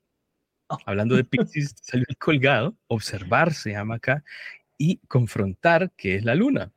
Hablando 0.87 1.17
de 1.17 1.25
Pisces, 1.25 1.75
salió 1.81 2.07
el 2.09 2.17
colgado, 2.17 2.77
observar 2.87 3.53
se 3.53 3.73
llama 3.73 3.97
acá, 3.97 4.25
y 4.79 4.99
confrontar, 5.09 5.93
que 5.93 6.17
es 6.17 6.25
la 6.25 6.35
luna. 6.35 6.73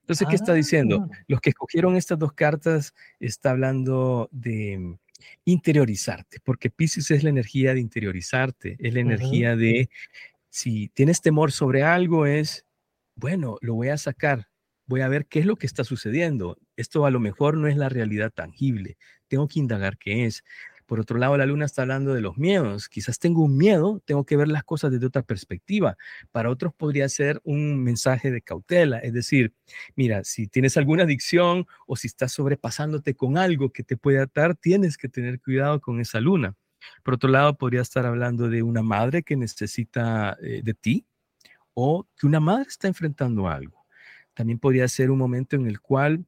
Entonces, 0.00 0.28
¿qué 0.28 0.36
está 0.36 0.54
diciendo? 0.54 1.08
Ah. 1.10 1.18
Los 1.28 1.40
que 1.40 1.50
escogieron 1.50 1.96
estas 1.96 2.18
dos 2.18 2.32
cartas 2.32 2.94
está 3.20 3.50
hablando 3.50 4.28
de 4.32 4.98
interiorizarte, 5.44 6.40
porque 6.44 6.70
Pisces 6.70 7.10
es 7.10 7.22
la 7.22 7.30
energía 7.30 7.74
de 7.74 7.80
interiorizarte, 7.80 8.76
es 8.78 8.94
la 8.94 9.00
energía 9.00 9.56
de, 9.56 9.88
si 10.50 10.88
tienes 10.88 11.22
temor 11.22 11.52
sobre 11.52 11.82
algo, 11.82 12.26
es, 12.26 12.66
bueno, 13.14 13.56
lo 13.62 13.74
voy 13.74 13.88
a 13.88 13.96
sacar, 13.96 14.48
voy 14.86 15.00
a 15.02 15.08
ver 15.08 15.26
qué 15.26 15.40
es 15.40 15.46
lo 15.46 15.56
que 15.56 15.66
está 15.66 15.84
sucediendo. 15.84 16.58
Esto 16.76 17.06
a 17.06 17.10
lo 17.10 17.20
mejor 17.20 17.56
no 17.56 17.68
es 17.68 17.76
la 17.76 17.88
realidad 17.88 18.32
tangible, 18.32 18.96
tengo 19.28 19.48
que 19.48 19.58
indagar 19.60 19.98
qué 19.98 20.26
es. 20.26 20.44
Por 20.86 21.00
otro 21.00 21.18
lado, 21.18 21.36
la 21.38 21.46
luna 21.46 21.64
está 21.64 21.82
hablando 21.82 22.12
de 22.12 22.20
los 22.20 22.36
miedos. 22.36 22.88
Quizás 22.88 23.18
tengo 23.18 23.42
un 23.42 23.56
miedo, 23.56 24.02
tengo 24.04 24.24
que 24.24 24.36
ver 24.36 24.48
las 24.48 24.64
cosas 24.64 24.92
desde 24.92 25.06
otra 25.06 25.22
perspectiva. 25.22 25.96
Para 26.30 26.50
otros 26.50 26.74
podría 26.74 27.08
ser 27.08 27.40
un 27.44 27.82
mensaje 27.82 28.30
de 28.30 28.42
cautela, 28.42 28.98
es 28.98 29.14
decir, 29.14 29.54
mira, 29.96 30.24
si 30.24 30.46
tienes 30.46 30.76
alguna 30.76 31.04
adicción 31.04 31.66
o 31.86 31.96
si 31.96 32.06
estás 32.08 32.32
sobrepasándote 32.32 33.14
con 33.14 33.38
algo 33.38 33.70
que 33.70 33.82
te 33.82 33.96
puede 33.96 34.20
atar, 34.20 34.56
tienes 34.56 34.98
que 34.98 35.08
tener 35.08 35.40
cuidado 35.40 35.80
con 35.80 36.00
esa 36.00 36.20
luna. 36.20 36.54
Por 37.02 37.14
otro 37.14 37.30
lado, 37.30 37.56
podría 37.56 37.80
estar 37.80 38.04
hablando 38.04 38.48
de 38.50 38.62
una 38.62 38.82
madre 38.82 39.22
que 39.22 39.36
necesita 39.36 40.36
eh, 40.42 40.60
de 40.62 40.74
ti 40.74 41.06
o 41.74 42.06
que 42.16 42.26
una 42.26 42.40
madre 42.40 42.66
está 42.68 42.88
enfrentando 42.88 43.48
algo. 43.48 43.83
También 44.34 44.58
podría 44.58 44.86
ser 44.88 45.10
un 45.10 45.18
momento 45.18 45.56
en 45.56 45.66
el 45.66 45.80
cual 45.80 46.24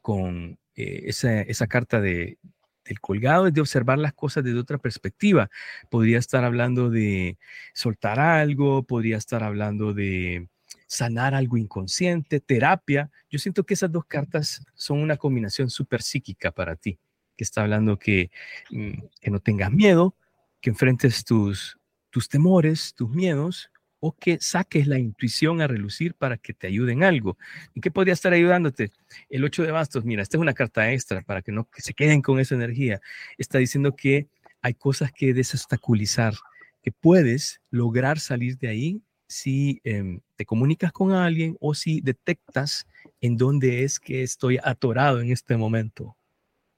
con 0.00 0.58
eh, 0.76 1.04
esa, 1.06 1.66
carta 1.66 2.00
de, 2.00 2.38
el 2.84 3.00
colgado 3.00 3.46
es 3.46 3.54
de 3.54 3.60
observar 3.60 3.98
las 3.98 4.12
cosas 4.12 4.44
desde 4.44 4.58
otra 4.58 4.78
perspectiva. 4.78 5.50
Podría 5.90 6.18
estar 6.18 6.44
hablando 6.44 6.90
de 6.90 7.38
soltar 7.72 8.20
algo, 8.20 8.82
podría 8.82 9.16
estar 9.16 9.42
hablando 9.42 9.94
de 9.94 10.48
sanar 10.86 11.34
algo 11.34 11.56
inconsciente, 11.56 12.40
terapia. 12.40 13.10
Yo 13.30 13.38
siento 13.38 13.64
que 13.64 13.74
esas 13.74 13.90
dos 13.90 14.04
cartas 14.04 14.64
son 14.74 15.00
una 15.00 15.16
combinación 15.16 15.70
súper 15.70 16.02
psíquica 16.02 16.52
para 16.52 16.76
ti, 16.76 16.98
que 17.36 17.44
está 17.44 17.62
hablando 17.62 17.98
que, 17.98 18.30
mm, 18.70 19.06
que 19.20 19.30
no 19.30 19.40
tengas 19.40 19.72
miedo, 19.72 20.14
que 20.60 20.70
enfrentes 20.70 21.24
tus, 21.24 21.78
tus 22.10 22.28
temores, 22.28 22.94
tus 22.94 23.10
miedos, 23.10 23.70
o 24.06 24.12
que 24.12 24.36
saques 24.38 24.86
la 24.86 24.98
intuición 24.98 25.62
a 25.62 25.66
relucir 25.66 26.12
para 26.12 26.36
que 26.36 26.52
te 26.52 26.66
ayuden 26.66 27.02
algo. 27.02 27.38
¿En 27.74 27.80
qué 27.80 27.90
podría 27.90 28.12
estar 28.12 28.34
ayudándote? 28.34 28.90
El 29.30 29.42
8 29.44 29.62
de 29.62 29.70
bastos, 29.70 30.04
mira, 30.04 30.22
esta 30.22 30.36
es 30.36 30.42
una 30.42 30.52
carta 30.52 30.92
extra 30.92 31.22
para 31.22 31.40
que 31.40 31.52
no 31.52 31.66
se 31.72 31.94
queden 31.94 32.20
con 32.20 32.38
esa 32.38 32.54
energía. 32.54 33.00
Está 33.38 33.56
diciendo 33.56 33.96
que 33.96 34.28
hay 34.60 34.74
cosas 34.74 35.10
que 35.10 35.32
desestaculizar, 35.32 36.34
que 36.82 36.92
puedes 36.92 37.62
lograr 37.70 38.18
salir 38.18 38.58
de 38.58 38.68
ahí 38.68 39.02
si 39.26 39.80
em, 39.84 40.20
te 40.36 40.44
comunicas 40.44 40.92
con 40.92 41.12
alguien 41.12 41.56
o 41.58 41.72
si 41.72 42.02
detectas 42.02 42.86
en 43.22 43.38
dónde 43.38 43.84
es 43.84 43.98
que 43.98 44.22
estoy 44.22 44.58
atorado 44.62 45.22
en 45.22 45.32
este 45.32 45.56
momento. 45.56 46.14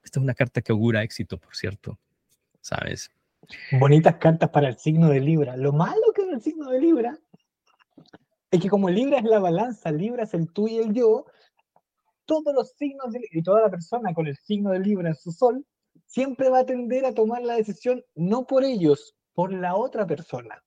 Esta 0.05 0.21
es 0.21 0.23
una 0.23 0.35
carta 0.35 0.63
que 0.63 0.71
augura 0.71 1.03
éxito, 1.03 1.39
por 1.39 1.57
cierto. 1.57 1.99
¿Sabes? 2.61 3.11
Bonitas 3.73 4.17
cartas 4.17 4.51
para 4.51 4.69
el 4.69 4.79
signo 4.79 5.09
de 5.09 5.21
Libra. 5.21 5.57
Lo 5.57 5.73
malo 5.73 6.13
que 6.15 6.16
el 6.37 6.43
signo 6.43 6.71
de 6.71 6.81
Libra 6.81 7.19
es 8.51 8.61
que 8.61 8.69
como 8.69 8.89
Libra 8.89 9.19
es 9.19 9.25
la 9.25 9.39
balanza, 9.39 9.91
Libra 9.91 10.25
es 10.25 10.35
el 10.35 10.53
tú 10.53 10.69
y 10.69 10.79
el 10.79 10.93
yo, 10.93 11.27
todos 12.27 12.55
los 12.55 12.73
signos 12.73 13.15
y 13.33 13.43
toda 13.43 13.63
la 13.63 13.71
persona 13.71 14.15
con 14.15 14.27
el 14.27 14.37
signo 14.37 14.71
de 14.71 14.81
Libra 14.81 15.09
en 15.09 15.15
su 15.15 15.33
sol 15.33 15.67
siempre 16.07 16.49
va 16.49 16.61
a 16.61 16.67
tender 16.67 17.05
a 17.05 17.15
tomar 17.15 17.43
la 17.43 17.55
decisión 17.55 18.05
no 18.15 18.47
por 18.47 18.65
ellos, 18.65 19.17
por 19.35 19.53
la 19.53 19.75
otra 19.77 20.07
persona. 20.07 20.63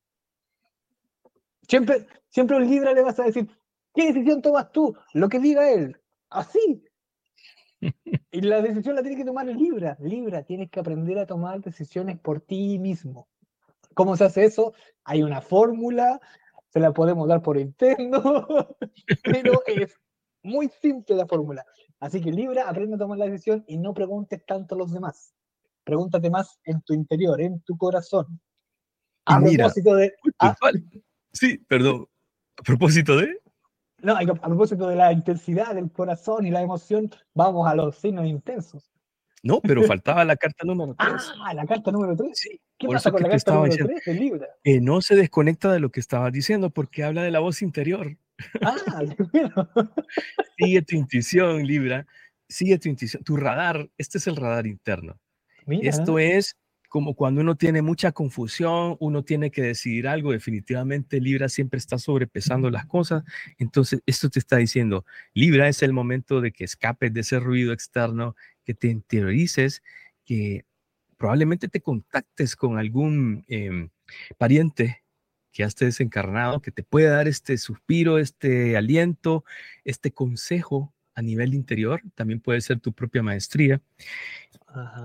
Siempre, 1.67 2.07
siempre 2.29 2.57
un 2.57 2.69
Libra 2.69 2.93
le 2.93 3.03
vas 3.03 3.19
a 3.19 3.23
decir, 3.23 3.47
¿qué 3.93 4.07
decisión 4.07 4.41
tomas 4.41 4.71
tú? 4.71 4.95
Lo 5.13 5.29
que 5.29 5.39
diga 5.39 5.69
él. 5.69 5.95
Así, 6.29 6.83
y 8.31 8.41
la 8.41 8.61
decisión 8.61 8.95
la 8.95 9.01
tiene 9.01 9.17
que 9.17 9.25
tomar 9.25 9.45
Libra. 9.45 9.97
Libra, 9.99 10.43
tienes 10.43 10.69
que 10.69 10.79
aprender 10.79 11.17
a 11.19 11.25
tomar 11.25 11.61
decisiones 11.61 12.19
por 12.19 12.41
ti 12.41 12.79
mismo. 12.79 13.27
¿Cómo 13.93 14.15
se 14.15 14.25
hace 14.25 14.45
eso? 14.45 14.73
Hay 15.03 15.23
una 15.23 15.41
fórmula, 15.41 16.19
se 16.69 16.79
la 16.79 16.93
podemos 16.93 17.27
dar 17.27 17.41
por 17.41 17.57
interno, 17.57 18.47
pero 19.23 19.61
es 19.65 19.95
muy 20.43 20.69
simple 20.81 21.15
la 21.15 21.27
fórmula. 21.27 21.65
Así 21.99 22.21
que 22.21 22.31
Libra, 22.31 22.69
aprende 22.69 22.95
a 22.95 22.99
tomar 22.99 23.17
la 23.17 23.25
decisión 23.25 23.63
y 23.67 23.77
no 23.77 23.93
preguntes 23.93 24.45
tanto 24.45 24.75
a 24.75 24.77
los 24.77 24.93
demás. 24.93 25.33
Pregúntate 25.83 26.29
más 26.29 26.59
en 26.63 26.81
tu 26.81 26.93
interior, 26.93 27.41
en 27.41 27.61
tu 27.61 27.77
corazón. 27.77 28.39
A 29.25 29.39
propósito 29.39 29.95
de. 29.95 30.13
Ah, 30.39 30.55
sí, 31.33 31.57
perdón. 31.67 32.07
A 32.57 32.63
propósito 32.63 33.17
de. 33.17 33.39
No, 34.01 34.15
a 34.15 34.25
propósito 34.25 34.87
de 34.87 34.95
la 34.95 35.11
intensidad 35.11 35.75
del 35.75 35.91
corazón 35.91 36.45
y 36.45 36.51
la 36.51 36.61
emoción, 36.61 37.09
vamos 37.33 37.67
a 37.67 37.75
los 37.75 37.97
signos 37.97 38.25
intensos. 38.25 38.89
No, 39.43 39.61
pero 39.61 39.83
faltaba 39.83 40.25
la 40.25 40.35
carta 40.35 40.65
número 40.65 40.95
3. 40.97 41.11
Ah, 41.41 41.53
la 41.53 41.65
carta 41.65 41.91
número 41.91 42.15
3. 42.15 42.31
Sí, 42.33 42.61
¿Qué 42.77 42.87
pasa 42.87 43.11
con 43.11 43.21
la 43.21 43.29
carta 43.29 43.53
número 43.53 43.85
3 43.87 44.05
del 44.05 44.19
libro? 44.19 44.47
Que 44.63 44.81
no 44.81 45.01
se 45.01 45.15
desconecta 45.15 45.71
de 45.71 45.79
lo 45.79 45.91
que 45.91 45.99
estabas 45.99 46.31
diciendo 46.31 46.69
porque 46.69 47.03
habla 47.03 47.23
de 47.23 47.31
la 47.31 47.39
voz 47.39 47.61
interior. 47.61 48.17
Ah, 48.61 48.75
bueno. 49.33 49.69
Sigue 50.57 50.81
tu 50.81 50.95
intuición, 50.95 51.65
Libra. 51.65 52.05
Sigue 52.47 52.77
tu 52.79 52.89
intuición. 52.89 53.23
Tu 53.23 53.37
radar, 53.37 53.89
este 53.97 54.17
es 54.17 54.27
el 54.27 54.35
radar 54.35 54.67
interno. 54.67 55.19
Esto 55.67 56.19
es 56.19 56.57
como 56.89 57.13
cuando 57.13 57.41
uno 57.41 57.55
tiene 57.55 57.83
mucha 57.83 58.11
confusión, 58.11 58.97
uno 58.99 59.23
tiene 59.23 59.51
que 59.51 59.61
decidir 59.61 60.07
algo, 60.07 60.31
definitivamente 60.31 61.21
Libra 61.21 61.47
siempre 61.47 61.77
está 61.77 61.99
sobrepesando 61.99 62.71
las 62.71 62.87
cosas. 62.87 63.23
Entonces, 63.59 64.01
esto 64.07 64.29
te 64.29 64.39
está 64.39 64.57
diciendo, 64.57 65.05
Libra 65.35 65.69
es 65.69 65.83
el 65.83 65.93
momento 65.93 66.41
de 66.41 66.51
que 66.51 66.63
escapes 66.63 67.13
de 67.13 67.21
ese 67.21 67.39
ruido 67.39 67.73
externo, 67.73 68.35
que 68.69 68.75
te 68.75 68.87
interiorices, 68.87 69.81
que 70.23 70.63
probablemente 71.17 71.69
te 71.69 71.81
contactes 71.81 72.55
con 72.55 72.77
algún 72.77 73.43
em, 73.47 73.89
pariente 74.37 75.03
que 75.51 75.63
ya 75.63 75.65
esté 75.65 75.85
desencarnado, 75.85 76.61
que 76.61 76.69
te 76.69 76.83
pueda 76.83 77.15
dar 77.15 77.27
este 77.27 77.57
suspiro, 77.57 78.19
este 78.19 78.77
aliento, 78.77 79.43
este 79.85 80.11
consejo 80.11 80.93
a 81.15 81.23
nivel 81.23 81.55
interior, 81.55 82.03
también 82.13 82.41
puede 82.41 82.61
ser 82.61 82.79
tu 82.79 82.93
propia 82.93 83.23
maestría, 83.23 83.81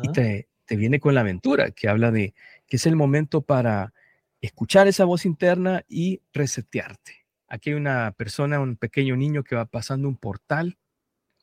y 0.02 0.12
te, 0.12 0.46
te 0.66 0.76
viene 0.76 1.00
con 1.00 1.14
la 1.14 1.22
aventura, 1.22 1.70
que 1.70 1.88
habla 1.88 2.10
de 2.10 2.34
que 2.66 2.76
es 2.76 2.84
el 2.84 2.96
momento 2.96 3.40
para 3.40 3.94
escuchar 4.42 4.88
esa 4.88 5.06
voz 5.06 5.24
interna 5.24 5.86
y 5.88 6.20
resetearte. 6.34 7.24
Aquí 7.48 7.70
hay 7.70 7.76
una 7.76 8.12
persona, 8.12 8.60
un 8.60 8.76
pequeño 8.76 9.16
niño 9.16 9.42
que 9.42 9.56
va 9.56 9.64
pasando 9.64 10.06
un 10.06 10.18
portal 10.18 10.76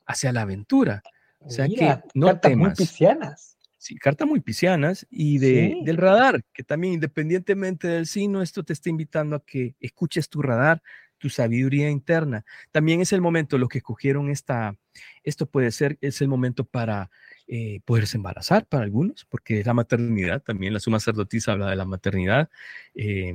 hacia 0.05 0.31
la 0.31 0.43
aventura. 0.43 1.01
O 1.41 1.49
sea 1.49 1.67
que 1.67 1.99
no 2.13 2.27
cartas 2.27 2.51
temas. 2.51 2.67
muy 2.67 2.75
piscianas. 2.75 3.57
Sí, 3.77 3.97
cartas 3.97 4.27
muy 4.27 4.41
piscianas 4.41 5.07
y 5.09 5.39
de, 5.39 5.81
del 5.83 5.97
radar, 5.97 6.43
que 6.53 6.63
también 6.63 6.93
independientemente 6.93 7.87
del 7.87 8.05
signo, 8.05 8.43
esto 8.43 8.63
te 8.63 8.73
está 8.73 8.91
invitando 8.91 9.35
a 9.35 9.43
que 9.43 9.75
escuches 9.79 10.29
tu 10.29 10.43
radar, 10.43 10.83
tu 11.17 11.29
sabiduría 11.29 11.89
interna. 11.89 12.45
También 12.71 13.01
es 13.01 13.11
el 13.11 13.21
momento, 13.21 13.57
los 13.57 13.69
que 13.69 13.79
escogieron 13.79 14.29
esta, 14.29 14.75
esto 15.23 15.47
puede 15.47 15.71
ser, 15.71 15.97
es 16.01 16.21
el 16.21 16.27
momento 16.27 16.63
para 16.63 17.09
eh, 17.47 17.79
poderse 17.83 18.17
embarazar 18.17 18.67
para 18.67 18.83
algunos, 18.83 19.25
porque 19.25 19.63
la 19.63 19.73
maternidad, 19.73 20.43
también 20.43 20.73
la 20.73 20.79
suma 20.79 20.99
sacerdotisa 20.99 21.53
habla 21.53 21.71
de 21.71 21.75
la 21.75 21.85
maternidad, 21.85 22.49
eh, 22.93 23.33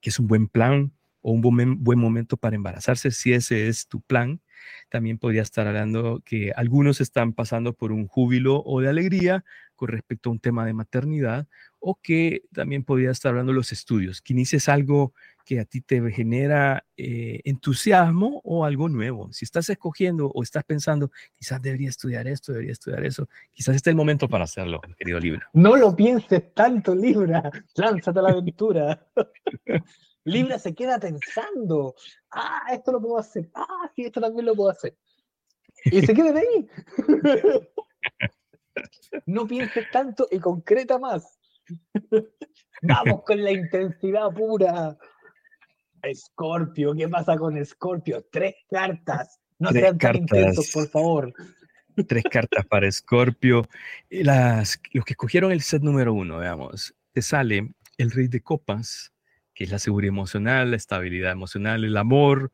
que 0.00 0.10
es 0.10 0.18
un 0.20 0.28
buen 0.28 0.46
plan 0.46 0.92
o 1.22 1.32
un 1.32 1.40
buen, 1.40 1.82
buen 1.82 1.98
momento 1.98 2.36
para 2.36 2.56
embarazarse, 2.56 3.10
si 3.10 3.32
ese 3.32 3.68
es 3.68 3.88
tu 3.88 4.00
plan. 4.00 4.40
También 4.90 5.18
podría 5.18 5.42
estar 5.42 5.66
hablando 5.66 6.20
que 6.24 6.52
algunos 6.54 7.00
están 7.00 7.32
pasando 7.32 7.72
por 7.72 7.92
un 7.92 8.06
júbilo 8.06 8.62
o 8.64 8.80
de 8.80 8.88
alegría 8.88 9.44
con 9.74 9.88
respecto 9.88 10.28
a 10.28 10.32
un 10.32 10.38
tema 10.38 10.64
de 10.64 10.74
maternidad, 10.74 11.48
o 11.80 11.98
que 12.00 12.42
también 12.52 12.84
podría 12.84 13.10
estar 13.10 13.30
hablando 13.30 13.50
de 13.50 13.56
los 13.56 13.72
estudios, 13.72 14.22
que 14.22 14.32
inicies 14.32 14.68
algo 14.68 15.12
que 15.44 15.58
a 15.58 15.64
ti 15.64 15.80
te 15.80 16.00
genera 16.12 16.84
eh, 16.96 17.40
entusiasmo 17.42 18.40
o 18.44 18.64
algo 18.64 18.88
nuevo. 18.88 19.32
Si 19.32 19.44
estás 19.44 19.68
escogiendo 19.70 20.28
o 20.28 20.44
estás 20.44 20.62
pensando, 20.62 21.10
quizás 21.34 21.60
debería 21.60 21.88
estudiar 21.88 22.28
esto, 22.28 22.52
debería 22.52 22.72
estudiar 22.72 23.04
eso, 23.04 23.28
quizás 23.50 23.74
este 23.74 23.90
es 23.90 23.92
el 23.92 23.96
momento 23.96 24.28
para 24.28 24.44
hacerlo, 24.44 24.80
querido 24.96 25.18
Libra. 25.18 25.48
No 25.52 25.74
lo 25.74 25.96
pienses 25.96 26.54
tanto, 26.54 26.94
Libra. 26.94 27.50
Lánzate 27.74 28.18
a 28.20 28.22
la 28.22 28.30
aventura. 28.30 29.04
Libra 30.24 30.58
se 30.58 30.74
queda 30.74 30.98
pensando, 30.98 31.94
ah, 32.30 32.66
esto 32.72 32.92
lo 32.92 33.00
puedo 33.00 33.18
hacer, 33.18 33.50
ah, 33.54 33.90
sí, 33.94 34.04
esto 34.04 34.20
también 34.20 34.46
lo 34.46 34.54
puedo 34.54 34.70
hacer. 34.70 34.96
Y 35.84 36.04
se 36.04 36.14
queda 36.14 36.38
ahí. 36.38 36.68
No 39.26 39.46
pienses 39.46 39.90
tanto 39.90 40.26
y 40.30 40.38
concreta 40.38 40.98
más. 40.98 41.38
Vamos 42.82 43.22
con 43.24 43.42
la 43.42 43.52
intensidad 43.52 44.30
pura. 44.30 44.96
Escorpio, 46.02 46.94
¿qué 46.94 47.08
pasa 47.08 47.36
con 47.36 47.56
Escorpio? 47.56 48.26
Tres 48.30 48.54
cartas. 48.70 49.40
No 49.58 49.70
sean 49.70 49.98
tan 49.98 50.16
intensos, 50.16 50.70
por 50.72 50.88
favor. 50.88 51.32
Tres 52.08 52.24
cartas 52.30 52.66
para 52.66 52.88
Escorpio. 52.88 53.68
Las, 54.10 54.80
los 54.92 55.04
que 55.04 55.12
escogieron 55.12 55.52
el 55.52 55.60
set 55.60 55.82
número 55.82 56.12
uno, 56.12 56.38
veamos, 56.38 56.94
te 57.12 57.22
sale 57.22 57.72
el 57.98 58.10
Rey 58.10 58.26
de 58.26 58.40
Copas, 58.40 59.12
es 59.62 59.70
la 59.70 59.78
seguridad 59.78 60.08
emocional, 60.08 60.70
la 60.70 60.76
estabilidad 60.76 61.32
emocional, 61.32 61.84
el 61.84 61.96
amor, 61.96 62.52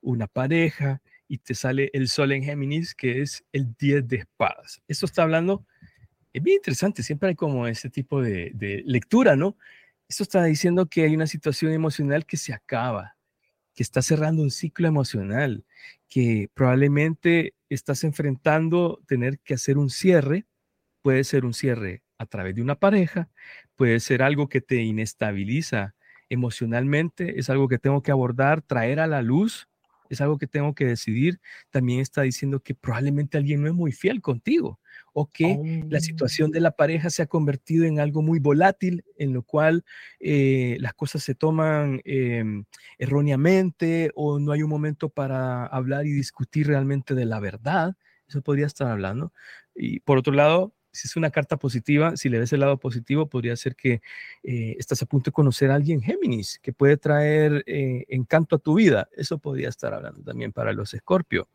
una 0.00 0.26
pareja, 0.26 1.02
y 1.26 1.38
te 1.38 1.54
sale 1.54 1.90
el 1.94 2.08
Sol 2.08 2.32
en 2.32 2.44
Géminis, 2.44 2.94
que 2.94 3.22
es 3.22 3.44
el 3.52 3.74
10 3.76 4.08
de 4.08 4.16
espadas. 4.16 4.82
Esto 4.88 5.06
está 5.06 5.22
hablando, 5.22 5.66
es 6.32 6.42
bien 6.42 6.56
interesante, 6.56 7.02
siempre 7.02 7.30
hay 7.30 7.34
como 7.34 7.66
ese 7.66 7.90
tipo 7.90 8.20
de, 8.22 8.52
de 8.54 8.82
lectura, 8.86 9.36
¿no? 9.36 9.56
Esto 10.08 10.22
está 10.22 10.44
diciendo 10.44 10.86
que 10.86 11.02
hay 11.02 11.14
una 11.14 11.26
situación 11.26 11.72
emocional 11.72 12.26
que 12.26 12.36
se 12.36 12.52
acaba, 12.52 13.16
que 13.74 13.82
está 13.82 14.02
cerrando 14.02 14.42
un 14.42 14.50
ciclo 14.50 14.86
emocional, 14.86 15.64
que 16.08 16.50
probablemente 16.54 17.54
estás 17.68 18.04
enfrentando 18.04 19.02
tener 19.06 19.38
que 19.40 19.54
hacer 19.54 19.78
un 19.78 19.90
cierre. 19.90 20.46
Puede 21.02 21.24
ser 21.24 21.44
un 21.44 21.54
cierre 21.54 22.02
a 22.18 22.26
través 22.26 22.54
de 22.54 22.62
una 22.62 22.76
pareja, 22.76 23.28
puede 23.74 24.00
ser 24.00 24.22
algo 24.22 24.48
que 24.48 24.60
te 24.60 24.82
inestabiliza 24.82 25.94
emocionalmente, 26.28 27.38
es 27.38 27.50
algo 27.50 27.68
que 27.68 27.78
tengo 27.78 28.02
que 28.02 28.10
abordar, 28.10 28.62
traer 28.62 29.00
a 29.00 29.06
la 29.06 29.22
luz, 29.22 29.68
es 30.10 30.20
algo 30.20 30.38
que 30.38 30.46
tengo 30.46 30.74
que 30.74 30.86
decidir. 30.86 31.40
También 31.70 32.00
está 32.00 32.22
diciendo 32.22 32.60
que 32.60 32.74
probablemente 32.74 33.38
alguien 33.38 33.62
no 33.62 33.68
es 33.68 33.74
muy 33.74 33.92
fiel 33.92 34.20
contigo 34.20 34.80
o 35.12 35.30
que 35.30 35.84
la 35.88 35.98
oh. 35.98 36.00
situación 36.00 36.50
de 36.50 36.60
la 36.60 36.72
pareja 36.72 37.08
se 37.08 37.22
ha 37.22 37.26
convertido 37.26 37.84
en 37.84 38.00
algo 38.00 38.20
muy 38.20 38.40
volátil, 38.40 39.04
en 39.16 39.32
lo 39.32 39.42
cual 39.42 39.84
eh, 40.20 40.76
las 40.80 40.94
cosas 40.94 41.22
se 41.22 41.34
toman 41.34 42.00
em, 42.04 42.64
erróneamente 42.98 44.10
o 44.14 44.38
no 44.38 44.52
hay 44.52 44.62
un 44.62 44.70
momento 44.70 45.08
para 45.08 45.66
hablar 45.66 46.06
y 46.06 46.12
discutir 46.12 46.66
realmente 46.66 47.14
de 47.14 47.26
la 47.26 47.40
verdad. 47.40 47.96
Eso 48.28 48.42
podría 48.42 48.66
estar 48.66 48.88
hablando. 48.88 49.32
Y 49.74 50.00
por 50.00 50.18
otro 50.18 50.32
lado, 50.32 50.73
si 50.94 51.08
es 51.08 51.16
una 51.16 51.30
carta 51.30 51.56
positiva, 51.56 52.16
si 52.16 52.28
le 52.28 52.38
ves 52.38 52.52
el 52.52 52.60
lado 52.60 52.78
positivo, 52.78 53.26
podría 53.26 53.56
ser 53.56 53.74
que 53.74 54.00
eh, 54.44 54.76
estás 54.78 55.02
a 55.02 55.06
punto 55.06 55.30
de 55.30 55.32
conocer 55.32 55.70
a 55.70 55.74
alguien 55.74 56.00
Géminis 56.00 56.60
que 56.62 56.72
puede 56.72 56.96
traer 56.96 57.64
eh, 57.66 58.04
encanto 58.08 58.56
a 58.56 58.58
tu 58.60 58.74
vida. 58.74 59.08
Eso 59.16 59.38
podría 59.38 59.68
estar 59.68 59.92
hablando 59.92 60.22
también 60.22 60.52
para 60.52 60.72
los 60.72 60.94
Escorpio. 60.94 61.48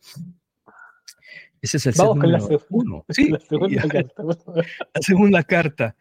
Ese 1.61 1.77
es 1.77 1.85
el 1.85 1.93
segundo. 1.93 2.27
la, 3.07 3.13
Sí, 3.13 3.29
la, 3.29 3.39
segunda 3.39 3.81
carta. 3.87 4.23
la 4.93 5.01
segunda 5.01 5.43
carta. 5.43 5.95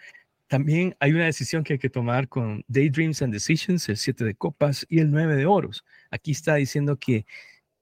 También 0.49 0.97
hay 0.99 1.13
una 1.13 1.27
decisión 1.27 1.63
que 1.63 1.75
hay 1.75 1.79
que 1.79 1.91
tomar 1.91 2.29
con 2.29 2.65
Daydreams 2.69 3.23
and 3.23 3.33
Decisions, 3.33 3.89
el 3.89 3.99
7 3.99 4.25
de 4.25 4.35
copas 4.35 4.85
y 4.89 4.99
el 4.99 5.11
9 5.11 5.37
de 5.37 5.47
oros. 5.47 5.85
Aquí 6.11 6.33
está 6.33 6.55
diciendo 6.57 6.97
que 6.97 7.27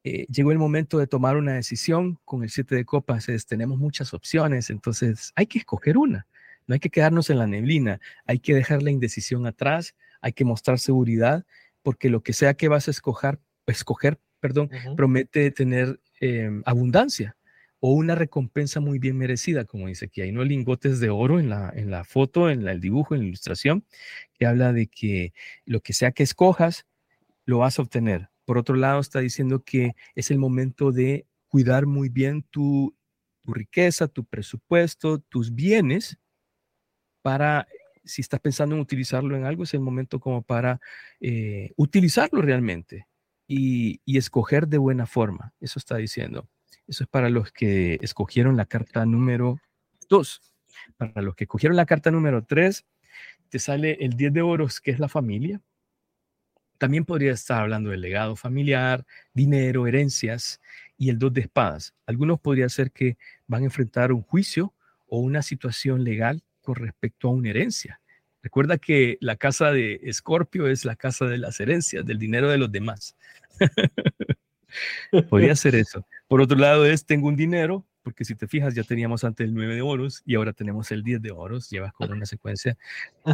eh, 0.09 0.25
llegó 0.31 0.53
el 0.53 0.59
momento 0.59 0.99
de 0.99 1.09
tomar 1.09 1.37
una 1.37 1.55
decisión 1.55 2.21
con 2.25 2.45
el 2.45 2.51
7 2.51 2.77
de 2.77 2.85
copas. 2.85 3.29
Es, 3.29 3.45
tenemos 3.45 3.77
muchas 3.77 4.15
opciones, 4.15 4.71
entonces 4.71 5.33
hay 5.35 5.47
que 5.47 5.59
escoger 5.59 5.99
una. 5.99 6.29
No 6.69 6.75
hay 6.75 6.79
que 6.79 6.91
quedarnos 6.91 7.29
en 7.29 7.39
la 7.39 7.49
neblina, 7.49 8.01
hay 8.25 8.39
que 8.39 8.55
dejar 8.55 8.85
la 8.85 8.93
indecisión 8.93 9.47
atrás, 9.47 9.97
hay 10.21 10.33
que 10.33 10.45
mostrar 10.45 10.79
seguridad, 10.79 11.45
porque 11.83 12.09
lo 12.09 12.23
que 12.23 12.35
sea 12.35 12.55
que 12.55 12.69
vas 12.69 12.87
a 12.87 12.93
escoger, 12.93 13.41
escoger 13.67 14.21
perdón, 14.39 14.71
promete 14.97 15.51
tener 15.51 15.99
em, 16.21 16.63
abundancia 16.67 17.37
o 17.81 17.93
una 17.93 18.15
recompensa 18.15 18.79
muy 18.79 19.01
bien 19.01 19.19
merecida, 19.19 19.65
como 19.65 19.89
dice 19.89 20.05
aquí. 20.05 20.21
Hay 20.21 20.31
no 20.31 20.45
lingotes 20.45 21.01
de 21.01 21.11
oro 21.11 21.41
en 21.41 21.49
la, 21.49 21.73
en 21.75 21.91
la 21.91 22.05
foto, 22.05 22.49
en 22.49 22.69
el 22.69 22.81
dibujo, 22.81 23.17
en 23.17 23.23
la 23.23 23.27
ilustración, 23.27 23.85
que 24.39 24.47
habla 24.47 24.73
de 24.73 24.87
que 24.87 25.33
lo 25.65 25.81
que 25.81 25.95
sea 25.95 26.13
que 26.13 26.23
escojas, 26.23 26.87
lo 27.45 27.59
vas 27.59 27.81
a 27.81 27.83
obtener. 27.83 28.29
Por 28.47 28.57
otro 28.57 28.77
lado, 28.77 29.01
está 29.01 29.21
diciendo 29.21 29.63
que 29.63 29.95
es 30.15 30.31
el 30.31 30.39
momento 30.39 30.93
de 30.93 31.27
cuidar 31.49 31.85
muy 31.85 32.09
bien 32.09 32.43
tu, 32.45 32.97
riqueza, 33.45 34.09
tu 34.09 34.25
presupuesto, 34.25 35.19
tus 35.19 35.55
bienes, 35.55 36.19
para, 37.23 37.67
si 38.05 38.23
estás 38.23 38.41
pensando 38.41 38.75
en 38.75 38.81
utilizarlo 38.81 39.37
en 39.37 39.45
algo, 39.45 39.65
es 39.65 39.75
el 39.75 39.81
momento 39.81 40.19
como 40.21 40.43
para 40.43 40.81
eh, 41.21 41.73
utilizarlo 41.77 42.41
realmente 42.41 43.07
y, 43.47 44.01
y 44.05 44.17
escoger 44.19 44.69
de 44.69 44.79
buena 44.79 45.07
forma. 45.07 45.55
Eso 45.61 45.79
está 45.79 45.97
diciendo. 45.97 46.49
Eso 46.87 47.05
es 47.05 47.09
para 47.09 47.31
los 47.31 47.53
que 47.53 47.99
escogieron 48.01 48.57
la 48.57 48.67
carta 48.67 49.05
número 49.07 49.61
2. 50.09 50.41
Para 50.97 51.23
los 51.23 51.35
que 51.35 51.45
escogieron 51.45 51.77
la 51.77 51.87
carta 51.87 52.11
número 52.11 52.45
3, 52.45 52.85
te 53.49 53.59
sale 53.59 53.99
el 54.01 54.15
10 54.15 54.33
de 54.33 54.43
oros, 54.43 54.81
que 54.81 54.91
es 54.91 55.01
la 55.01 55.09
familia. 55.09 55.61
También 56.79 57.05
podría 57.05 57.33
estar 57.33 57.63
hablando 57.63 57.91
del 57.91 58.01
legado 58.01 58.37
familiar, 58.37 59.05
dinero, 59.33 59.87
herencias 59.87 60.61
y 60.97 61.11
el 61.11 61.19
2 61.19 61.33
de 61.33 61.41
espadas. 61.43 61.95
Algunos 62.07 62.41
podría 62.41 62.69
ser 62.69 62.91
que 62.91 63.17
van 63.47 63.63
a 63.63 63.67
enfrentar 63.67 64.13
un 64.13 64.23
juicio 64.23 64.75
o 65.07 65.19
una 65.19 65.43
situación 65.43 66.05
legal 66.05 66.43
con 66.63 66.77
respecto 66.77 67.29
a 67.29 67.33
una 67.33 67.51
herencia. 67.51 68.01
Recuerda 68.43 68.79
que 68.79 69.19
la 69.21 69.37
casa 69.37 69.73
de 69.73 70.01
Escorpio 70.05 70.69
es 70.69 70.85
la 70.85 70.97
casa 70.97 71.27
de 71.27 71.39
las 71.39 71.59
herencias, 71.59 72.05
del 72.07 72.19
dinero 72.19 72.49
de 72.49 72.59
los 72.59 72.71
demás. 72.71 73.17
Podría 75.31 75.57
ser 75.57 75.75
eso. 75.75 76.07
Por 76.29 76.41
otro 76.41 76.57
lado 76.57 76.87
es, 76.87 77.05
tengo 77.05 77.29
un 77.29 77.37
dinero, 77.37 77.85
porque 78.03 78.25
si 78.25 78.37
te 78.37 78.47
fijas, 78.47 78.75
ya 78.75 78.85
teníamos 78.85 79.25
antes 79.25 79.47
el 79.47 79.55
9 79.55 79.75
de 79.75 79.83
oros 79.83 80.23
y 80.25 80.37
ahora 80.37 80.53
tenemos 80.53 80.93
el 80.93 81.03
10 81.03 81.23
de 81.23 81.33
oros, 81.33 81.69
llevas 81.71 81.93
con 81.93 82.13
una 82.13 82.25
secuencia. 82.25 82.77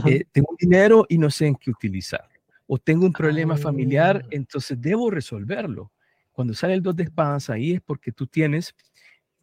Eh, 0.07 0.24
tengo 0.32 0.49
un 0.51 0.57
dinero 0.59 1.05
y 1.09 1.18
no 1.18 1.30
sé 1.30 1.47
en 1.47 1.57
qué 1.57 1.70
utilizar. 1.70 2.26
O 2.67 2.79
tengo 2.79 3.07
un 3.07 3.13
problema 3.13 3.57
familiar, 3.57 4.23
ah. 4.25 4.29
entonces 4.31 4.81
debo 4.81 5.11
resolverlo. 5.11 5.93
Cuando 6.33 6.55
sale 6.55 6.75
el 6.75 6.83
2 6.83 6.97
de 6.97 7.05
espadas 7.05 7.51
ahí 7.51 7.73
es 7.73 7.81
porque 7.81 8.13
tú 8.13 8.27
tienes 8.27 8.75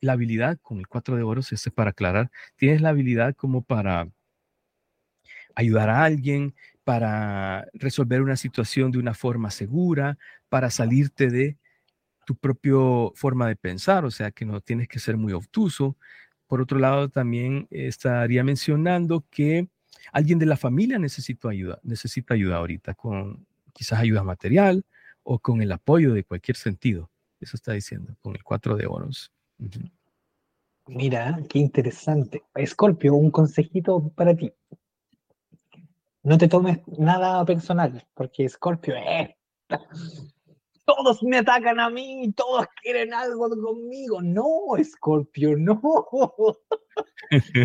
la 0.01 0.13
habilidad, 0.13 0.57
con 0.61 0.80
el 0.80 0.88
4 0.88 1.15
de 1.15 1.24
oros, 1.24 1.51
este 1.51 1.70
es 1.70 1.76
para 1.76 1.91
aclarar, 1.91 2.32
tienes 2.55 2.82
la 2.82 2.89
habilidad 2.89 3.36
como 3.36 3.61
para 3.61 4.09
ayudar 5.55 5.89
a 5.89 6.03
alguien, 6.03 6.55
para 6.84 7.67
resolver 7.74 8.22
una 8.22 8.38
situación 8.38 8.91
de 8.91 8.99
una 8.99 9.13
forma 9.13 9.51
segura, 9.51 10.17
para 10.47 10.70
salirte 10.70 11.30
de 11.30 11.57
tu 12.26 12.36
propia 12.36 12.76
forma 13.15 13.47
de 13.47 13.55
pensar, 13.55 14.05
o 14.05 14.11
sea 14.11 14.32
que 14.32 14.45
no 14.45 14.61
tienes 14.61 14.88
que 14.88 14.99
ser 14.99 15.17
muy 15.17 15.34
obtuso. 15.34 15.97
Por 16.47 16.61
otro 16.61 16.80
lado, 16.80 17.09
también 17.09 17.67
estaría 17.72 18.43
mencionando 18.43 19.26
que 19.30 19.67
alguien 20.11 20.39
de 20.39 20.45
la 20.45 20.57
familia 20.57 20.99
necesita 20.99 21.49
ayuda, 21.49 21.79
necesita 21.83 22.33
ayuda 22.33 22.57
ahorita, 22.57 22.93
con 22.93 23.45
quizás 23.73 23.99
ayuda 23.99 24.23
material 24.23 24.83
o 25.23 25.39
con 25.39 25.61
el 25.61 25.71
apoyo 25.71 26.13
de 26.13 26.23
cualquier 26.23 26.57
sentido. 26.57 27.09
Eso 27.39 27.55
está 27.55 27.73
diciendo, 27.73 28.15
con 28.21 28.35
el 28.35 28.43
cuatro 28.43 28.75
de 28.75 28.87
oros. 28.87 29.31
Mira, 30.87 31.39
qué 31.49 31.59
interesante. 31.59 32.43
Escorpio, 32.55 33.13
un 33.15 33.31
consejito 33.31 34.09
para 34.15 34.35
ti. 34.35 34.51
No 36.23 36.37
te 36.37 36.47
tomes 36.47 36.79
nada 36.97 37.45
personal, 37.45 38.05
porque 38.13 38.45
Escorpio 38.45 38.95
es 38.95 39.29
todos 40.89 41.21
me 41.21 41.37
atacan 41.37 41.79
a 41.79 41.89
mí, 41.89 42.33
todos 42.35 42.65
quieren 42.81 43.13
algo 43.13 43.49
conmigo. 43.49 44.21
No, 44.21 44.71
Scorpio, 44.83 45.55
no. 45.55 45.79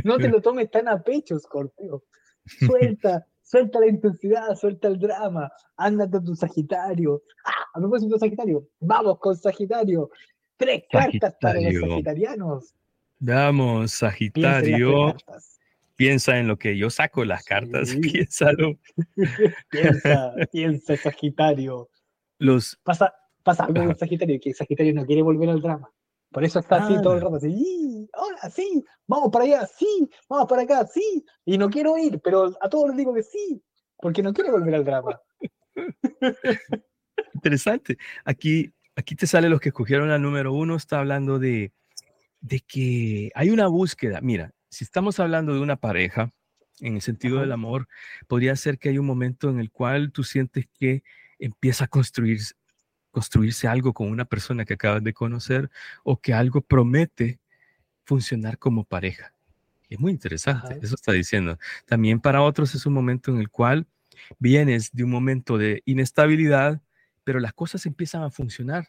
No 0.04 0.18
te 0.18 0.28
lo 0.28 0.42
tomes 0.42 0.70
tan 0.70 0.88
a 0.88 1.02
pecho, 1.02 1.38
Scorpio. 1.38 2.04
Suelta, 2.46 3.26
suelta 3.42 3.80
la 3.80 3.86
intensidad, 3.88 4.54
suelta 4.54 4.88
el 4.88 4.98
drama. 4.98 5.50
Ándate 5.76 6.18
a 6.18 6.20
tu 6.22 6.34
Sagitario. 6.34 7.22
Ah, 7.44 7.80
no 7.80 7.88
puedes 7.88 8.08
tu 8.08 8.18
Sagitario. 8.18 8.66
Vamos 8.80 9.18
con 9.18 9.36
Sagitario. 9.36 10.10
Tres 10.56 10.84
cartas 10.90 11.34
para 11.40 11.60
los 11.60 11.74
sagitarianos. 11.80 12.74
Vamos, 13.18 13.92
Sagitario. 13.92 15.16
Piensa 15.96 16.38
en 16.38 16.48
lo 16.48 16.58
que 16.58 16.76
yo 16.76 16.90
saco 16.90 17.24
las 17.24 17.44
cartas, 17.44 17.94
piénsalo. 18.02 18.78
piensa, 19.70 20.34
piensa, 20.50 20.96
Sagitario. 20.96 21.88
Los... 22.38 22.76
Pasa, 22.82 23.14
pasa 23.42 23.64
algo 23.64 23.84
con 23.84 23.96
Sagitario, 23.96 24.40
que 24.40 24.52
Sagitario 24.52 24.92
no 24.92 25.06
quiere 25.06 25.22
volver 25.22 25.50
al 25.50 25.60
drama. 25.60 25.90
Por 26.34 26.42
eso 26.42 26.58
está 26.58 26.84
así 26.84 27.00
todo 27.00 27.14
el 27.14 27.20
rato, 27.20 27.36
así, 27.36 28.10
hola, 28.12 28.50
sí, 28.50 28.84
vamos 29.06 29.30
para 29.30 29.44
allá, 29.44 29.68
sí, 29.68 30.10
vamos 30.28 30.48
para 30.48 30.62
acá, 30.62 30.84
sí, 30.84 31.24
y 31.44 31.56
no 31.56 31.70
quiero 31.70 31.96
ir, 31.96 32.20
pero 32.24 32.52
a 32.60 32.68
todos 32.68 32.88
les 32.88 32.96
digo 32.96 33.14
que 33.14 33.22
sí, 33.22 33.62
porque 33.98 34.20
no 34.20 34.34
quiero 34.34 34.50
volver 34.50 34.74
al 34.74 34.84
drama. 34.84 35.20
Interesante. 37.34 37.98
Aquí, 38.24 38.74
aquí 38.96 39.14
te 39.14 39.28
sale 39.28 39.48
los 39.48 39.60
que 39.60 39.68
escogieron 39.68 40.08
la 40.08 40.18
número 40.18 40.52
uno, 40.52 40.74
está 40.74 40.98
hablando 40.98 41.38
de, 41.38 41.72
de 42.40 42.60
que 42.66 43.30
hay 43.36 43.50
una 43.50 43.68
búsqueda. 43.68 44.20
Mira, 44.20 44.50
si 44.68 44.82
estamos 44.82 45.20
hablando 45.20 45.54
de 45.54 45.60
una 45.60 45.76
pareja, 45.76 46.32
en 46.80 46.96
el 46.96 47.02
sentido 47.02 47.38
del 47.38 47.52
amor, 47.52 47.86
podría 48.26 48.56
ser 48.56 48.80
que 48.80 48.88
hay 48.88 48.98
un 48.98 49.06
momento 49.06 49.50
en 49.50 49.60
el 49.60 49.70
cual 49.70 50.10
tú 50.10 50.24
sientes 50.24 50.66
que 50.80 51.04
empieza 51.38 51.84
a 51.84 51.88
construirse, 51.88 52.56
construirse 53.14 53.68
algo 53.68 53.94
con 53.94 54.10
una 54.10 54.24
persona 54.24 54.64
que 54.64 54.74
acabas 54.74 55.02
de 55.02 55.14
conocer 55.14 55.70
o 56.02 56.20
que 56.20 56.34
algo 56.34 56.60
promete 56.60 57.38
funcionar 58.04 58.58
como 58.58 58.84
pareja. 58.84 59.32
Es 59.88 60.00
muy 60.00 60.10
interesante, 60.10 60.78
eso 60.82 60.96
está 60.96 61.12
diciendo. 61.12 61.58
También 61.86 62.18
para 62.20 62.42
otros 62.42 62.74
es 62.74 62.84
un 62.84 62.92
momento 62.92 63.30
en 63.30 63.38
el 63.38 63.48
cual 63.48 63.86
vienes 64.38 64.92
de 64.92 65.04
un 65.04 65.10
momento 65.10 65.56
de 65.56 65.82
inestabilidad, 65.86 66.82
pero 67.22 67.38
las 67.38 67.52
cosas 67.52 67.86
empiezan 67.86 68.22
a 68.22 68.30
funcionar 68.30 68.88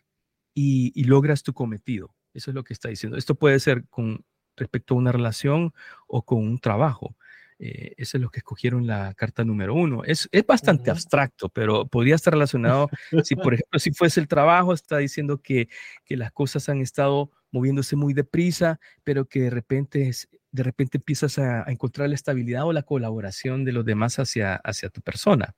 y, 0.56 0.92
y 1.00 1.04
logras 1.04 1.44
tu 1.44 1.54
cometido. 1.54 2.16
Eso 2.34 2.50
es 2.52 2.56
lo 2.56 2.64
que 2.64 2.74
está 2.74 2.90
diciendo. 2.90 3.18
Esto 3.18 3.36
puede 3.36 3.60
ser 3.60 3.86
con 3.90 4.26
respecto 4.58 4.96
a 4.96 4.98
una 4.98 5.12
relación 5.12 5.74
o 6.08 6.24
con 6.24 6.40
un 6.40 6.58
trabajo. 6.58 7.16
Eh, 7.58 7.94
eso 7.98 8.18
es 8.18 8.22
lo 8.22 8.30
que 8.30 8.40
escogieron 8.40 8.86
la 8.86 9.14
carta 9.14 9.44
número 9.46 9.74
uno. 9.74 10.04
Es, 10.04 10.28
es 10.32 10.46
bastante 10.46 10.92
abstracto, 10.92 11.50
pero 11.50 11.88
podría 11.88 12.16
estar 12.16 12.34
relacionado, 12.34 12.90
si 13.24 13.36
por 13.36 13.54
ejemplo, 13.56 13.80
si 13.80 13.92
fuese 13.94 14.20
el 14.20 14.28
trabajo, 14.28 14.74
está 14.74 14.98
diciendo 14.98 15.42
que, 15.42 15.70
que 16.04 16.18
las 16.18 16.32
cosas 16.32 16.68
han 16.70 16.82
estado 16.82 17.32
moviéndose 17.52 17.96
muy 17.96 18.14
deprisa, 18.14 18.80
pero 19.04 19.26
que 19.26 19.42
de 19.42 19.50
repente, 19.50 20.12
de 20.52 20.64
repente 20.64 20.98
empiezas 20.98 21.40
a, 21.40 21.64
encontrar 21.68 22.10
la 22.10 22.16
estabilidad 22.16 22.66
o 22.66 22.74
la 22.74 22.84
colaboración 22.84 23.64
de 23.64 23.72
los 23.72 23.86
demás 23.86 24.20
hacia, 24.20 24.56
hacia 24.58 24.90
tu 24.90 25.02
persona. 25.02 25.56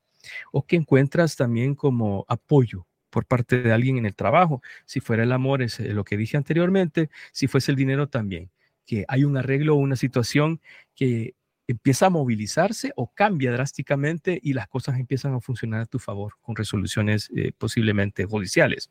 O 0.51 0.65
que 0.65 0.75
encuentras 0.75 1.35
también 1.35 1.73
como 1.73 2.25
apoyo 2.27 2.85
por 3.09 3.25
parte 3.25 3.61
de 3.61 3.71
alguien 3.71 3.97
en 3.97 4.05
el 4.05 4.15
trabajo. 4.15 4.61
Si 4.85 4.99
fuera 4.99 5.23
el 5.23 5.31
amor, 5.31 5.61
es 5.61 5.79
eh, 5.79 5.93
lo 5.93 6.03
que 6.03 6.17
dije 6.17 6.37
anteriormente, 6.37 7.09
si 7.31 7.47
fuese 7.47 7.71
el 7.71 7.77
dinero 7.77 8.09
también, 8.09 8.51
que 8.85 9.05
hay 9.07 9.23
un 9.23 9.37
arreglo 9.37 9.75
o 9.75 9.79
una 9.79 9.95
situación 9.95 10.61
que 10.95 11.35
empieza 11.67 12.07
a 12.07 12.09
movilizarse 12.09 12.91
o 12.95 13.11
cambia 13.13 13.51
drásticamente 13.51 14.39
y 14.41 14.53
las 14.53 14.67
cosas 14.67 14.99
empiezan 14.99 15.33
a 15.33 15.41
funcionar 15.41 15.81
a 15.81 15.85
tu 15.85 15.99
favor 15.99 16.33
con 16.41 16.55
resoluciones 16.55 17.29
eh, 17.35 17.51
posiblemente 17.57 18.25
judiciales. 18.25 18.89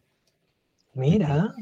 Mira, 0.94 1.52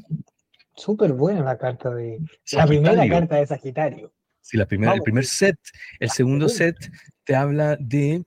súper 0.75 1.13
buena 1.13 1.43
la 1.43 1.57
carta 1.57 1.91
de 1.91 2.21
la 2.53 2.67
primera 2.67 3.09
carta 3.09 3.37
de 3.37 3.47
Sagitario. 3.47 4.13
Sí, 4.41 4.57
la 4.57 4.67
primera, 4.67 4.93
el 4.93 5.03
primer 5.03 5.25
set. 5.25 5.59
El 5.99 6.11
segundo 6.11 6.49
set 6.49 6.77
te 7.25 7.35
habla 7.35 7.77
de 7.81 8.25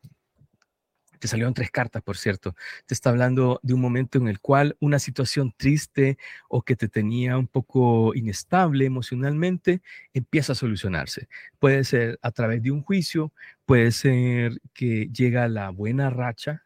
te 1.19 1.27
salieron 1.27 1.53
tres 1.53 1.71
cartas, 1.71 2.01
por 2.03 2.17
cierto. 2.17 2.55
Te 2.85 2.93
está 2.93 3.09
hablando 3.09 3.59
de 3.63 3.73
un 3.73 3.81
momento 3.81 4.17
en 4.17 4.27
el 4.27 4.39
cual 4.39 4.77
una 4.79 4.99
situación 4.99 5.53
triste 5.57 6.17
o 6.49 6.61
que 6.61 6.75
te 6.75 6.87
tenía 6.87 7.37
un 7.37 7.47
poco 7.47 8.13
inestable 8.15 8.85
emocionalmente 8.85 9.81
empieza 10.13 10.53
a 10.53 10.55
solucionarse. 10.55 11.27
Puede 11.59 11.83
ser 11.83 12.19
a 12.21 12.31
través 12.31 12.61
de 12.63 12.71
un 12.71 12.81
juicio, 12.81 13.33
puede 13.65 13.91
ser 13.91 14.61
que 14.73 15.09
llega 15.11 15.47
la 15.47 15.69
buena 15.69 16.09
racha 16.09 16.63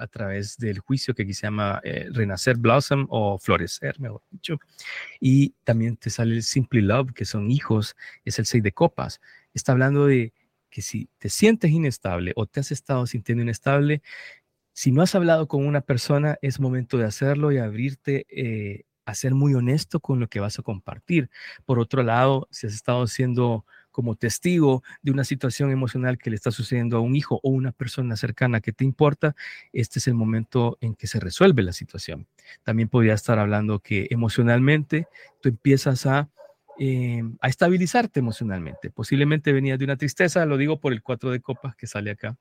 a 0.00 0.06
través 0.06 0.56
del 0.56 0.78
juicio 0.78 1.14
que 1.14 1.24
aquí 1.24 1.34
se 1.34 1.46
llama 1.46 1.80
eh, 1.84 2.08
renacer 2.10 2.56
blossom 2.56 3.06
o 3.10 3.38
florecer, 3.38 4.00
mejor 4.00 4.22
dicho. 4.30 4.58
Y 5.20 5.54
también 5.62 5.96
te 5.96 6.08
sale 6.08 6.36
el 6.36 6.42
simply 6.42 6.80
love, 6.80 7.12
que 7.12 7.26
son 7.26 7.50
hijos, 7.50 7.94
es 8.24 8.38
el 8.38 8.46
seis 8.46 8.62
de 8.62 8.72
copas. 8.72 9.20
Está 9.52 9.72
hablando 9.72 10.06
de 10.06 10.32
que 10.70 10.82
si 10.82 11.08
te 11.18 11.28
sientes 11.28 11.70
inestable 11.70 12.32
o 12.36 12.46
te 12.46 12.60
has 12.60 12.72
estado 12.72 13.06
sintiendo 13.06 13.42
inestable, 13.42 14.02
si 14.72 14.92
no 14.92 15.02
has 15.02 15.14
hablado 15.14 15.48
con 15.48 15.66
una 15.66 15.82
persona, 15.82 16.38
es 16.42 16.60
momento 16.60 16.96
de 16.96 17.04
hacerlo 17.04 17.52
y 17.52 17.58
abrirte 17.58 18.26
eh, 18.30 18.84
a 19.04 19.14
ser 19.14 19.34
muy 19.34 19.54
honesto 19.54 20.00
con 20.00 20.20
lo 20.20 20.28
que 20.28 20.40
vas 20.40 20.58
a 20.58 20.62
compartir. 20.62 21.30
Por 21.66 21.78
otro 21.78 22.02
lado, 22.02 22.48
si 22.50 22.66
has 22.66 22.74
estado 22.74 23.06
siendo 23.06 23.66
como 23.90 24.14
testigo 24.14 24.82
de 25.02 25.10
una 25.10 25.24
situación 25.24 25.70
emocional 25.70 26.16
que 26.16 26.30
le 26.30 26.36
está 26.36 26.50
sucediendo 26.50 26.96
a 26.96 27.00
un 27.00 27.16
hijo 27.16 27.40
o 27.42 27.50
una 27.50 27.72
persona 27.72 28.16
cercana 28.16 28.60
que 28.60 28.72
te 28.72 28.84
importa, 28.84 29.34
este 29.72 29.98
es 29.98 30.06
el 30.06 30.14
momento 30.14 30.78
en 30.80 30.94
que 30.94 31.08
se 31.08 31.18
resuelve 31.18 31.62
la 31.62 31.72
situación. 31.72 32.28
También 32.62 32.88
podría 32.88 33.14
estar 33.14 33.38
hablando 33.38 33.80
que 33.80 34.06
emocionalmente 34.10 35.08
tú 35.40 35.48
empiezas 35.48 36.06
a 36.06 36.30
eh, 36.82 37.22
a 37.42 37.48
estabilizarte 37.48 38.20
emocionalmente. 38.20 38.88
Posiblemente 38.90 39.52
venía 39.52 39.76
de 39.76 39.84
una 39.84 39.98
tristeza, 39.98 40.46
lo 40.46 40.56
digo 40.56 40.80
por 40.80 40.94
el 40.94 41.02
4 41.02 41.30
de 41.30 41.40
copas 41.40 41.76
que 41.76 41.86
sale 41.86 42.10
acá, 42.10 42.38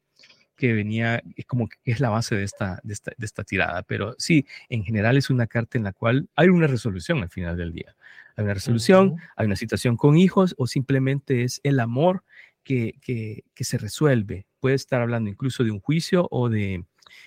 que 0.56 0.72
venía, 0.72 1.22
es 1.36 1.46
como 1.46 1.68
que 1.68 1.78
es 1.84 2.00
la 2.00 2.08
base 2.08 2.36
de 2.36 2.46
esta, 2.46 2.80
de 2.84 2.94
esta, 2.94 3.44
tirada, 3.44 3.84
pero 3.84 4.16
sí, 4.18 4.46
en 4.70 4.86
general 4.86 5.18
es 5.18 5.30
una 5.30 5.46
carta 5.46 5.78
en 5.78 5.84
la 5.84 5.92
cual 5.92 6.30
hay 6.38 6.48
una 6.48 6.68
resolución 6.68 7.22
al 7.22 7.30
final 7.30 7.58
del 7.58 7.74
día. 7.74 7.98
Hay 8.38 8.46
una 8.46 8.54
resolución, 8.54 9.18
hay 9.36 9.46
una 9.46 9.58
situación 9.58 9.98
con 9.98 10.16
hijos 10.16 10.56
o 10.58 10.68
simplemente 10.68 11.44
es 11.44 11.60
el 11.64 11.78
amor 11.82 12.24
que, 12.64 12.96
que, 13.02 13.44
se 13.66 13.78
resuelve. 13.78 14.48
Puede 14.62 14.76
estar 14.76 15.02
hablando 15.02 15.30
incluso 15.30 15.66
de 15.66 15.72
un 15.72 15.82
juicio 15.82 16.30
o 16.32 16.48
de, 16.48 16.86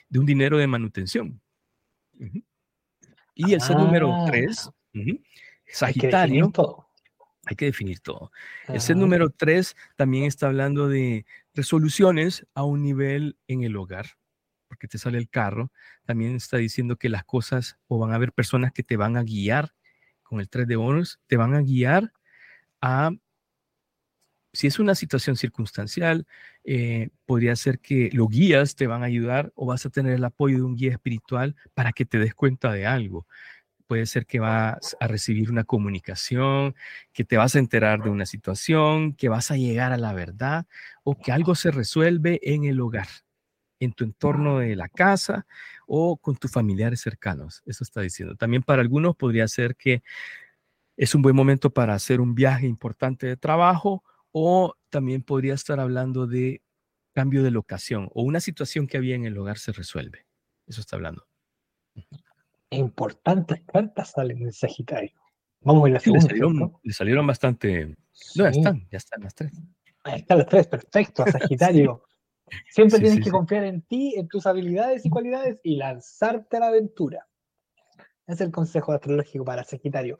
de 0.09 0.19
un 0.19 0.25
dinero 0.25 0.57
de 0.57 0.67
manutención. 0.67 1.43
Y 3.35 3.53
el 3.53 3.61
ser 3.61 3.77
número 3.77 4.25
3, 4.29 4.71
ah. 4.71 4.99
Sagitario. 5.67 6.51
Hay 7.53 7.57
que 7.57 7.67
definir 7.67 8.01
todo. 8.01 8.33
El 8.67 8.81
set 8.81 8.97
número 8.97 9.29
tres 9.29 9.77
también 9.97 10.25
está 10.25 10.47
hablando 10.47 10.89
de 10.89 11.27
resoluciones 11.53 12.47
a 12.55 12.65
un 12.65 12.83
nivel 12.83 13.37
en 13.47 13.63
el 13.63 13.77
hogar, 13.77 14.07
porque 14.69 14.89
te 14.89 14.97
sale 14.97 15.19
el 15.19 15.29
carro. 15.29 15.71
También 16.07 16.35
está 16.35 16.57
diciendo 16.57 16.97
que 16.97 17.11
las 17.11 17.25
cosas 17.27 17.77
o 17.89 17.99
van 17.99 18.13
a 18.13 18.15
haber 18.15 18.33
personas 18.33 18.73
que 18.73 18.83
te 18.83 18.97
van 18.97 19.19
a 19.19 19.23
guiar 19.23 19.75
con 20.23 20.41
el 20.41 20.49
3 20.49 20.67
de 20.67 20.77
bonos, 20.77 21.21
te 21.27 21.37
van 21.37 21.53
a 21.53 21.61
guiar 21.61 22.15
a, 22.81 23.11
si 24.55 24.67
es 24.67 24.79
una 24.79 24.95
situación 24.95 25.37
circunstancial, 25.37 26.27
eh, 26.65 27.11
podría 27.27 27.55
ser 27.55 27.81
que 27.81 28.09
los 28.15 28.31
guías 28.31 28.77
te 28.77 28.87
van 28.87 29.03
a 29.03 29.07
ayudar 29.07 29.53
o 29.57 29.67
vas 29.67 29.85
a 29.85 29.91
tener 29.91 30.15
el 30.15 30.25
apoyo 30.25 30.57
de 30.57 30.63
un 30.63 30.75
guía 30.75 30.93
espiritual 30.93 31.55
para 31.75 31.93
que 31.93 32.07
te 32.07 32.19
des 32.19 32.35
cuenta 32.35 32.73
de 32.73 32.87
algo 32.87 33.27
puede 33.93 34.07
ser 34.07 34.25
que 34.25 34.41
vas 34.41 34.97
a 35.01 35.07
recibir 35.07 35.51
una 35.51 35.65
comunicación, 35.65 36.75
que 37.13 37.25
te 37.25 37.37
vas 37.37 37.57
a 37.57 37.59
enterar 37.59 38.03
de 38.03 38.09
una 38.09 38.25
situación, 38.25 39.13
que 39.13 39.29
vas 39.29 39.51
a 39.51 39.59
llegar 39.59 39.93
a 39.93 39.99
la 39.99 40.15
verdad 40.15 40.65
o 41.05 41.15
que 41.15 41.31
algo 41.31 41.55
se 41.55 41.71
resuelve 41.71 42.41
en 42.43 42.65
el 42.65 42.81
hogar, 42.81 43.09
en 43.81 43.93
tu 43.93 44.05
entorno 44.05 44.61
de 44.61 44.77
la 44.77 44.89
casa 44.89 45.47
o 45.87 46.17
con 46.17 46.37
tus 46.37 46.51
familiares 46.51 47.03
cercanos. 47.03 47.63
Eso 47.67 47.85
está 47.85 48.01
diciendo. 48.01 48.35
También 48.35 48.63
para 48.63 48.81
algunos 48.81 49.15
podría 49.15 49.47
ser 49.47 49.77
que 49.77 50.03
es 50.97 51.15
un 51.15 51.21
buen 51.21 51.37
momento 51.37 51.69
para 51.69 51.93
hacer 51.93 52.23
un 52.23 52.35
viaje 52.35 52.67
importante 52.67 53.27
de 53.27 53.37
trabajo 53.37 54.05
o 54.31 54.75
también 54.89 55.23
podría 55.23 55.53
estar 55.53 55.81
hablando 55.81 56.27
de 56.27 56.63
cambio 57.13 57.43
de 57.43 57.51
locación 57.51 58.09
o 58.15 58.23
una 58.23 58.41
situación 58.41 58.87
que 58.87 58.97
había 58.97 59.17
en 59.17 59.27
el 59.27 59.37
hogar 59.37 59.59
se 59.59 59.73
resuelve. 59.73 60.25
Eso 60.67 60.81
está 60.81 60.97
hablando 60.97 61.27
importantes 62.77 63.63
cartas 63.67 64.11
salen 64.11 64.43
en 64.43 64.53
Sagitario. 64.53 65.13
Vamos 65.61 65.89
a 65.89 65.93
la 65.93 66.01
segunda. 66.01 66.71
le, 66.83 66.93
salieron, 66.93 67.27
bastante. 67.27 67.87
No, 67.87 68.45
ya 68.45 68.49
están, 68.49 68.89
ya 68.91 68.99
están 68.99 69.23
las 69.23 69.35
tres. 69.35 69.53
Ahí 70.05 70.21
están 70.21 70.39
las 70.39 70.47
tres, 70.49 70.67
perfecto, 70.67 71.25
Sagitario. 71.27 72.03
Siempre 72.69 72.99
tienes 72.99 73.25
que 73.25 73.31
confiar 73.31 73.65
en 73.65 73.83
ti, 73.83 74.15
en 74.17 74.29
tus 74.29 74.47
habilidades 74.47 75.07
y 75.07 75.11
cualidades 75.11 75.61
y 75.63 75.77
lanzarte 75.77 76.57
a 76.57 76.61
la 76.61 76.67
aventura. 76.69 77.27
Es 78.27 78.41
el 78.41 78.51
consejo 78.51 78.93
astrológico 78.93 79.45
para 79.45 79.65
Sagitario. 79.65 80.19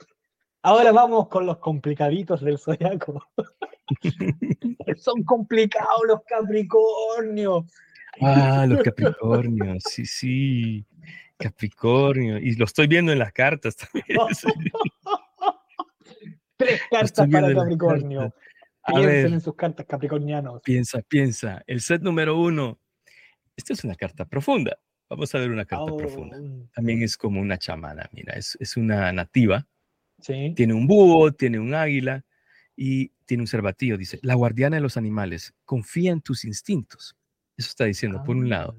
Ahora 0.63 0.93
vamos 0.93 1.29
con 1.29 1.45
los 1.45 1.59
complicaditos 1.59 2.41
del 2.41 2.59
zodiaco. 2.59 3.23
Son 4.97 5.23
complicados 5.25 6.03
los 6.07 6.21
Capricornios. 6.25 7.65
Ah, 8.21 8.67
los 8.69 8.83
Capricornios, 8.83 9.83
sí, 9.89 10.07
sí. 10.07 10.87
Capricornio, 11.43 12.39
y 12.39 12.55
lo 12.55 12.65
estoy 12.65 12.87
viendo 12.87 13.13
en 13.13 13.19
las 13.19 13.33
cartas 13.33 13.77
también. 13.77 14.07
Tres 16.57 16.81
cartas 16.91 17.29
para 17.29 17.55
Capricornio. 17.55 18.35
Piensen 18.87 19.35
en 19.35 19.41
sus 19.41 19.55
cartas 19.55 19.87
capricornianos. 19.87 20.61
Piensa, 20.63 21.03
piensa. 21.03 21.63
El 21.67 21.81
set 21.81 22.03
número 22.03 22.39
uno. 22.39 22.79
Esta 23.57 23.75
es 23.75 23.85
una 23.85 23.95
carta 23.95 24.25
profunda. 24.25 24.79
Vamos 25.09 25.35
a 25.35 25.39
ver 25.39 25.51
una 25.51 25.65
carta 25.65 25.95
profunda. 25.97 26.39
Oh. 26.41 26.69
También 26.75 27.03
es 27.03 27.17
como 27.17 27.41
una 27.41 27.59
chamana, 27.59 28.09
mira, 28.13 28.35
es, 28.35 28.57
es 28.61 28.77
una 28.77 29.13
nativa. 29.13 29.67
Sí. 30.21 30.53
Tiene 30.57 30.75
un 30.75 30.87
búho, 30.87 31.33
tiene 31.33 31.59
un 31.59 31.75
águila 31.75 32.25
y 32.77 33.09
tiene 33.27 33.43
un 33.43 33.47
cervatillo. 33.47 33.99
Dice, 33.99 34.19
la 34.23 34.35
guardiana 34.35 34.77
de 34.77 34.83
los 34.83 34.97
animales, 34.97 35.55
confía 35.65 36.13
en 36.13 36.21
tus 36.21 36.45
instintos. 36.45 37.17
Eso 37.57 37.69
está 37.69 37.85
diciendo, 37.85 38.23
por 38.25 38.37
un 38.37 38.49
lado. 38.49 38.77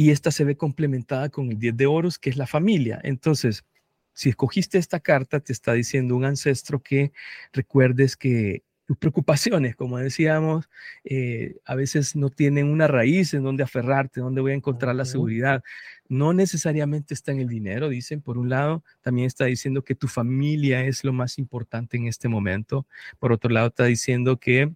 Y 0.00 0.12
esta 0.12 0.30
se 0.30 0.44
ve 0.44 0.56
complementada 0.56 1.28
con 1.28 1.50
el 1.50 1.58
10 1.58 1.76
de 1.76 1.86
oros, 1.86 2.20
que 2.20 2.30
es 2.30 2.36
la 2.36 2.46
familia. 2.46 3.00
Entonces, 3.02 3.64
si 4.12 4.28
escogiste 4.28 4.78
esta 4.78 5.00
carta, 5.00 5.40
te 5.40 5.52
está 5.52 5.72
diciendo 5.72 6.14
un 6.14 6.24
ancestro 6.24 6.80
que 6.80 7.10
recuerdes 7.52 8.16
que 8.16 8.62
tus 8.84 8.96
preocupaciones, 8.96 9.74
como 9.74 9.98
decíamos, 9.98 10.70
eh, 11.02 11.56
a 11.64 11.74
veces 11.74 12.14
no 12.14 12.30
tienen 12.30 12.68
una 12.68 12.86
raíz 12.86 13.34
en 13.34 13.42
donde 13.42 13.64
aferrarte, 13.64 14.20
donde 14.20 14.40
voy 14.40 14.52
a 14.52 14.54
encontrar 14.54 14.94
la 14.94 15.04
seguridad. 15.04 15.64
No 16.08 16.32
necesariamente 16.32 17.12
está 17.12 17.32
en 17.32 17.40
el 17.40 17.48
dinero, 17.48 17.88
dicen. 17.88 18.22
Por 18.22 18.38
un 18.38 18.48
lado, 18.48 18.84
también 19.00 19.26
está 19.26 19.46
diciendo 19.46 19.82
que 19.82 19.96
tu 19.96 20.06
familia 20.06 20.84
es 20.84 21.02
lo 21.02 21.12
más 21.12 21.38
importante 21.38 21.96
en 21.96 22.06
este 22.06 22.28
momento. 22.28 22.86
Por 23.18 23.32
otro 23.32 23.50
lado, 23.50 23.66
está 23.66 23.86
diciendo 23.86 24.38
que, 24.38 24.72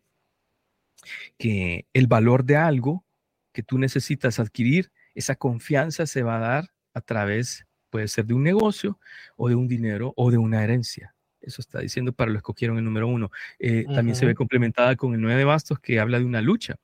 que 1.38 1.86
el 1.92 2.08
valor 2.08 2.44
de 2.44 2.56
algo 2.56 3.04
que 3.52 3.62
tú 3.62 3.78
necesitas 3.78 4.40
adquirir, 4.40 4.90
esa 5.14 5.36
confianza 5.36 6.06
se 6.06 6.22
va 6.22 6.36
a 6.36 6.40
dar 6.40 6.70
a 6.94 7.00
través, 7.00 7.66
puede 7.90 8.08
ser 8.08 8.26
de 8.26 8.34
un 8.34 8.42
negocio 8.42 8.98
o 9.36 9.48
de 9.48 9.54
un 9.54 9.68
dinero 9.68 10.12
o 10.16 10.30
de 10.30 10.38
una 10.38 10.62
herencia. 10.62 11.14
Eso 11.40 11.60
está 11.60 11.80
diciendo 11.80 12.12
para 12.12 12.30
lo 12.30 12.36
escogieron 12.36 12.78
el 12.78 12.84
número 12.84 13.08
uno. 13.08 13.30
Eh, 13.58 13.84
también 13.94 14.14
se 14.16 14.26
ve 14.26 14.34
complementada 14.34 14.96
con 14.96 15.14
el 15.14 15.20
nueve 15.20 15.38
de 15.38 15.44
bastos 15.44 15.80
que 15.80 15.98
habla 15.98 16.18
de 16.18 16.24
una 16.24 16.40
lucha. 16.40 16.76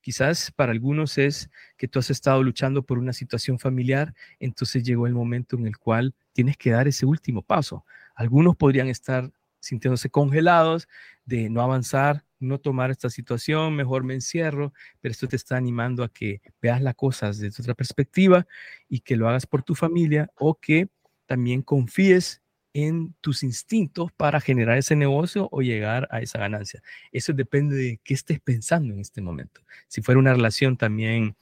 Quizás 0.00 0.52
para 0.52 0.70
algunos 0.70 1.18
es 1.18 1.50
que 1.76 1.88
tú 1.88 1.98
has 1.98 2.10
estado 2.10 2.42
luchando 2.42 2.84
por 2.84 2.98
una 2.98 3.12
situación 3.12 3.58
familiar, 3.58 4.14
entonces 4.38 4.84
llegó 4.84 5.08
el 5.08 5.14
momento 5.14 5.56
en 5.56 5.66
el 5.66 5.78
cual 5.78 6.14
tienes 6.32 6.56
que 6.56 6.70
dar 6.70 6.86
ese 6.86 7.06
último 7.06 7.42
paso. 7.42 7.84
Algunos 8.14 8.54
podrían 8.54 8.86
estar 8.86 9.32
sintiéndose 9.58 10.08
congelados 10.10 10.86
de 11.24 11.50
no 11.50 11.60
avanzar, 11.60 12.24
no 12.38 12.58
tomar 12.58 12.90
esta 12.90 13.10
situación, 13.10 13.74
mejor 13.74 14.04
me 14.04 14.14
encierro, 14.14 14.72
pero 15.00 15.12
esto 15.12 15.28
te 15.28 15.36
está 15.36 15.56
animando 15.56 16.04
a 16.04 16.08
que 16.08 16.40
veas 16.60 16.82
las 16.82 16.94
cosas 16.94 17.38
desde 17.38 17.62
otra 17.62 17.74
perspectiva 17.74 18.46
y 18.88 19.00
que 19.00 19.16
lo 19.16 19.28
hagas 19.28 19.46
por 19.46 19.62
tu 19.62 19.74
familia 19.74 20.30
o 20.36 20.58
que 20.58 20.88
también 21.26 21.62
confíes 21.62 22.42
en 22.72 23.14
tus 23.22 23.42
instintos 23.42 24.12
para 24.12 24.38
generar 24.38 24.76
ese 24.76 24.96
negocio 24.96 25.48
o 25.50 25.62
llegar 25.62 26.06
a 26.10 26.20
esa 26.20 26.38
ganancia. 26.38 26.82
Eso 27.10 27.32
depende 27.32 27.74
de 27.74 28.00
qué 28.04 28.12
estés 28.12 28.38
pensando 28.38 28.92
en 28.92 29.00
este 29.00 29.22
momento. 29.22 29.62
Si 29.88 30.02
fuera 30.02 30.18
una 30.18 30.34
relación 30.34 30.76
también 30.76 31.36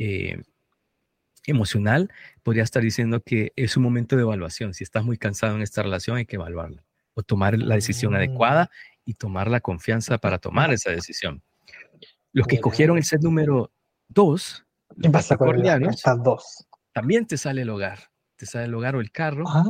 eh, 0.00 0.42
emocional, 1.46 2.12
podría 2.42 2.64
estar 2.64 2.82
diciendo 2.82 3.22
que 3.22 3.52
es 3.54 3.76
un 3.76 3.84
momento 3.84 4.16
de 4.16 4.22
evaluación. 4.22 4.74
Si 4.74 4.82
estás 4.82 5.04
muy 5.04 5.16
cansado 5.16 5.54
en 5.54 5.62
esta 5.62 5.82
relación, 5.82 6.16
hay 6.16 6.26
que 6.26 6.36
evaluarla 6.36 6.84
o 7.14 7.22
tomar 7.22 7.58
la 7.58 7.76
decisión 7.76 8.14
adecuada 8.14 8.64
mm. 8.64 8.89
Y 9.04 9.14
tomar 9.14 9.48
la 9.48 9.60
confianza 9.60 10.18
para 10.18 10.38
tomar 10.38 10.72
esa 10.72 10.90
decisión. 10.90 11.42
Los 12.32 12.46
que 12.46 12.56
escogieron 12.56 12.96
el 12.96 13.04
set 13.04 13.22
número 13.22 13.72
dos, 14.08 14.64
¿qué 15.00 15.10
pasa 15.10 15.36
con 15.36 15.48
dos? 16.22 16.66
También 16.92 17.26
te 17.26 17.36
sale 17.36 17.62
el 17.62 17.70
hogar, 17.70 18.10
te 18.36 18.46
sale 18.46 18.66
el 18.66 18.74
hogar 18.74 18.96
o 18.96 19.00
el 19.00 19.10
carro, 19.10 19.44
ah. 19.46 19.64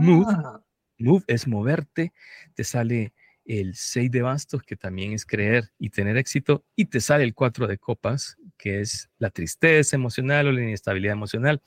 Move 0.98 1.24
es 1.28 1.48
moverte, 1.48 2.12
te 2.54 2.62
sale 2.62 3.14
el 3.46 3.74
6 3.74 4.10
de 4.10 4.22
bastos, 4.22 4.62
que 4.62 4.76
también 4.76 5.12
es 5.12 5.24
creer 5.24 5.72
y 5.78 5.90
tener 5.90 6.16
éxito, 6.16 6.64
y 6.76 6.84
te 6.84 7.00
sale 7.00 7.24
el 7.24 7.34
4 7.34 7.66
de 7.66 7.78
copas, 7.78 8.36
que 8.58 8.80
es 8.80 9.08
la 9.18 9.30
tristeza 9.30 9.96
emocional 9.96 10.46
o 10.46 10.52
la 10.52 10.62
inestabilidad 10.62 11.14
emocional, 11.14 11.62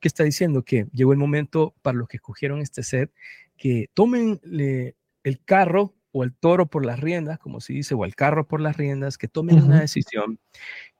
que 0.00 0.08
está 0.08 0.22
diciendo 0.22 0.62
que 0.62 0.86
llegó 0.92 1.12
el 1.12 1.18
momento 1.18 1.74
para 1.82 1.98
los 1.98 2.08
que 2.08 2.18
escogieron 2.18 2.60
este 2.60 2.82
set, 2.82 3.12
que 3.56 3.90
tomen 3.92 4.40
el 4.44 5.44
carro 5.44 5.96
o 6.12 6.24
el 6.24 6.34
toro 6.34 6.66
por 6.66 6.84
las 6.84 7.00
riendas, 7.00 7.38
como 7.38 7.60
se 7.60 7.72
dice, 7.74 7.94
o 7.94 8.04
el 8.04 8.14
carro 8.14 8.46
por 8.46 8.60
las 8.60 8.76
riendas, 8.76 9.18
que 9.18 9.28
tomen 9.28 9.62
una 9.62 9.80
decisión, 9.80 10.38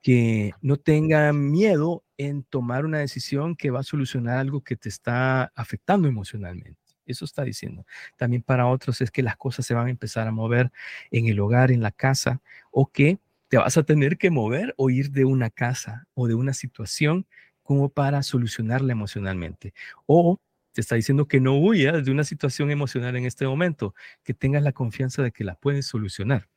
que 0.03 0.53
no 0.61 0.77
tengan 0.77 1.51
miedo 1.51 2.05
en 2.17 2.43
tomar 2.45 2.85
una 2.85 2.99
decisión 2.99 3.57
que 3.57 3.71
va 3.71 3.81
a 3.81 3.85
solucionar 3.85 4.39
algo 4.39 4.63
que 4.63 4.77
te 4.77 4.89
está 4.89 5.45
afectando 5.55 6.09
emocionalmente. 6.09 6.79
Eso 7.07 7.25
está 7.25 7.43
diciendo. 7.43 7.87
También 8.17 8.43
para 8.43 8.67
otros 8.67 9.01
es 9.01 9.11
que 9.11 9.23
las 9.23 9.37
cosas 9.37 9.65
se 9.65 9.75
van 9.75 9.87
a 9.87 9.91
empezar 9.91 10.29
a 10.29 10.33
mover 10.33 10.71
en 11.11 11.27
el 11.27 11.41
hogar, 11.41 11.71
en 11.71 11.83
la 11.83 11.91
casa, 11.91 12.43
o 12.71 12.87
que 12.87 13.19
te 13.49 13.57
vas 13.57 13.79
a 13.79 13.83
tener 13.83 14.19
que 14.19 14.31
mover 14.31 14.75
o 14.77 14.91
ir 14.91 15.11
de 15.11 15.25
una 15.25 15.49
casa 15.49 16.07
o 16.15 16.29
de 16.29 16.35
una 16.35 16.53
situación 16.53 17.27
como 17.63 17.89
para 17.89 18.23
solucionarla 18.23 18.93
emocionalmente. 18.93 19.73
O 20.07 20.39
te 20.79 20.83
está 20.83 20.95
diciendo 20.95 21.27
que 21.27 21.41
no 21.41 21.59
huyas 21.59 22.05
de 22.05 22.13
una 22.13 22.23
situación 22.23 22.71
emocional 22.71 23.17
en 23.17 23.25
este 23.25 23.45
momento, 23.45 23.97
que 24.23 24.33
tengas 24.33 24.63
la 24.63 24.71
confianza 24.71 25.25
de 25.25 25.33
que 25.33 25.43
la 25.43 25.57
puedes 25.57 25.87
solucionar. 25.87 26.49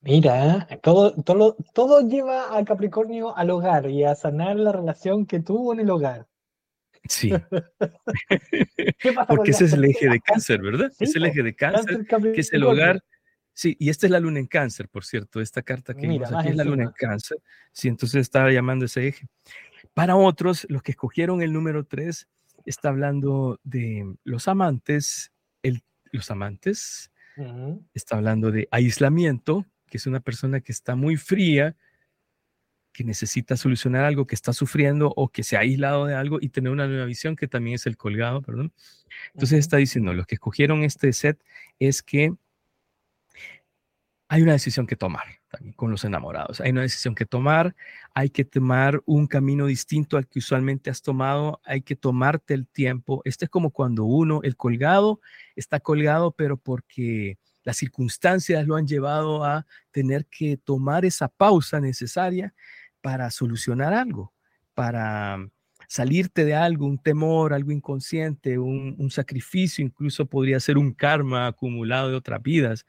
Mira, 0.00 0.68
todo, 0.80 1.12
todo, 1.24 1.56
todo 1.74 2.08
lleva 2.08 2.56
a 2.56 2.64
Capricornio 2.64 3.36
al 3.36 3.50
hogar 3.50 3.90
y 3.90 4.04
a 4.04 4.14
sanar 4.14 4.54
la 4.60 4.70
relación 4.70 5.26
que 5.26 5.40
tuvo 5.40 5.72
en 5.72 5.80
el 5.80 5.90
hogar. 5.90 6.28
Sí. 7.08 7.32
Porque 9.26 9.50
ese 9.50 9.64
es 9.64 9.72
el 9.72 9.84
eje 9.84 10.08
de 10.08 10.20
cáncer, 10.20 10.62
¿verdad? 10.62 10.92
es 11.00 11.16
el 11.16 11.24
eje 11.26 11.42
de 11.42 11.56
cáncer, 11.56 12.06
que 12.06 12.40
es 12.40 12.52
el 12.52 12.62
hogar. 12.62 13.02
Sí, 13.52 13.76
y 13.80 13.90
esta 13.90 14.06
es 14.06 14.12
la 14.12 14.20
luna 14.20 14.38
en 14.38 14.46
cáncer, 14.46 14.88
por 14.88 15.04
cierto, 15.04 15.40
esta 15.40 15.62
carta 15.62 15.94
que 15.94 16.06
vimos 16.06 16.32
aquí 16.32 16.50
es 16.50 16.54
la 16.56 16.62
luna 16.62 16.84
en 16.84 16.92
cáncer. 16.92 17.38
Sí, 17.72 17.88
entonces 17.88 18.20
estaba 18.20 18.52
llamando 18.52 18.84
ese 18.84 19.08
eje. 19.08 19.26
Para 19.94 20.14
otros, 20.14 20.64
los 20.68 20.80
que 20.82 20.92
escogieron 20.92 21.42
el 21.42 21.52
número 21.52 21.84
3, 21.84 22.28
está 22.66 22.88
hablando 22.88 23.60
de 23.62 24.16
los 24.24 24.48
amantes, 24.48 25.32
el, 25.62 25.82
los 26.10 26.30
amantes, 26.30 27.10
está 27.94 28.16
hablando 28.16 28.50
de 28.50 28.68
aislamiento, 28.70 29.66
que 29.86 29.96
es 29.96 30.06
una 30.06 30.20
persona 30.20 30.60
que 30.60 30.72
está 30.72 30.96
muy 30.96 31.16
fría, 31.16 31.76
que 32.92 33.04
necesita 33.04 33.56
solucionar 33.56 34.04
algo, 34.04 34.26
que 34.26 34.34
está 34.34 34.52
sufriendo 34.52 35.12
o 35.16 35.28
que 35.28 35.42
se 35.42 35.56
ha 35.56 35.60
aislado 35.60 36.06
de 36.06 36.14
algo 36.14 36.38
y 36.40 36.50
tener 36.50 36.70
una 36.70 36.86
nueva 36.86 37.06
visión, 37.06 37.36
que 37.36 37.48
también 37.48 37.76
es 37.76 37.86
el 37.86 37.96
colgado, 37.96 38.42
perdón. 38.42 38.72
Entonces 39.32 39.60
está 39.60 39.78
diciendo, 39.78 40.12
los 40.12 40.26
que 40.26 40.34
escogieron 40.34 40.84
este 40.84 41.12
set 41.12 41.42
es 41.78 42.02
que 42.02 42.34
hay 44.28 44.42
una 44.42 44.52
decisión 44.52 44.86
que 44.86 44.96
tomar 44.96 45.41
también 45.52 45.74
con 45.74 45.90
los 45.90 46.04
enamorados. 46.04 46.60
Hay 46.60 46.70
una 46.70 46.80
decisión 46.80 47.14
que 47.14 47.26
tomar, 47.26 47.76
hay 48.14 48.30
que 48.30 48.44
tomar 48.44 49.02
un 49.04 49.26
camino 49.26 49.66
distinto 49.66 50.16
al 50.16 50.26
que 50.26 50.38
usualmente 50.38 50.90
has 50.90 51.02
tomado, 51.02 51.60
hay 51.64 51.82
que 51.82 51.94
tomarte 51.94 52.54
el 52.54 52.66
tiempo. 52.66 53.20
Este 53.24 53.44
es 53.44 53.50
como 53.50 53.70
cuando 53.70 54.04
uno, 54.04 54.40
el 54.42 54.56
colgado, 54.56 55.20
está 55.54 55.78
colgado, 55.78 56.32
pero 56.32 56.56
porque 56.56 57.38
las 57.64 57.76
circunstancias 57.76 58.66
lo 58.66 58.76
han 58.76 58.86
llevado 58.86 59.44
a 59.44 59.66
tener 59.90 60.26
que 60.26 60.56
tomar 60.56 61.04
esa 61.04 61.28
pausa 61.28 61.80
necesaria 61.80 62.54
para 63.02 63.30
solucionar 63.30 63.92
algo, 63.92 64.32
para 64.74 65.38
salirte 65.86 66.46
de 66.46 66.54
algo, 66.54 66.86
un 66.86 66.96
temor, 66.96 67.52
algo 67.52 67.70
inconsciente, 67.70 68.58
un, 68.58 69.10
sacrificio, 69.10 69.84
incluso 69.84 70.24
podría 70.24 70.58
ser 70.58 70.78
un 70.78 70.94
karma 70.94 71.48
acumulado 71.48 72.08
de 72.08 72.16
otras 72.16 72.42
vidas. 72.42 72.86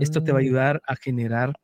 Esto 0.00 0.24
te 0.24 0.32
va 0.32 0.38
a 0.38 0.42
mm. 0.42 0.44
ayudar 0.44 0.82
a 0.88 0.96
generar, 0.96 1.54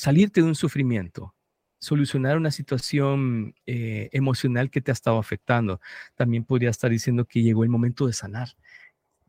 salirte 0.00 0.40
de 0.40 0.48
un 0.48 0.54
sufrimiento, 0.54 1.34
solucionar 1.78 2.36
una 2.36 2.50
situación 2.50 3.54
eh, 3.66 4.08
emocional 4.12 4.70
que 4.70 4.80
te 4.80 4.90
ha 4.90 4.94
estado 4.94 5.18
afectando. 5.18 5.80
También 6.14 6.44
podría 6.44 6.70
estar 6.70 6.90
diciendo 6.90 7.26
que 7.26 7.42
llegó 7.42 7.64
el 7.64 7.70
momento 7.70 8.06
de 8.06 8.12
sanar 8.12 8.48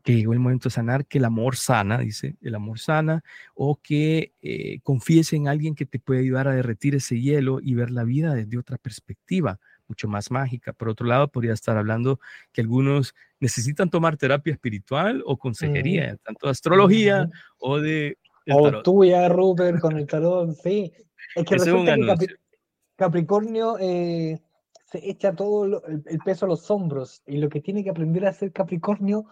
que 0.02 0.16
llegó 0.16 0.32
el 0.32 0.40
momento 0.40 0.68
de 0.68 0.74
sanar, 0.74 1.06
que 1.06 1.18
el 1.18 1.24
amor 1.24 1.56
sana, 1.56 1.98
dice, 1.98 2.36
el 2.42 2.54
amor 2.54 2.78
sana, 2.78 3.22
o 3.54 3.80
que 3.80 4.34
eh, 4.42 4.80
confíes 4.82 5.32
en 5.32 5.48
alguien 5.48 5.74
que 5.74 5.86
te 5.86 5.98
puede 5.98 6.20
ayudar 6.20 6.48
a 6.48 6.54
derretir 6.54 6.94
ese 6.94 7.20
hielo 7.20 7.60
y 7.62 7.74
ver 7.74 7.90
la 7.90 8.04
vida 8.04 8.34
desde 8.34 8.58
otra 8.58 8.78
perspectiva, 8.78 9.60
mucho 9.86 10.08
más 10.08 10.30
mágica. 10.30 10.72
Por 10.72 10.88
otro 10.88 11.06
lado, 11.06 11.28
podría 11.28 11.52
estar 11.52 11.76
hablando 11.76 12.18
que 12.52 12.62
algunos 12.62 13.14
necesitan 13.38 13.90
tomar 13.90 14.16
terapia 14.16 14.52
espiritual 14.52 15.22
o 15.24 15.38
consejería, 15.38 16.16
tanto 16.16 16.46
de 16.46 16.50
astrología 16.50 17.28
o 17.58 17.78
de... 17.78 18.18
O 18.50 18.82
tuya, 18.82 19.28
Rupert, 19.28 19.80
con 19.80 19.96
el 19.96 20.06
tarot, 20.06 20.52
sí. 20.54 20.92
Es 21.34 21.44
que 21.44 21.56
resulta 21.56 21.94
que 22.18 22.26
Capricornio 22.96 23.78
eh, 23.78 24.40
se 24.84 25.08
echa 25.08 25.34
todo 25.34 25.82
el 25.86 26.18
peso 26.24 26.46
a 26.46 26.48
los 26.48 26.70
hombros 26.70 27.22
y 27.26 27.38
lo 27.38 27.48
que 27.48 27.60
tiene 27.60 27.82
que 27.82 27.90
aprender 27.90 28.26
a 28.26 28.30
hacer 28.30 28.52
Capricornio 28.52 29.26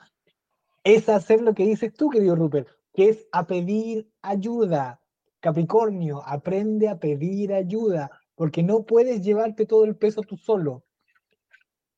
es 0.84 1.08
hacer 1.08 1.42
lo 1.42 1.54
que 1.54 1.66
dices 1.66 1.92
tú, 1.92 2.08
querido 2.08 2.36
Rupert, 2.36 2.68
que 2.94 3.10
es 3.10 3.26
a 3.32 3.46
pedir 3.46 4.08
ayuda. 4.22 5.00
Capricornio, 5.40 6.22
aprende 6.26 6.88
a 6.88 6.98
pedir 6.98 7.52
ayuda, 7.52 8.10
porque 8.34 8.62
no 8.62 8.84
puedes 8.84 9.22
llevarte 9.22 9.66
todo 9.66 9.84
el 9.84 9.96
peso 9.96 10.22
tú 10.22 10.36
solo. 10.36 10.84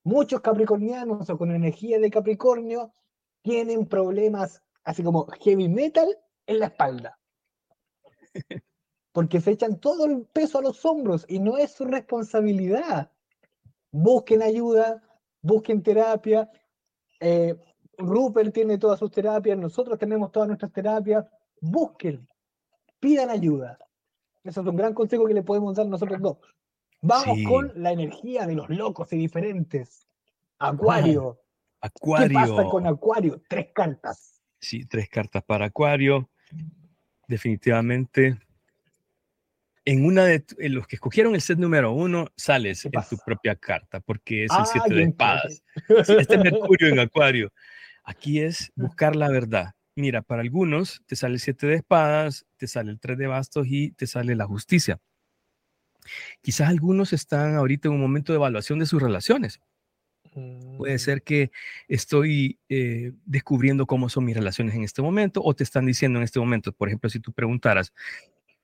Muchos 0.04 0.40
capricornianos 0.40 1.28
o 1.30 1.38
con 1.38 1.52
energía 1.52 1.98
de 1.98 2.10
Capricornio 2.10 2.92
tienen 3.42 3.86
problemas 3.86 4.62
así 4.84 5.02
como 5.02 5.26
heavy 5.40 5.68
metal 5.68 6.16
en 6.52 6.60
la 6.60 6.66
espalda. 6.66 7.18
Porque 9.12 9.40
se 9.40 9.50
echan 9.52 9.78
todo 9.78 10.06
el 10.06 10.24
peso 10.26 10.58
a 10.58 10.62
los 10.62 10.84
hombros 10.84 11.24
y 11.28 11.38
no 11.38 11.58
es 11.58 11.72
su 11.72 11.84
responsabilidad. 11.84 13.10
Busquen 13.90 14.42
ayuda, 14.42 15.02
busquen 15.42 15.82
terapia. 15.82 16.50
Eh, 17.20 17.54
Rupert 17.98 18.54
tiene 18.54 18.78
todas 18.78 18.98
sus 18.98 19.10
terapias, 19.10 19.58
nosotros 19.58 19.98
tenemos 19.98 20.32
todas 20.32 20.48
nuestras 20.48 20.72
terapias. 20.72 21.26
Busquen, 21.60 22.26
pidan 22.98 23.28
ayuda. 23.28 23.78
Eso 24.42 24.62
es 24.62 24.66
un 24.66 24.76
gran 24.76 24.94
consejo 24.94 25.26
que 25.26 25.34
le 25.34 25.42
podemos 25.42 25.76
dar 25.76 25.86
nosotros 25.86 26.20
dos. 26.20 26.38
Vamos 27.00 27.38
con 27.48 27.72
la 27.74 27.92
energía 27.92 28.46
de 28.46 28.54
los 28.54 28.68
locos 28.70 29.12
y 29.12 29.16
diferentes. 29.16 30.06
Acuario, 30.58 31.40
Acuario. 31.80 32.28
¿Qué 32.28 32.34
pasa 32.34 32.64
con 32.68 32.86
Acuario? 32.86 33.42
Tres 33.48 33.68
cartas. 33.74 34.40
Sí, 34.60 34.86
tres 34.86 35.08
cartas 35.08 35.42
para 35.42 35.66
Acuario. 35.66 36.30
Definitivamente. 37.28 38.38
En 39.84 40.04
una 40.04 40.24
de 40.24 40.44
los 40.68 40.86
que 40.86 40.96
escogieron 40.96 41.34
el 41.34 41.40
set 41.40 41.58
número 41.58 41.92
uno, 41.92 42.28
sales 42.36 42.84
en 42.84 42.92
tu 43.10 43.16
propia 43.24 43.56
carta, 43.56 44.00
porque 44.00 44.44
es 44.44 44.52
el 44.56 44.66
siete 44.66 44.94
de 44.94 45.02
espadas. 45.02 45.62
Este 45.88 46.34
es 46.34 46.38
Mercurio 46.38 46.88
en 46.88 47.00
Acuario. 47.00 47.52
Aquí 48.04 48.40
es 48.40 48.70
buscar 48.76 49.16
la 49.16 49.28
verdad. 49.28 49.72
Mira, 49.96 50.22
para 50.22 50.42
algunos 50.42 51.02
te 51.06 51.16
sale 51.16 51.34
el 51.34 51.40
siete 51.40 51.66
de 51.66 51.74
espadas, 51.74 52.46
te 52.56 52.66
sale 52.66 52.92
el 52.92 53.00
tres 53.00 53.18
de 53.18 53.26
bastos 53.26 53.66
y 53.68 53.90
te 53.92 54.06
sale 54.06 54.36
la 54.36 54.46
justicia. 54.46 55.00
Quizás 56.40 56.68
algunos 56.68 57.12
están 57.12 57.56
ahorita 57.56 57.88
en 57.88 57.94
un 57.94 58.00
momento 58.00 58.32
de 58.32 58.36
evaluación 58.36 58.78
de 58.78 58.86
sus 58.86 59.02
relaciones. 59.02 59.60
Puede 60.32 60.94
mm. 60.94 60.98
ser 60.98 61.22
que 61.22 61.50
estoy 61.88 62.58
eh, 62.68 63.12
descubriendo 63.24 63.86
cómo 63.86 64.08
son 64.08 64.24
mis 64.24 64.36
relaciones 64.36 64.74
en 64.74 64.82
este 64.82 65.02
momento 65.02 65.42
o 65.44 65.54
te 65.54 65.64
están 65.64 65.86
diciendo 65.86 66.18
en 66.18 66.24
este 66.24 66.40
momento, 66.40 66.72
por 66.72 66.88
ejemplo, 66.88 67.10
si 67.10 67.20
tú 67.20 67.32
preguntaras, 67.32 67.92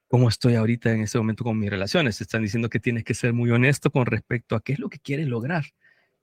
¿cómo 0.08 0.28
estoy 0.28 0.54
ahorita 0.54 0.92
en 0.92 1.02
este 1.02 1.18
momento 1.18 1.44
con 1.44 1.58
mis 1.58 1.70
relaciones? 1.70 2.18
Te 2.18 2.24
están 2.24 2.42
diciendo 2.42 2.70
que 2.70 2.80
tienes 2.80 3.04
que 3.04 3.14
ser 3.14 3.32
muy 3.32 3.50
honesto 3.50 3.90
con 3.90 4.06
respecto 4.06 4.56
a 4.56 4.62
qué 4.62 4.72
es 4.72 4.78
lo 4.78 4.88
que 4.88 4.98
quieres 4.98 5.28
lograr. 5.28 5.64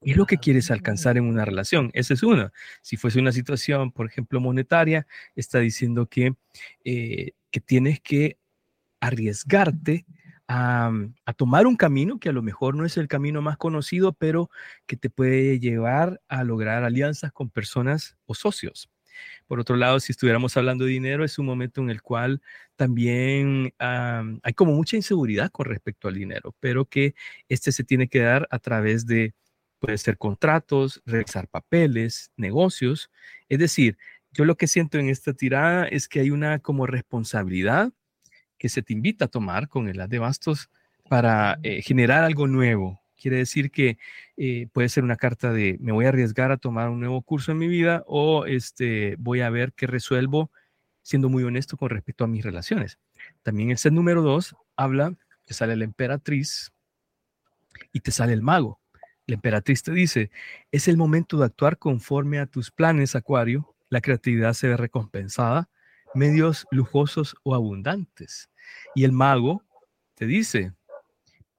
¿Qué 0.03 0.11
es 0.11 0.17
lo 0.17 0.25
que 0.25 0.37
quieres 0.37 0.69
alcanzar 0.69 1.17
en 1.17 1.23
una 1.23 1.45
relación? 1.45 1.89
Esa 1.93 2.13
es 2.13 2.21
una. 2.21 2.51
Si 2.81 2.95
fuese 2.95 3.19
una 3.19 3.31
situación, 3.31 3.91
por 3.91 4.05
ejemplo, 4.05 4.39
monetaria, 4.39 5.07
está 5.35 5.59
diciendo 5.59 6.07
que, 6.07 6.35
eh, 6.83 7.31
que 7.49 7.59
tienes 7.59 8.01
que 8.01 8.37
arriesgarte 8.99 10.05
a, 10.47 10.91
tomar 11.37 11.67
un 11.67 11.75
camino 11.75 12.19
que 12.19 12.29
a 12.29 12.33
lo 12.33 12.41
mejor 12.41 12.75
no 12.75 12.85
es 12.85 12.97
el 12.97 13.07
camino 13.07 13.41
más 13.41 13.57
conocido, 13.57 14.13
pero 14.13 14.49
que 14.85 14.97
te 14.97 15.09
puede 15.09 15.59
llevar 15.59 16.21
a 16.27 16.43
lograr 16.43 16.83
alianzas 16.83 17.31
con 17.31 17.49
personas 17.49 18.17
o 18.25 18.35
socios. 18.35 18.89
Por 19.47 19.59
otro 19.59 19.75
lado, 19.75 19.99
si 19.99 20.11
estuviéramos 20.11 20.57
hablando 20.57 20.85
de 20.85 20.91
dinero, 20.91 21.23
es 21.23 21.39
un 21.39 21.45
momento 21.45 21.81
en 21.81 21.89
el 21.89 22.01
cual 22.01 22.41
también 22.75 23.73
hay 23.79 24.53
como 24.55 24.73
mucha 24.73 24.97
inseguridad 24.97 25.51
con 25.51 25.65
respecto 25.67 26.07
al 26.07 26.15
dinero, 26.15 26.55
pero 26.59 26.85
que 26.85 27.15
este 27.49 27.71
se 27.71 27.83
tiene 27.83 28.07
que 28.07 28.19
dar 28.19 28.47
a 28.51 28.59
través 28.59 29.05
de, 29.05 29.33
puede 29.79 29.97
ser 29.97 30.17
contratos, 30.17 31.01
realizar 31.05 31.47
papeles, 31.47 32.31
negocios. 32.35 33.09
Es 33.49 33.59
decir, 33.59 33.97
yo 34.31 34.45
lo 34.45 34.57
que 34.57 34.67
siento 34.67 34.97
en 34.99 35.09
esta 35.09 35.33
tirada 35.33 35.85
es 35.87 36.07
que 36.09 36.19
hay 36.19 36.31
una 36.31 36.59
como 36.59 36.85
responsabilidad 36.87 37.93
que 38.57 38.69
se 38.69 38.81
te 38.81 38.93
invita 38.93 39.25
a 39.25 39.27
tomar 39.27 39.67
con 39.67 39.87
el 39.87 39.99
as 40.01 40.09
de 40.09 40.19
bastos 40.19 40.69
para 41.09 41.59
eh, 41.63 41.81
generar 41.81 42.23
algo 42.23 42.47
nuevo. 42.47 43.01
Quiere 43.19 43.37
decir 43.37 43.71
que 43.71 43.97
eh, 44.37 44.67
puede 44.73 44.89
ser 44.89 45.03
una 45.03 45.15
carta 45.15 45.51
de 45.51 45.77
me 45.79 45.91
voy 45.91 46.05
a 46.05 46.09
arriesgar 46.09 46.51
a 46.51 46.57
tomar 46.57 46.89
un 46.89 46.99
nuevo 46.99 47.21
curso 47.21 47.51
en 47.51 47.57
mi 47.57 47.67
vida 47.67 48.03
o 48.07 48.45
este, 48.45 49.15
voy 49.17 49.41
a 49.41 49.49
ver 49.49 49.73
qué 49.73 49.87
resuelvo 49.87 50.51
siendo 51.01 51.29
muy 51.29 51.43
honesto 51.43 51.77
con 51.77 51.89
respecto 51.89 52.23
a 52.23 52.27
mis 52.27 52.43
relaciones. 52.43 52.97
También 53.43 53.69
el 53.69 53.77
set 53.77 53.93
número 53.93 54.21
dos 54.21 54.55
habla, 54.75 55.13
te 55.45 55.53
sale 55.53 55.75
la 55.75 55.83
emperatriz 55.83 56.71
y 57.93 57.99
te 57.99 58.11
sale 58.11 58.33
el 58.33 58.41
mago. 58.41 58.79
La 59.27 59.35
emperatriz 59.35 59.83
te 59.83 59.91
dice, 59.91 60.31
es 60.71 60.87
el 60.87 60.97
momento 60.97 61.37
de 61.37 61.45
actuar 61.45 61.77
conforme 61.77 62.39
a 62.39 62.47
tus 62.47 62.71
planes, 62.71 63.15
Acuario. 63.15 63.75
La 63.89 64.01
creatividad 64.01 64.53
se 64.53 64.67
ve 64.67 64.77
recompensada 64.77 65.69
medios 66.15 66.65
lujosos 66.71 67.35
o 67.43 67.53
abundantes. 67.55 68.49
Y 68.95 69.03
el 69.03 69.11
mago 69.11 69.63
te 70.15 70.25
dice, 70.25 70.73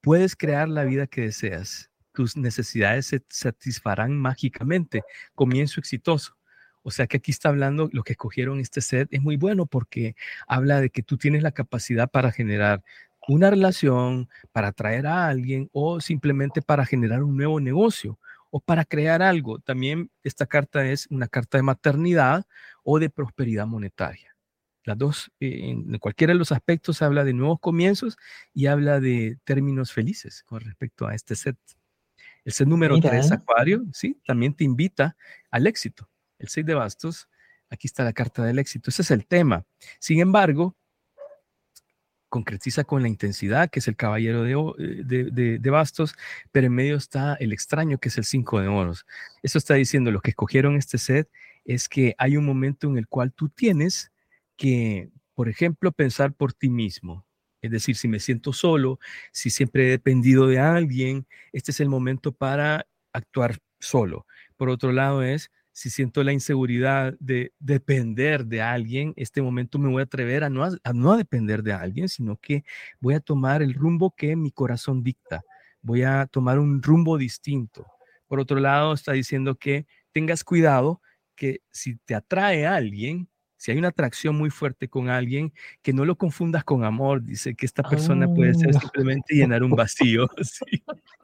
puedes 0.00 0.36
crear 0.36 0.68
la 0.68 0.84
vida 0.84 1.06
que 1.06 1.22
deseas. 1.22 1.90
Tus 2.12 2.36
necesidades 2.36 3.06
se 3.06 3.22
satisfarán 3.28 4.16
mágicamente. 4.16 5.02
Comienzo 5.34 5.80
exitoso. 5.80 6.36
O 6.82 6.90
sea 6.90 7.06
que 7.06 7.16
aquí 7.16 7.32
está 7.32 7.48
hablando, 7.48 7.88
lo 7.92 8.04
que 8.04 8.12
escogieron 8.12 8.60
este 8.60 8.80
set 8.80 9.08
es 9.10 9.20
muy 9.20 9.36
bueno 9.36 9.66
porque 9.66 10.14
habla 10.46 10.80
de 10.80 10.90
que 10.90 11.02
tú 11.02 11.18
tienes 11.18 11.42
la 11.42 11.50
capacidad 11.50 12.08
para 12.08 12.30
generar 12.30 12.84
una 13.26 13.50
relación, 13.50 14.28
para 14.52 14.68
atraer 14.68 15.06
a 15.06 15.26
alguien 15.26 15.68
o 15.72 16.00
simplemente 16.00 16.62
para 16.62 16.86
generar 16.86 17.24
un 17.24 17.36
nuevo 17.36 17.58
negocio 17.58 18.20
o 18.50 18.60
para 18.60 18.84
crear 18.84 19.20
algo. 19.20 19.58
También 19.58 20.10
esta 20.22 20.46
carta 20.46 20.86
es 20.86 21.08
una 21.10 21.26
carta 21.26 21.58
de 21.58 21.62
maternidad 21.62 22.46
o 22.84 23.00
de 23.00 23.10
prosperidad 23.10 23.66
monetaria. 23.66 24.35
Las 24.86 24.96
dos, 24.96 25.32
eh, 25.40 25.70
en 25.70 25.98
cualquiera 25.98 26.32
de 26.32 26.38
los 26.38 26.52
aspectos, 26.52 27.02
habla 27.02 27.24
de 27.24 27.32
nuevos 27.32 27.58
comienzos 27.58 28.16
y 28.54 28.66
habla 28.66 29.00
de 29.00 29.36
términos 29.42 29.92
felices 29.92 30.44
con 30.44 30.60
respecto 30.60 31.08
a 31.08 31.14
este 31.14 31.34
set. 31.34 31.56
El 32.44 32.52
set 32.52 32.68
número 32.68 32.98
3, 33.00 33.32
Acuario, 33.32 33.84
sí, 33.92 34.20
también 34.24 34.54
te 34.54 34.62
invita 34.62 35.16
al 35.50 35.66
éxito. 35.66 36.08
El 36.38 36.46
6 36.46 36.64
de 36.64 36.74
bastos, 36.74 37.28
aquí 37.68 37.88
está 37.88 38.04
la 38.04 38.12
carta 38.12 38.44
del 38.44 38.60
éxito. 38.60 38.90
Ese 38.90 39.02
es 39.02 39.10
el 39.10 39.26
tema. 39.26 39.64
Sin 39.98 40.20
embargo, 40.20 40.76
concretiza 42.28 42.84
con 42.84 43.02
la 43.02 43.08
intensidad, 43.08 43.68
que 43.68 43.80
es 43.80 43.88
el 43.88 43.96
caballero 43.96 44.44
de, 44.44 45.04
de, 45.04 45.58
de, 45.58 45.70
bastos, 45.70 46.14
pero 46.52 46.68
en 46.68 46.74
medio 46.74 46.94
está 46.94 47.34
el 47.40 47.52
extraño, 47.52 47.98
que 47.98 48.08
es 48.08 48.18
el 48.18 48.24
5 48.24 48.60
de 48.60 48.68
oros. 48.68 49.04
Eso 49.42 49.58
está 49.58 49.74
diciendo, 49.74 50.12
los 50.12 50.22
que 50.22 50.30
escogieron 50.30 50.76
este 50.76 50.98
set, 50.98 51.28
es 51.64 51.88
que 51.88 52.14
hay 52.18 52.36
un 52.36 52.46
momento 52.46 52.86
en 52.88 52.98
el 52.98 53.08
cual 53.08 53.32
tú 53.32 53.48
tienes 53.48 54.12
que, 54.56 55.10
por 55.34 55.48
ejemplo, 55.48 55.92
pensar 55.92 56.32
por 56.34 56.52
ti 56.52 56.68
mismo. 56.70 57.26
Es 57.62 57.70
decir, 57.70 57.96
si 57.96 58.08
me 58.08 58.20
siento 58.20 58.52
solo, 58.52 58.98
si 59.32 59.50
siempre 59.50 59.86
he 59.86 59.90
dependido 59.90 60.46
de 60.46 60.58
alguien, 60.58 61.26
este 61.52 61.70
es 61.72 61.80
el 61.80 61.88
momento 61.88 62.32
para 62.32 62.86
actuar 63.12 63.58
solo. 63.80 64.26
Por 64.56 64.68
otro 64.68 64.92
lado 64.92 65.22
es, 65.22 65.50
si 65.72 65.90
siento 65.90 66.24
la 66.24 66.32
inseguridad 66.32 67.14
de 67.20 67.52
depender 67.58 68.46
de 68.46 68.62
alguien, 68.62 69.12
este 69.16 69.42
momento 69.42 69.78
me 69.78 69.90
voy 69.90 70.00
a 70.00 70.04
atrever 70.04 70.42
a 70.44 70.48
no, 70.48 70.64
a 70.64 70.92
no 70.94 71.16
depender 71.16 71.62
de 71.62 71.72
alguien, 71.74 72.08
sino 72.08 72.38
que 72.38 72.64
voy 72.98 73.14
a 73.14 73.20
tomar 73.20 73.62
el 73.62 73.74
rumbo 73.74 74.14
que 74.16 74.36
mi 74.36 74.50
corazón 74.50 75.02
dicta. 75.02 75.42
Voy 75.82 76.02
a 76.02 76.26
tomar 76.26 76.58
un 76.58 76.82
rumbo 76.82 77.18
distinto. 77.18 77.86
Por 78.26 78.40
otro 78.40 78.58
lado, 78.58 78.94
está 78.94 79.12
diciendo 79.12 79.56
que 79.56 79.86
tengas 80.12 80.44
cuidado 80.44 81.02
que 81.34 81.60
si 81.70 81.96
te 81.96 82.14
atrae 82.14 82.66
alguien, 82.66 83.28
si 83.56 83.70
hay 83.72 83.78
una 83.78 83.88
atracción 83.88 84.36
muy 84.36 84.50
fuerte 84.50 84.88
con 84.88 85.08
alguien, 85.08 85.52
que 85.82 85.92
no 85.92 86.04
lo 86.04 86.16
confundas 86.16 86.64
con 86.64 86.84
amor. 86.84 87.22
Dice 87.22 87.54
que 87.54 87.66
esta 87.66 87.82
persona 87.82 88.32
puede 88.32 88.54
ser 88.54 88.70
ah. 88.76 88.80
simplemente 88.80 89.34
llenar 89.34 89.62
un 89.62 89.72
vacío. 89.72 90.28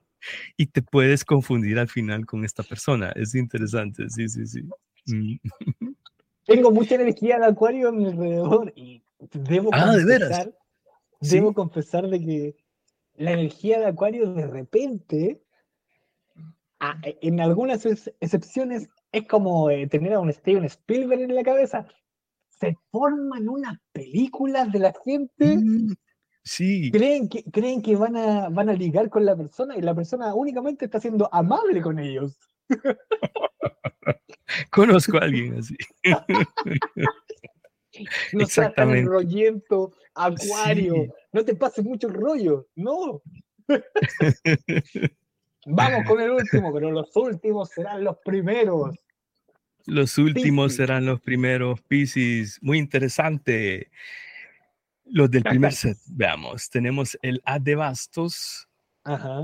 Y 0.56 0.66
te 0.66 0.82
puedes 0.82 1.24
confundir 1.24 1.80
al 1.80 1.88
final 1.88 2.26
con 2.26 2.44
esta 2.44 2.62
persona. 2.62 3.10
Es 3.16 3.34
interesante, 3.34 4.08
sí, 4.08 4.28
sí, 4.28 4.46
sí. 4.46 4.62
Mm. 5.06 5.36
Tengo 6.46 6.70
mucha 6.70 6.94
energía 6.94 7.40
de 7.40 7.46
acuario 7.46 7.88
a 7.88 7.92
mi 7.92 8.06
alrededor 8.06 8.72
y 8.76 9.02
debo 9.32 9.70
ah, 9.72 9.94
confesar, 9.94 10.52
debo 11.20 11.52
confesar 11.52 12.08
de 12.08 12.20
que 12.20 12.56
la 13.16 13.32
energía 13.32 13.80
de 13.80 13.86
acuario 13.86 14.32
de 14.32 14.46
repente, 14.46 15.42
en 17.20 17.40
algunas 17.40 17.84
excepciones, 18.20 18.88
es 19.12 19.26
como 19.26 19.70
eh, 19.70 19.86
tener 19.88 20.14
a 20.14 20.20
un 20.20 20.32
Steven 20.32 20.64
Spielberg 20.64 21.22
en 21.22 21.34
la 21.34 21.42
cabeza 21.42 21.88
se 22.62 22.78
forman 22.92 23.48
unas 23.48 23.76
películas 23.90 24.70
de 24.70 24.78
la 24.78 24.94
gente. 25.04 25.56
Mm, 25.56 25.96
sí. 26.44 26.92
Creen 26.92 27.28
que, 27.28 27.42
creen 27.50 27.82
que 27.82 27.96
van, 27.96 28.16
a, 28.16 28.50
van 28.50 28.68
a 28.68 28.74
ligar 28.74 29.10
con 29.10 29.24
la 29.24 29.34
persona 29.34 29.76
y 29.76 29.80
la 29.80 29.96
persona 29.96 30.32
únicamente 30.32 30.84
está 30.84 31.00
siendo 31.00 31.28
amable 31.34 31.82
con 31.82 31.98
ellos. 31.98 32.38
Conozco 34.70 35.18
a 35.18 35.22
alguien 35.22 35.58
así. 35.58 35.76
no 38.32 38.44
Exactamente. 38.44 39.10
rollento, 39.10 39.92
acuario. 40.14 41.12
No 41.32 41.44
te 41.44 41.56
pases 41.56 41.84
mucho 41.84 42.10
rollo. 42.10 42.68
No. 42.76 43.22
Vamos 45.66 46.04
con 46.06 46.20
el 46.20 46.30
último, 46.30 46.72
pero 46.72 46.92
los 46.92 47.16
últimos 47.16 47.70
serán 47.70 48.04
los 48.04 48.18
primeros. 48.24 48.94
Los 49.86 50.18
últimos 50.18 50.74
serán 50.74 51.06
los 51.06 51.20
primeros 51.20 51.80
Pisces. 51.82 52.58
Muy 52.62 52.78
interesante. 52.78 53.90
Los 55.04 55.30
del 55.30 55.42
primer 55.42 55.72
set, 55.72 55.98
veamos. 56.06 56.70
Tenemos 56.70 57.18
el 57.22 57.42
A 57.44 57.58
de 57.58 57.74
bastos, 57.74 58.68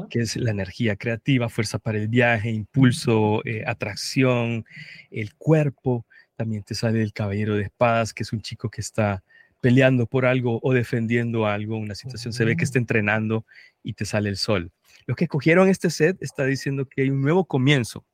que 0.09 0.21
es 0.21 0.37
la 0.37 0.51
energía 0.51 0.97
creativa, 0.97 1.49
fuerza 1.49 1.79
para 1.79 1.99
el 1.99 2.09
viaje, 2.09 2.51
impulso, 2.51 3.45
eh, 3.45 3.65
atracción, 3.67 4.65
el 5.11 5.35
cuerpo. 5.35 6.07
También 6.37 6.63
te 6.63 6.75
sale 6.75 7.03
el 7.03 7.13
caballero 7.13 7.57
de 7.57 7.65
espadas, 7.65 8.15
que 8.15 8.23
es 8.23 8.33
un 8.33 8.41
chico 8.41 8.71
que 8.71 8.81
está 8.81 9.23
peleando 9.61 10.07
por 10.07 10.25
algo 10.25 10.61
o 10.63 10.73
defendiendo 10.73 11.47
algo, 11.47 11.77
una 11.77 11.97
situación. 11.97 12.33
Se 12.33 12.45
ve 12.45 12.57
que 12.57 12.65
está 12.65 12.79
entrenando 12.79 13.45
y 13.83 13.95
te 13.95 14.05
sale 14.05 14.29
el 14.29 14.37
sol. 14.37 14.71
Los 15.07 15.17
que 15.17 15.25
escogieron 15.25 15.69
este 15.69 15.91
set 15.91 16.17
está 16.21 16.45
diciendo 16.45 16.87
que 16.87 17.03
hay 17.03 17.11
un 17.11 17.21
nuevo 17.21 17.45
comienzo, 17.45 18.05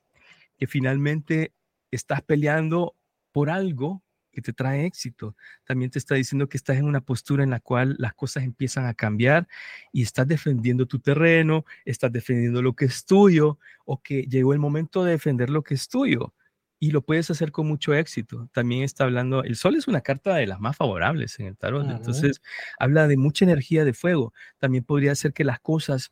que 0.57 0.65
finalmente 0.65 1.51
estás 1.95 2.21
peleando 2.21 2.95
por 3.31 3.49
algo 3.49 4.03
que 4.31 4.41
te 4.41 4.53
trae 4.53 4.85
éxito. 4.85 5.35
También 5.63 5.91
te 5.91 5.97
está 5.99 6.15
diciendo 6.15 6.49
que 6.49 6.57
estás 6.57 6.77
en 6.77 6.85
una 6.85 7.01
postura 7.01 7.43
en 7.43 7.49
la 7.51 7.61
cual 7.61 7.95
las 7.99 8.13
cosas 8.13 8.43
empiezan 8.43 8.85
a 8.85 8.93
cambiar 8.93 9.47
y 9.93 10.01
estás 10.03 10.27
defendiendo 10.27 10.85
tu 10.87 10.99
terreno, 10.99 11.65
estás 11.85 12.11
defendiendo 12.11 12.61
lo 12.61 12.73
que 12.75 12.85
es 12.85 13.05
tuyo 13.05 13.59
o 13.85 14.01
que 14.01 14.23
llegó 14.23 14.53
el 14.53 14.59
momento 14.59 15.03
de 15.05 15.11
defender 15.13 15.49
lo 15.49 15.63
que 15.63 15.75
es 15.75 15.87
tuyo. 15.87 16.33
y 16.79 16.91
lo 16.91 17.01
puedes 17.01 17.31
hacer 17.31 17.51
con 17.51 17.67
mucho 17.67 17.93
éxito. 17.93 18.49
También 18.53 18.83
está 18.83 19.05
hablando, 19.05 19.43
el 19.43 19.55
sol 19.55 19.75
es 19.75 19.87
una 19.87 20.01
carta 20.01 20.35
de 20.35 20.45
las 20.47 20.59
más 20.59 20.75
favorables 20.77 21.39
en 21.39 21.47
el 21.47 21.57
tarot, 21.57 21.89
entonces 21.89 22.41
habla 22.77 23.07
de 23.07 23.17
mucha 23.17 23.45
energía 23.45 23.85
de 23.85 23.93
fuego. 23.93 24.33
También 24.59 24.83
podría 24.83 25.15
ser 25.15 25.33
que 25.33 25.45
las 25.45 25.59
cosas 25.61 26.11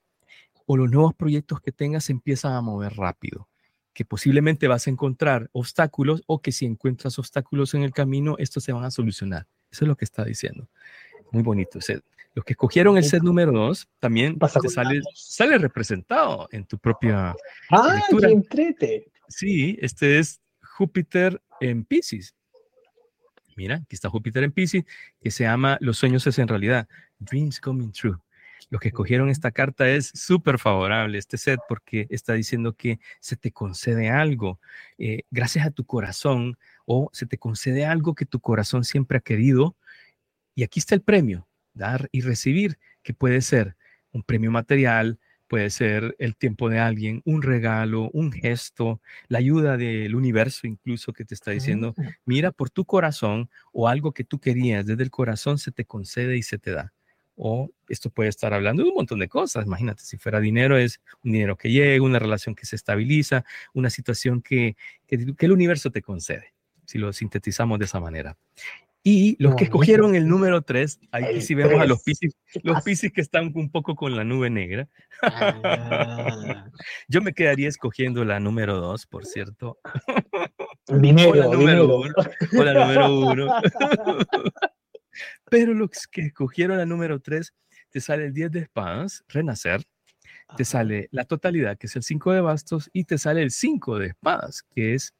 o 0.66 0.78
los 0.78 0.90
nuevos 0.90 1.14
proyectos 1.16 1.62
que 1.62 1.72
tengas 1.72 2.10
empiezan 2.10 2.54
a 2.54 2.62
mover 2.62 2.94
rápido, 2.96 3.50
que 3.94 4.06
posiblemente 4.06 4.68
vas 4.68 4.88
a 4.88 4.90
encontrar 4.90 5.50
obstáculos 5.52 6.24
o 6.26 6.42
que 6.42 6.52
si 6.52 6.66
encuentras 6.66 7.20
obstáculos 7.20 7.74
en 7.74 7.84
el 7.84 7.94
camino, 7.94 8.36
estos 8.40 8.64
se 8.64 8.74
van 8.74 8.84
a 8.84 8.92
solucionar. 8.92 9.48
Eso 9.72 9.86
es 9.86 9.88
lo 9.88 9.96
que 9.96 10.06
está 10.06 10.24
diciendo. 10.24 10.68
Muy 11.32 11.44
bonito. 11.44 11.80
Los 12.36 12.46
que 12.46 12.54
escogieron 12.54 12.98
el 12.98 13.04
set 13.04 13.22
número 13.22 13.52
2 13.52 13.88
también 14.00 14.38
te 14.38 14.70
sale, 14.70 15.02
sale, 15.14 15.58
representado 15.58 16.48
en 16.52 16.66
tu 16.66 16.78
propia 16.78 17.36
ah, 17.70 17.94
lectura. 17.96 18.30
entrete! 18.30 19.12
Sí, 19.28 19.78
este 19.82 20.20
es 20.20 20.42
Júpiter 20.62 21.42
en 21.60 21.86
Pisces. 21.86 22.36
Mira, 23.56 23.76
aquí 23.76 23.96
está 23.96 24.10
Júpiter 24.10 24.44
en 24.44 24.52
Pisces, 24.52 24.84
que 25.22 25.30
se 25.30 25.44
llama 25.44 25.78
Los 25.80 25.98
sueños 25.98 26.26
es 26.26 26.40
en 26.40 26.48
realidad, 26.48 26.88
Dreams 27.20 27.60
Coming 27.60 27.92
True. 27.92 28.18
Los 28.70 28.82
que 28.82 28.90
escogieron 28.90 29.30
esta 29.30 29.52
carta 29.52 29.90
es 29.90 30.12
súper 30.14 30.60
favorable, 30.60 31.18
este 31.18 31.38
set, 31.38 31.60
porque 31.68 32.08
está 32.10 32.34
diciendo 32.34 32.74
que 32.74 33.00
se 33.20 33.36
te 33.36 33.52
concede 33.52 34.10
algo 34.10 34.60
eh, 34.98 35.24
gracias 35.32 35.66
a 35.66 35.72
tu 35.72 35.86
corazón 35.86 36.58
o 36.86 37.10
se 37.14 37.26
te 37.26 37.38
concede 37.38 37.86
algo 37.86 38.16
que 38.16 38.26
tu 38.26 38.40
corazón 38.40 38.84
siempre 38.84 39.18
ha 39.18 39.22
querido. 39.22 39.76
Y 40.56 40.64
aquí 40.64 40.80
está 40.80 40.96
el 40.96 41.02
premio, 41.02 41.48
dar 41.74 42.10
y 42.12 42.22
recibir, 42.22 42.78
que 43.02 43.14
puede 43.14 43.42
ser 43.42 43.76
un 44.12 44.24
premio 44.24 44.52
material, 44.52 45.20
puede 45.48 45.70
ser 45.70 46.16
el 46.20 46.36
tiempo 46.36 46.70
de 46.70 46.80
alguien, 46.80 47.22
un 47.26 47.42
regalo, 47.42 48.10
un 48.14 48.32
gesto, 48.32 49.02
la 49.28 49.40
ayuda 49.40 49.78
del 49.78 50.16
universo 50.16 50.68
incluso 50.68 51.14
que 51.14 51.26
te 51.26 51.36
está 51.36 51.52
diciendo, 51.52 51.94
mira 52.26 52.52
por 52.52 52.70
tu 52.70 52.86
corazón 52.86 53.50
o 53.72 53.88
algo 53.88 54.14
que 54.14 54.24
tú 54.24 54.40
querías 54.40 54.86
desde 54.86 55.04
el 55.04 55.12
corazón 55.12 55.58
se 55.58 55.72
te 55.72 55.86
concede 55.86 56.38
y 56.38 56.44
se 56.44 56.58
te 56.58 56.72
da. 56.72 56.94
O 57.36 57.72
esto 57.90 58.10
puede 58.10 58.30
estar 58.30 58.54
hablando 58.54 58.84
de 58.84 58.90
un 58.90 58.96
montón 58.96 59.20
de 59.20 59.28
cosas. 59.28 59.66
Imagínate, 59.66 60.04
si 60.04 60.18
fuera 60.18 60.40
dinero, 60.40 60.78
es 60.78 61.02
un 61.24 61.32
dinero 61.32 61.58
que 61.58 61.72
llega, 61.72 62.04
una 62.04 62.20
relación 62.20 62.56
que 62.56 62.66
se 62.66 62.76
estabiliza, 62.76 63.44
una 63.74 63.90
situación 63.90 64.42
que, 64.42 64.76
que, 65.08 65.36
que 65.36 65.46
el 65.46 65.52
universo 65.52 65.92
te 65.92 66.02
concede, 66.02 66.54
si 66.86 66.98
lo 66.98 67.12
sintetizamos 67.14 67.80
de 67.80 67.86
esa 67.86 68.00
manera. 68.00 68.38
Y 69.06 69.36
los 69.44 69.56
que 69.56 69.66
escogieron 69.66 70.16
el 70.16 70.30
número 70.30 70.62
3, 70.62 71.02
ahí 71.12 71.42
sí 71.42 71.56
vemos 71.56 71.82
a 71.82 71.86
los 71.86 72.02
piscis, 72.04 72.38
los 72.64 72.82
piscis 72.84 73.12
que 73.12 73.20
están 73.20 73.52
un 73.54 73.70
poco 73.70 73.96
con 73.96 74.16
la 74.16 74.24
nube 74.24 74.50
negra. 74.50 74.88
Ah. 75.22 76.70
Yo 77.10 77.22
me 77.22 77.34
quedaría 77.34 77.68
escogiendo 77.68 78.24
la 78.24 78.40
número 78.40 78.78
2, 78.78 79.06
por 79.08 79.26
cierto. 79.26 79.78
Dinero, 80.88 81.32
o 82.58 82.64
la 82.64 82.74
número 82.74 83.20
1. 83.20 83.54
O 85.14 85.56
la 85.56 85.64
número 85.64 85.74
1. 85.74 85.74
Pero 85.74 85.74
los 85.74 86.08
que 86.08 86.22
escogieron 86.22 86.78
la 86.78 86.86
número 86.86 87.20
3, 87.20 87.54
te 87.90 88.02
sale 88.02 88.26
el 88.26 88.34
10 88.34 88.52
de 88.52 88.60
espadas, 88.60 89.24
renacer, 89.28 89.84
te 90.58 90.66
sale 90.66 91.10
la 91.12 91.26
totalidad, 91.26 91.78
que 91.78 91.88
es 91.88 91.96
el 91.96 92.04
5 92.04 92.34
de 92.34 92.42
bastos, 92.42 92.90
y 92.94 93.06
te 93.06 93.18
sale 93.18 93.42
el 93.42 93.52
5 93.52 94.00
de 94.00 94.08
espadas, 94.08 94.64
que 94.76 94.96
es 94.96 95.14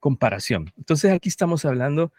comparación. 0.00 0.72
Entonces 0.76 1.12
aquí 1.12 1.28
estamos 1.28 1.64
hablando 1.64 2.12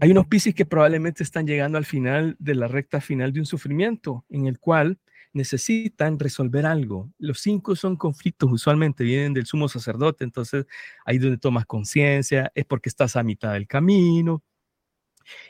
hay 0.00 0.10
unos 0.10 0.26
Piscis 0.26 0.54
que 0.54 0.66
probablemente 0.66 1.22
están 1.22 1.46
llegando 1.46 1.78
al 1.78 1.84
final 1.84 2.36
de 2.38 2.54
la 2.54 2.68
recta 2.68 3.00
final 3.00 3.32
de 3.32 3.40
un 3.40 3.46
sufrimiento 3.46 4.24
en 4.28 4.46
el 4.46 4.58
cual 4.58 4.98
necesitan 5.32 6.18
resolver 6.18 6.66
algo. 6.66 7.10
Los 7.18 7.40
cinco 7.40 7.74
son 7.74 7.96
conflictos, 7.96 8.50
usualmente 8.52 9.02
vienen 9.02 9.34
del 9.34 9.46
sumo 9.46 9.68
sacerdote, 9.68 10.24
entonces 10.24 10.66
ahí 11.04 11.18
donde 11.18 11.38
tomas 11.38 11.66
conciencia, 11.66 12.52
es 12.54 12.64
porque 12.64 12.88
estás 12.88 13.16
a 13.16 13.22
mitad 13.22 13.52
del 13.52 13.66
camino. 13.66 14.42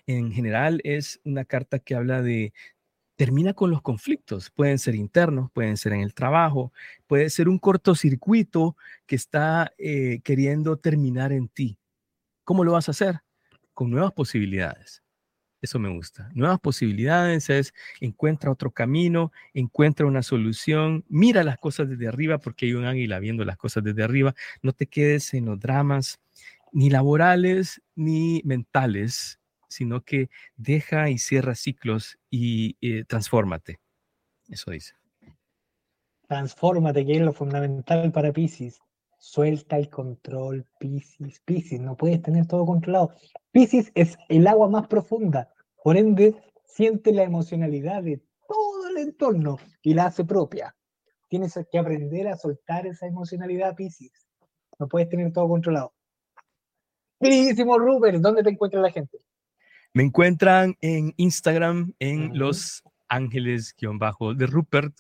En 0.07 0.33
general 0.33 0.81
es 0.85 1.21
una 1.25 1.45
carta 1.45 1.79
que 1.79 1.95
habla 1.95 2.23
de 2.23 2.53
termina 3.17 3.55
con 3.55 3.71
los 3.71 3.83
conflictos, 3.83 4.51
pueden 4.51 4.79
ser 4.79 4.95
internos, 4.95 5.51
pueden 5.53 5.77
ser 5.77 5.93
en 5.93 6.01
el 6.01 6.15
trabajo, 6.15 6.73
puede 7.07 7.31
ser 7.31 7.49
un 7.49 7.59
cortocircuito 7.59 8.77
que 9.07 9.17
está 9.17 9.73
eh, 9.79 10.21
queriendo 10.25 10.77
terminar 10.79 11.33
en 11.33 11.49
ti. 11.49 11.79
¿Cómo 12.45 12.65
lo 12.65 12.73
vas 12.73 12.89
a 12.89 12.93
hacer? 12.93 13.21
con 13.75 13.91
nuevas 13.91 14.13
posibilidades. 14.13 15.03
Eso 15.61 15.79
me 15.79 15.89
gusta. 15.89 16.31
Nuevas 16.35 16.61
posibilidades 16.61 17.51
es 17.51 17.75
encuentra 18.01 18.51
otro 18.51 18.71
camino, 18.71 19.33
encuentra 19.55 20.07
una 20.07 20.23
solución, 20.23 21.05
mira 21.09 21.43
las 21.43 21.59
cosas 21.59 21.89
desde 21.89 22.07
arriba 22.07 22.39
porque 22.39 22.67
hay 22.67 22.75
un 22.75 22.85
águila 22.85 23.19
viendo 23.19 23.45
las 23.45 23.57
cosas 23.57 23.83
desde 23.83 24.03
arriba. 24.03 24.35
No 24.63 24.73
te 24.73 24.87
quedes 24.87 25.35
en 25.35 25.47
los 25.47 25.59
dramas 25.59 26.21
ni 26.73 26.91
laborales 26.91 27.83
ni 27.95 28.43
mentales, 28.45 29.41
sino 29.75 30.03
que 30.03 30.31
deja 30.57 31.11
y 31.11 31.19
cierra 31.19 31.55
ciclos 31.55 32.19
y 32.31 32.77
eh, 32.81 33.05
transfórmate. 33.05 33.81
Eso 34.49 34.71
dice. 34.71 34.95
Transfórmate, 36.29 37.05
que 37.05 37.17
es 37.17 37.23
lo 37.23 37.33
fundamental 37.33 38.13
para 38.13 38.33
Pisces. 38.33 38.81
Suelta 39.19 39.77
el 39.77 39.89
control, 39.89 40.67
Pisces. 40.79 41.41
Pisces, 41.45 41.81
no 41.81 41.97
puedes 41.97 42.23
tener 42.23 42.47
todo 42.47 42.65
controlado. 42.65 43.15
Pisces 43.53 43.91
es 43.95 44.17
el 44.29 44.47
agua 44.47 44.69
más 44.69 44.87
profunda, 44.87 45.51
por 45.83 45.97
ende, 45.97 46.35
siente 46.65 47.13
la 47.13 47.25
emocionalidad 47.25 48.03
de 48.03 48.23
todo 48.49 48.89
el 48.89 48.99
entorno 48.99 49.59
y 49.83 49.95
la 49.95 50.07
hace 50.07 50.25
propia. 50.25 50.75
Tienes 51.29 51.59
que 51.71 51.79
aprender 51.79 52.29
a 52.29 52.37
soltar 52.37 52.87
esa 52.87 53.07
emocionalidad, 53.07 53.75
Pisces. 53.75 54.27
No 54.79 54.89
puedes 54.89 55.09
tener 55.09 55.33
todo 55.33 55.49
controlado. 55.49 55.93
Queridísimo 57.21 57.79
Rupert, 57.79 58.19
¿dónde 58.21 58.43
te 58.43 58.51
encuentra 58.51 58.81
la 58.81 58.91
gente? 58.91 59.19
Me 59.97 60.03
encuentran 60.03 60.77
en 60.81 61.15
Instagram 61.19 61.93
en 62.01 62.37
Los 62.37 62.83
Ángeles-de 63.07 64.47
Rupert. 64.49 64.93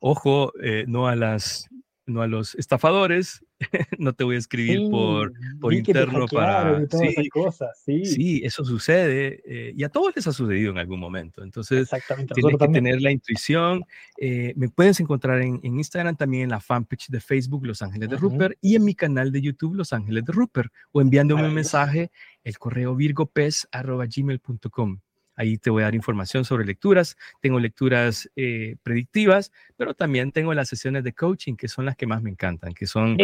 Ojo, 0.00 0.54
eh, 0.62 0.86
no 0.88 1.06
a 1.06 1.16
las 1.16 1.68
no 2.08 2.22
a 2.22 2.26
los 2.26 2.54
estafadores, 2.54 3.44
no 3.98 4.12
te 4.12 4.24
voy 4.24 4.36
a 4.36 4.38
escribir 4.38 4.90
por, 4.90 5.32
por 5.60 5.74
interno 5.74 6.26
para... 6.26 6.86
Sí, 6.88 7.28
cosas, 7.28 7.82
sí. 7.84 8.04
sí, 8.04 8.40
eso 8.44 8.64
sucede 8.64 9.42
eh, 9.44 9.72
y 9.76 9.84
a 9.84 9.88
todos 9.88 10.14
les 10.16 10.26
ha 10.26 10.32
sucedido 10.32 10.70
en 10.70 10.78
algún 10.78 11.00
momento. 11.00 11.42
Entonces, 11.42 11.90
tienes 12.34 12.56
que 12.58 12.68
tener 12.68 13.00
la 13.00 13.10
intuición. 13.10 13.84
Eh, 14.16 14.52
me 14.56 14.68
puedes 14.68 15.00
encontrar 15.00 15.42
en, 15.42 15.60
Instagram, 15.62 16.16
también 16.16 16.44
en 16.44 16.50
la 16.50 16.60
fanpage 16.60 17.08
de 17.08 17.20
Facebook 17.20 17.66
Los 17.66 17.82
Ángeles 17.82 18.08
de 18.08 18.16
Rupert 18.16 18.56
y 18.60 18.76
en 18.76 18.84
mi 18.84 18.94
canal 18.94 19.32
de 19.32 19.42
YouTube 19.42 19.74
Los 19.74 19.92
Ángeles 19.92 20.24
de 20.24 20.32
Rupert 20.32 20.72
o 20.92 21.00
enviándome 21.00 21.46
un 21.46 21.54
mensaje 21.54 22.10
el 22.44 22.58
correo 22.58 22.94
virgopez.gmail.com. 22.96 25.00
Ahí 25.38 25.56
te 25.56 25.70
voy 25.70 25.82
a 25.82 25.84
dar 25.86 25.94
información 25.94 26.44
sobre 26.44 26.66
lecturas. 26.66 27.16
Tengo 27.40 27.60
lecturas 27.60 28.28
eh, 28.34 28.74
predictivas, 28.82 29.52
pero 29.76 29.94
también 29.94 30.32
tengo 30.32 30.52
las 30.52 30.68
sesiones 30.68 31.04
de 31.04 31.12
coaching, 31.12 31.54
que 31.54 31.68
son 31.68 31.86
las 31.86 31.94
que 31.96 32.08
más 32.08 32.22
me 32.22 32.30
encantan, 32.30 32.74
que 32.74 32.88
son 32.88 33.16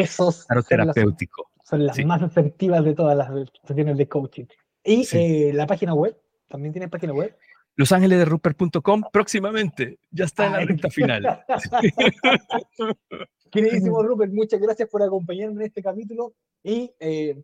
terapéutico. 0.68 1.50
Son 1.64 1.84
las, 1.84 1.98
más 2.04 2.22
efectivas 2.22 2.84
de 2.84 2.94
todas 2.94 3.16
las 3.18 3.28
sesiones 3.66 3.98
de 3.98 4.06
coaching. 4.06 4.44
Y 4.84 5.08
eh, 5.12 5.50
la 5.52 5.66
página 5.66 5.92
web, 5.92 6.16
también 6.48 6.72
tiene 6.72 6.88
página 6.88 7.12
web. 7.12 7.36
losangelesderupert.com 7.74 9.02
próximamente. 9.12 9.98
Ya 10.12 10.26
está 10.26 10.46
en 10.46 10.52
la 10.52 10.60
recta 10.60 10.90
final. 10.90 11.44
Queridísimo 13.50 14.02
Rupert, 14.04 14.32
muchas 14.32 14.60
gracias 14.60 14.88
por 14.88 15.02
acompañarme 15.02 15.62
en 15.62 15.66
este 15.66 15.82
capítulo 15.82 16.34
y 16.62 16.92
eh, 17.00 17.42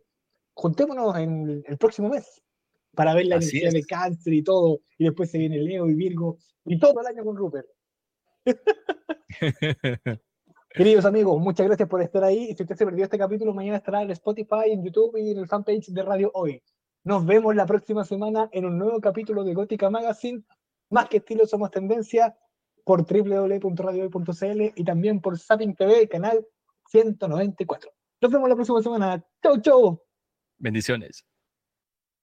juntémonos 0.53 1.17
en 1.17 1.61
el 1.67 1.77
próximo 1.77 2.07
mes 2.07 2.41
para 2.95 3.13
ver 3.13 3.25
la 3.27 3.35
energía 3.35 3.71
de 3.71 3.83
cáncer 3.83 4.33
y 4.33 4.43
todo, 4.43 4.81
y 4.97 5.05
después 5.05 5.31
se 5.31 5.37
viene 5.37 5.59
Leo 5.59 5.89
y 5.89 5.93
Virgo, 5.93 6.37
y 6.65 6.77
todo 6.79 7.01
el 7.01 7.07
año 7.07 7.23
con 7.23 7.35
Rupert. 7.37 7.67
Queridos 10.73 11.05
amigos, 11.05 11.39
muchas 11.41 11.67
gracias 11.67 11.89
por 11.89 12.01
estar 12.01 12.23
ahí. 12.23 12.55
Si 12.55 12.63
usted 12.63 12.75
se 12.75 12.85
perdió 12.85 13.03
este 13.03 13.17
capítulo, 13.17 13.53
mañana 13.53 13.77
estará 13.77 14.01
en 14.01 14.11
Spotify, 14.11 14.71
en 14.71 14.83
YouTube 14.83 15.17
y 15.17 15.31
en 15.31 15.39
el 15.39 15.47
fanpage 15.47 15.87
de 15.87 16.01
Radio 16.01 16.31
Hoy. 16.33 16.63
Nos 17.03 17.25
vemos 17.25 17.55
la 17.55 17.65
próxima 17.65 18.05
semana 18.05 18.47
en 18.53 18.65
un 18.65 18.77
nuevo 18.77 19.01
capítulo 19.01 19.43
de 19.43 19.53
Gótica 19.53 19.89
Magazine. 19.89 20.43
Más 20.89 21.09
que 21.09 21.17
estilo, 21.17 21.45
somos 21.45 21.71
tendencia 21.71 22.37
por 22.85 23.05
www.radiohoy.cl 23.05 24.61
y 24.75 24.83
también 24.83 25.19
por 25.19 25.37
Sapping 25.37 25.75
TV, 25.75 26.07
canal 26.07 26.45
194. 26.89 27.91
Nos 28.21 28.31
vemos 28.31 28.49
la 28.49 28.55
próxima 28.55 28.81
semana. 28.81 29.25
Chau, 29.41 29.59
chau. 29.61 30.01
Bendiciones. 30.57 31.25